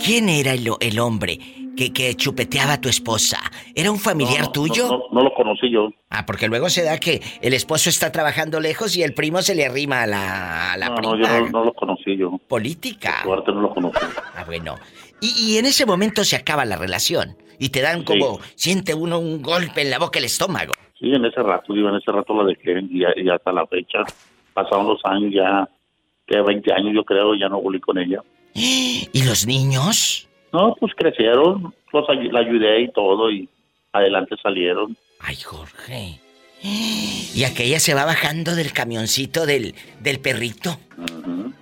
¿Quién 0.04 0.28
era 0.28 0.52
el, 0.52 0.68
el 0.80 0.98
hombre 0.98 1.38
que, 1.76 1.92
que 1.92 2.14
chupeteaba 2.14 2.74
a 2.74 2.80
tu 2.80 2.88
esposa? 2.88 3.38
¿Era 3.74 3.90
un 3.90 3.98
familiar 3.98 4.42
No, 4.42 4.52
tuyo? 4.52 4.88
No, 4.88 5.02
no 5.12 5.22
lo 5.22 5.34
conocí 5.34 5.70
yo. 5.70 5.90
Ah, 6.10 6.26
porque 6.26 6.48
luego 6.48 6.68
se 6.68 6.82
da 6.82 6.98
que 6.98 7.20
el 7.40 7.52
esposo 7.54 7.88
está 7.90 8.10
trabajando 8.12 8.60
lejos 8.60 8.96
y 8.96 9.02
el 9.02 9.14
primo 9.14 9.42
se 9.42 9.54
le 9.54 9.64
arrima 9.66 10.02
a 10.02 10.06
la, 10.06 10.72
a 10.72 10.76
la 10.76 10.88
No, 10.90 10.94
prima. 10.96 11.12
no, 11.12 11.18
yo 11.22 11.40
no, 11.40 11.48
no 11.50 11.64
lo 11.64 11.72
conocí 11.74 12.16
yo. 12.16 12.38
Política. 12.48 13.22
Suerte 13.22 13.52
no 13.52 13.60
lo 13.62 13.74
conocí. 13.74 13.98
Ah, 14.36 14.44
bueno. 14.46 14.76
Y, 15.20 15.52
y 15.54 15.58
en 15.58 15.66
ese 15.66 15.86
momento 15.86 16.24
se 16.24 16.36
acaba 16.36 16.64
la 16.64 16.76
relación. 16.76 17.36
Y 17.58 17.68
te 17.68 17.82
dan 17.82 18.04
como, 18.04 18.40
siente 18.54 18.94
uno 18.94 19.18
un 19.18 19.42
golpe 19.42 19.82
en 19.82 19.90
la 19.90 19.98
boca, 19.98 20.18
el 20.18 20.24
estómago. 20.24 20.72
Sí, 20.98 21.12
en 21.12 21.24
ese 21.24 21.42
rato, 21.42 21.72
digo, 21.74 21.88
en 21.90 21.96
ese 21.96 22.10
rato 22.10 22.34
la 22.34 22.44
dejé 22.44 22.80
y, 22.90 23.02
y 23.24 23.28
hasta 23.30 23.52
la 23.52 23.66
fecha. 23.66 23.98
Pasaron 24.54 24.86
los 24.86 25.00
años 25.04 25.30
ya, 25.34 25.68
que 26.26 26.40
20 26.40 26.72
años 26.72 26.92
yo 26.94 27.04
creo, 27.04 27.34
ya 27.34 27.48
no 27.50 27.60
volví 27.60 27.80
con 27.80 27.98
ella. 27.98 28.22
¿Y 28.54 29.22
los 29.24 29.46
niños? 29.46 30.26
No, 30.52 30.74
pues 30.80 30.92
crecieron, 30.96 31.74
los 31.92 32.04
ay- 32.08 32.28
la 32.30 32.40
ayudé 32.40 32.82
y 32.82 32.92
todo 32.92 33.30
y 33.30 33.48
adelante 33.92 34.34
salieron. 34.42 34.96
Ay, 35.20 35.36
Jorge. 35.36 36.20
Y 36.62 37.44
aquella 37.44 37.80
se 37.80 37.94
va 37.94 38.04
bajando 38.04 38.54
del 38.54 38.72
camioncito 38.72 39.46
del, 39.46 39.74
del 40.00 40.20
perrito. 40.20 40.78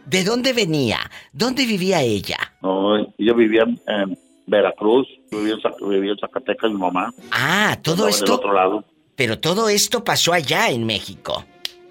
¿De 0.07 0.25
dónde 0.25 0.53
venía? 0.53 0.99
¿Dónde 1.33 1.67
vivía 1.67 2.03
ella? 2.03 2.39
No, 2.63 3.07
yo 3.19 3.35
vivía 3.35 3.63
en, 3.87 4.19
Veracruz, 4.47 5.07
yo 5.31 5.39
vivía 5.41 5.55
en, 5.55 5.89
vivía 5.91 6.13
en 6.13 6.19
Zacatecas, 6.19 6.71
mi 6.71 6.79
mamá. 6.79 7.13
Ah, 7.31 7.79
todo 7.83 7.95
Andaba 7.95 8.11
Del 8.11 8.19
esto. 8.19 8.35
otro 8.35 8.53
lado. 8.53 8.85
Pero 9.15 9.39
todo 9.39 9.69
esto 9.69 10.03
pasó 10.03 10.33
allá 10.33 10.71
en 10.71 10.85
México. 10.87 11.45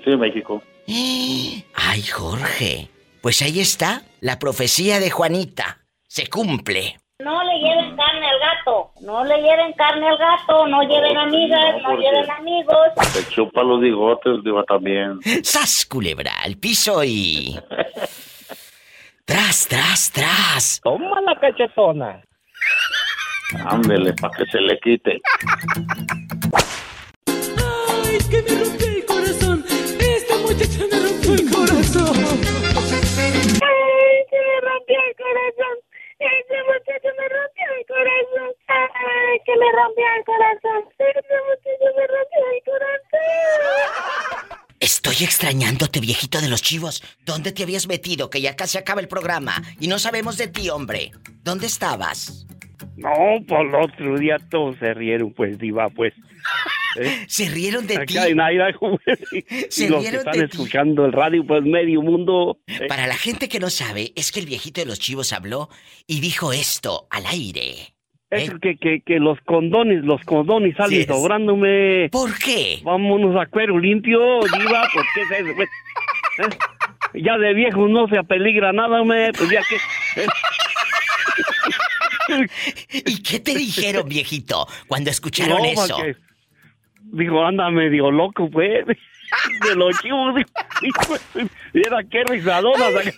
Sí, 0.03 0.11
en 0.11 0.19
México. 0.19 0.61
Ay, 0.87 2.01
Jorge. 2.11 2.89
Pues 3.21 3.41
ahí 3.41 3.59
está 3.59 4.03
la 4.19 4.39
profecía 4.39 4.99
de 4.99 5.11
Juanita. 5.11 5.79
Se 6.17 6.25
cumple. 6.29 6.97
No 7.23 7.43
le 7.43 7.59
lleven 7.59 7.95
carne 7.95 8.27
al 8.27 8.39
gato. 8.39 8.91
No 9.01 9.23
le 9.23 9.35
lleven 9.37 9.71
carne 9.73 10.07
al 10.07 10.17
gato. 10.17 10.65
No 10.65 10.81
lleven 10.81 11.15
amigas. 11.15 11.75
no, 11.83 11.95
lleven 11.95 12.31
amigos. 12.31 12.87
Se 13.03 13.29
chupa 13.29 13.61
los 13.61 13.79
bigotes, 13.79 14.43
digo, 14.43 14.63
también. 14.63 15.19
¡Sas, 15.43 15.85
culebra! 15.85 16.31
Al 16.43 16.57
piso 16.57 17.03
y. 17.03 17.55
¡Tras, 19.25 19.67
tras, 19.67 20.11
tras! 20.11 20.81
Toma 20.83 21.21
la 21.21 21.39
cachetona. 21.39 22.23
Ándele, 23.67 24.13
para 24.19 24.35
que 24.37 24.45
se 24.51 24.59
le 24.59 24.79
quite. 24.79 25.21
Ay, 27.27 28.17
que 28.27 28.41
me 28.41 28.63
rompió 28.63 28.87
el 28.87 29.05
corazón. 29.05 29.63
Esta 29.99 30.37
muchacha 30.37 30.83
me 30.91 30.99
rompió 30.99 31.33
el 31.35 31.51
corazón. 31.51 32.17
Ay, 33.19 34.25
se 34.31 34.35
me 34.35 34.61
rompió 34.61 34.97
el 34.97 35.15
corazón. 35.15 35.86
Ese 36.19 36.57
muchacho 36.63 37.09
me 37.17 37.29
rompió 37.29 37.65
el 37.77 37.85
corazón. 37.85 38.55
Ay, 38.67 39.39
que 39.45 39.55
me 39.55 39.71
rompió 39.71 40.05
el 40.17 40.25
corazón. 40.25 40.89
Ese 40.97 41.37
muchacho 41.47 41.87
me 41.95 42.07
rompió 42.07 42.41
el 42.53 42.63
corazón. 42.65 44.07
Estoy 44.79 45.15
extrañándote, 45.23 45.99
viejito 45.99 46.41
de 46.41 46.49
los 46.49 46.61
chivos. 46.61 47.03
¿Dónde 47.25 47.51
te 47.51 47.63
habías 47.63 47.87
metido? 47.87 48.29
Que 48.29 48.41
ya 48.41 48.55
casi 48.55 48.77
acaba 48.77 49.01
el 49.01 49.07
programa. 49.07 49.61
Y 49.79 49.87
no 49.87 49.99
sabemos 49.99 50.37
de 50.37 50.47
ti, 50.47 50.69
hombre. 50.69 51.11
¿Dónde 51.43 51.67
estabas? 51.67 52.47
No, 52.95 53.43
por 53.47 53.65
el 53.65 53.75
otro 53.75 54.17
día 54.17 54.37
todos 54.49 54.77
se 54.77 54.93
rieron, 54.93 55.33
pues, 55.33 55.57
diva, 55.57 55.89
pues. 55.89 56.13
¿Eh? 56.99 57.25
Se 57.27 57.49
rieron 57.49 57.85
de 57.85 58.05
ti. 58.05 58.15
Pues, 58.79 59.19
Se 59.69 59.85
y 59.85 59.89
los 59.89 60.03
que 60.03 60.15
están 60.15 60.37
de 60.37 60.45
escuchando 60.45 61.05
el 61.05 61.11
radio, 61.11 61.45
pues, 61.45 61.63
medio 61.63 62.01
mundo. 62.01 62.59
¿eh? 62.67 62.87
Para 62.87 63.07
la 63.07 63.15
gente 63.15 63.49
que 63.49 63.59
no 63.59 63.69
sabe, 63.69 64.13
es 64.15 64.31
que 64.31 64.39
el 64.39 64.45
viejito 64.45 64.81
de 64.81 64.87
los 64.87 64.99
chivos 64.99 65.33
habló 65.33 65.69
y 66.07 66.21
dijo 66.21 66.53
esto 66.53 67.07
al 67.11 67.25
aire. 67.27 67.93
Es 68.29 68.51
que, 68.61 68.75
que, 68.77 69.01
que 69.05 69.19
los 69.19 69.39
condones, 69.41 70.03
los 70.03 70.21
condones 70.23 70.75
salen 70.75 71.01
¿Eh? 71.01 71.05
Sobrándome. 71.07 72.09
¿Por 72.11 72.37
qué? 72.37 72.79
Vámonos 72.83 73.35
a 73.41 73.45
cuero 73.45 73.79
limpio, 73.79 74.19
diva, 74.41 74.83
¿por 74.93 75.05
qué 75.13 75.21
es 75.21 75.31
eso? 75.31 75.55
pues? 75.55 75.69
¿Eh? 76.39 77.21
Ya 77.23 77.37
de 77.37 77.53
viejos 77.53 77.89
no 77.89 78.07
se 78.09 78.17
apeligra 78.17 78.73
nada, 78.73 79.03
me, 79.03 79.31
pues 79.31 79.49
ya 79.49 79.61
que... 79.61 79.75
¿eh? 80.21 80.27
¿Y 82.91 83.21
qué 83.23 83.39
te 83.39 83.55
dijeron, 83.55 84.07
viejito, 84.07 84.67
cuando 84.87 85.09
escucharon 85.09 85.57
No, 85.59 85.65
eso? 85.65 85.95
porque- 85.95 86.15
Dijo, 87.09 87.45
anda 87.45 87.69
medio 87.69 88.11
loco, 88.11 88.49
pues. 88.49 88.85
De 89.67 89.75
los 89.75 89.97
chivos. 90.01 90.35
dijo, 90.81 91.15
Mira 91.73 92.03
qué 92.09 92.23
risadonas 92.25 92.95
acá, 92.95 93.11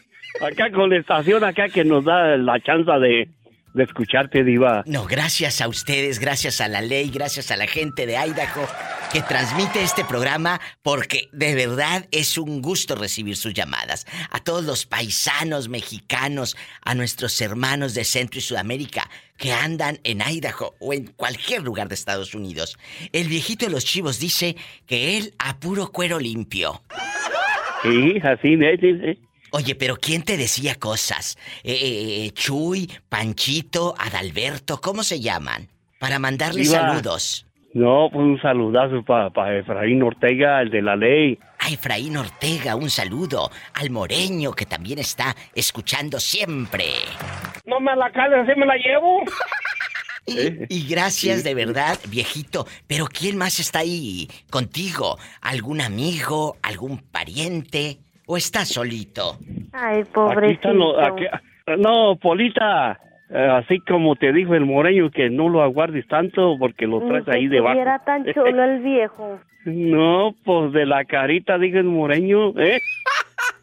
acá 0.48 0.72
con 0.72 0.90
la 0.90 0.98
estación 0.98 1.44
acá 1.44 1.70
que 1.70 1.84
nos 1.84 2.04
da 2.06 2.38
la 2.38 2.60
chance 2.60 2.92
de, 2.92 3.30
de 3.74 3.84
escucharte, 3.84 4.44
diva. 4.44 4.84
No, 4.86 5.06
gracias 5.06 5.62
a 5.62 5.68
ustedes, 5.68 6.20
gracias 6.20 6.62
a 6.62 6.68
la 6.68 6.82
ley, 6.82 7.10
gracias 7.10 7.52
a 7.52 7.58
la 7.58 7.68
gente 7.68 8.06
de 8.06 8.14
Idaho 8.14 8.68
que 9.12 9.22
transmite 9.22 9.82
este 9.82 10.06
programa, 10.06 10.60
porque 10.82 11.30
de 11.32 11.56
verdad 11.56 12.08
es 12.12 12.38
un 12.38 12.62
gusto 12.62 12.96
recibir 12.96 13.36
sus 13.36 13.54
llamadas. 13.54 14.06
A 14.32 14.40
todos 14.40 14.64
los 14.66 14.86
paisanos 14.86 15.70
mexicanos, 15.70 16.56
a 16.84 16.94
nuestros 16.96 17.40
hermanos 17.42 17.94
de 17.94 18.04
Centro 18.04 18.40
y 18.40 18.42
Sudamérica 18.42 19.10
que 19.38 19.54
andan 19.54 20.00
en 20.04 20.22
Idaho 20.22 20.76
o 20.80 20.94
en 20.94 21.08
cualquier 21.08 21.64
lugar 21.64 21.88
de 21.88 21.96
Estados 21.96 22.36
Unidos. 22.36 22.78
El 23.14 23.28
viejito 23.28 23.66
de 23.66 23.72
los 23.72 23.86
chivos 23.86 24.20
dice 24.20 24.56
que 24.86 25.18
él 25.18 25.34
a 25.40 25.60
puro 25.60 25.92
cuero 25.92 26.20
limpio. 26.20 26.82
Sí, 27.84 28.20
así 28.22 28.58
sí, 28.58 29.00
sí. 29.00 29.29
Oye, 29.52 29.76
pero 29.76 29.96
¿quién 29.96 30.24
te 30.24 30.38
decía 30.38 30.76
cosas? 30.76 31.38
Eh, 31.64 32.26
eh, 32.26 32.32
Chuy, 32.32 32.90
Panchito, 33.10 33.96
Adalberto, 33.98 34.80
¿cómo 34.82 35.04
se 35.04 35.20
llaman? 35.20 35.68
Para 36.00 36.20
mandarles 36.20 36.70
Diva. 36.70 36.82
saludos. 36.82 37.46
No, 37.74 38.10
pues 38.12 38.24
un 38.24 38.42
saludazo 38.42 39.04
para 39.04 39.58
Efraín 39.60 40.02
Ortega, 40.02 40.62
el 40.62 40.72
de 40.72 40.82
la 40.82 40.96
ley. 40.96 41.38
A 41.60 41.70
Efraín 41.70 42.18
Ortega, 42.18 42.76
un 42.76 42.90
saludo. 42.90 43.52
Al 43.76 43.92
Moreño, 43.92 44.54
que 44.54 44.66
también 44.66 44.98
está 44.98 45.36
escuchando 45.54 46.20
siempre. 46.20 46.86
No 47.66 47.80
me 47.80 47.96
la 47.96 48.12
cales, 48.12 48.40
así 48.48 48.60
me 48.60 48.66
la 48.66 48.76
llevo. 48.76 49.22
Y 50.70 50.88
gracias 50.88 51.44
de 51.44 51.56
verdad, 51.56 51.98
viejito. 52.08 52.68
Pero 52.86 53.08
¿quién 53.08 53.36
más 53.36 53.60
está 53.60 53.80
ahí 53.80 54.28
contigo? 54.52 55.18
¿Algún 55.42 55.82
amigo? 55.82 56.58
¿Algún 56.62 57.00
pariente? 57.00 57.98
¿O 58.32 58.38
estás 58.38 58.68
solito? 58.70 59.38
Ay, 59.74 60.04
pobrecito. 60.04 61.00
aquí- 61.02 61.26
no, 61.80 62.16
Polita, 62.18 63.00
eh, 63.32 63.48
así 63.52 63.80
como 63.80 64.16
te 64.16 64.32
dijo 64.32 64.54
el 64.54 64.66
moreño, 64.68 65.10
que 65.10 65.32
no 65.32 65.50
lo 65.50 65.64
aguardes 65.64 66.08
tanto 66.08 66.56
porque 66.60 66.86
lo 66.86 67.00
traes 67.08 67.26
que 67.26 67.32
ahí 67.36 67.48
debajo. 67.48 67.72
estuviera 67.80 68.00
tan 68.06 68.26
chulo 68.32 68.64
el 68.64 68.80
viejo. 68.82 69.40
No, 69.66 70.34
pues 70.46 70.72
de 70.72 70.86
la 70.86 71.04
carita, 71.06 71.58
dijo 71.58 71.78
el 71.80 71.84
moreño, 71.86 72.50
¿eh? 72.60 72.80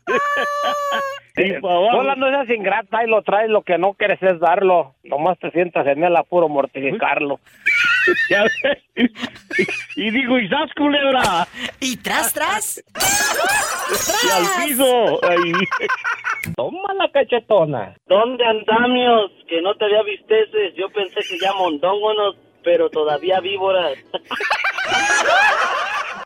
Sí, 1.37 1.53
abajo. 1.55 1.99
Hola, 1.99 2.15
no 2.17 2.29
seas 2.31 2.49
ingrata 2.51 3.05
y 3.05 3.09
lo 3.09 3.21
traes, 3.23 3.51
lo 3.51 3.61
que 3.63 3.77
no 3.79 3.93
quieres 3.93 4.23
es 4.23 4.41
darlo. 4.41 4.95
Nomás 5.05 5.39
te 5.39 5.51
sientas 5.51 5.87
en 5.87 6.03
el 6.03 6.17
apuro 6.17 6.49
mortificarlo. 6.49 7.39
Y 9.97 10.11
digo, 10.11 10.39
¿y 10.39 10.49
sas, 10.49 10.71
culebra? 10.77 11.49
¿Y 11.81 11.97
tras, 11.97 12.33
tras? 12.33 12.85
y 14.25 14.31
al 14.31 14.67
piso. 14.67 15.25
Ahí. 15.25 15.53
Toma 16.55 16.95
la 16.95 17.11
cachetona. 17.11 17.95
¿Dónde 18.07 18.45
andamios? 18.45 19.31
Que 19.49 19.61
no 19.63 19.75
te 19.75 19.87
había 19.87 20.03
visteces. 20.03 20.75
Yo 20.77 20.89
pensé 20.91 21.21
que 21.29 21.39
ya 21.39 21.53
mondóngonos, 21.55 22.37
pero 22.63 22.91
todavía 22.91 23.41
víboras. 23.41 23.97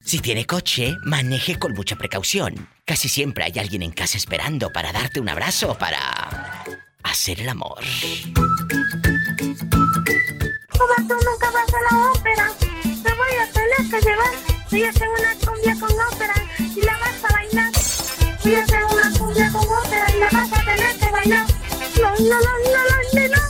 Si 0.02 0.18
tiene 0.20 0.44
coche, 0.44 0.96
maneje 1.04 1.58
con 1.58 1.72
mucha 1.72 1.96
precaución. 1.96 2.54
Casi 2.84 3.08
siempre 3.08 3.44
hay 3.44 3.58
alguien 3.60 3.82
en 3.82 3.92
casa 3.92 4.18
esperando 4.18 4.70
para 4.72 4.92
darte 4.92 5.20
un 5.20 5.28
abrazo, 5.28 5.76
para 5.78 5.98
hacer 7.04 7.40
el 7.40 7.48
amor. 7.48 7.78
Cuba, 10.80 10.96
tú 10.96 11.14
nunca 11.28 11.50
vas 11.50 11.74
a 11.74 11.94
la 11.94 12.10
ópera. 12.10 12.50
Te 12.58 13.14
voy 13.14 13.34
a 13.38 13.52
tener 13.52 13.90
que 13.90 14.00
llevar. 14.00 14.32
Voy 14.70 14.84
a 14.84 14.88
hacer 14.88 15.08
una 15.10 15.34
cumbia 15.44 15.74
con 15.78 15.90
ópera 15.92 16.34
y 16.58 16.80
la 16.80 16.96
vas 16.96 17.22
a 17.22 17.32
bailar. 17.34 17.72
Voy 18.42 18.54
a 18.54 18.62
hacer 18.62 18.84
una 18.84 19.18
cumbia 19.18 19.52
con 19.52 19.68
ópera 19.68 20.06
y 20.08 20.18
la 20.20 20.28
vas 20.32 20.52
a 20.52 20.64
tener 20.64 20.98
que 20.98 21.10
bailar. 21.10 21.46
No, 22.00 22.10
no, 22.18 22.40
no, 22.40 22.52
no, 22.64 23.28
no, 23.28 23.28
no. 23.28 23.49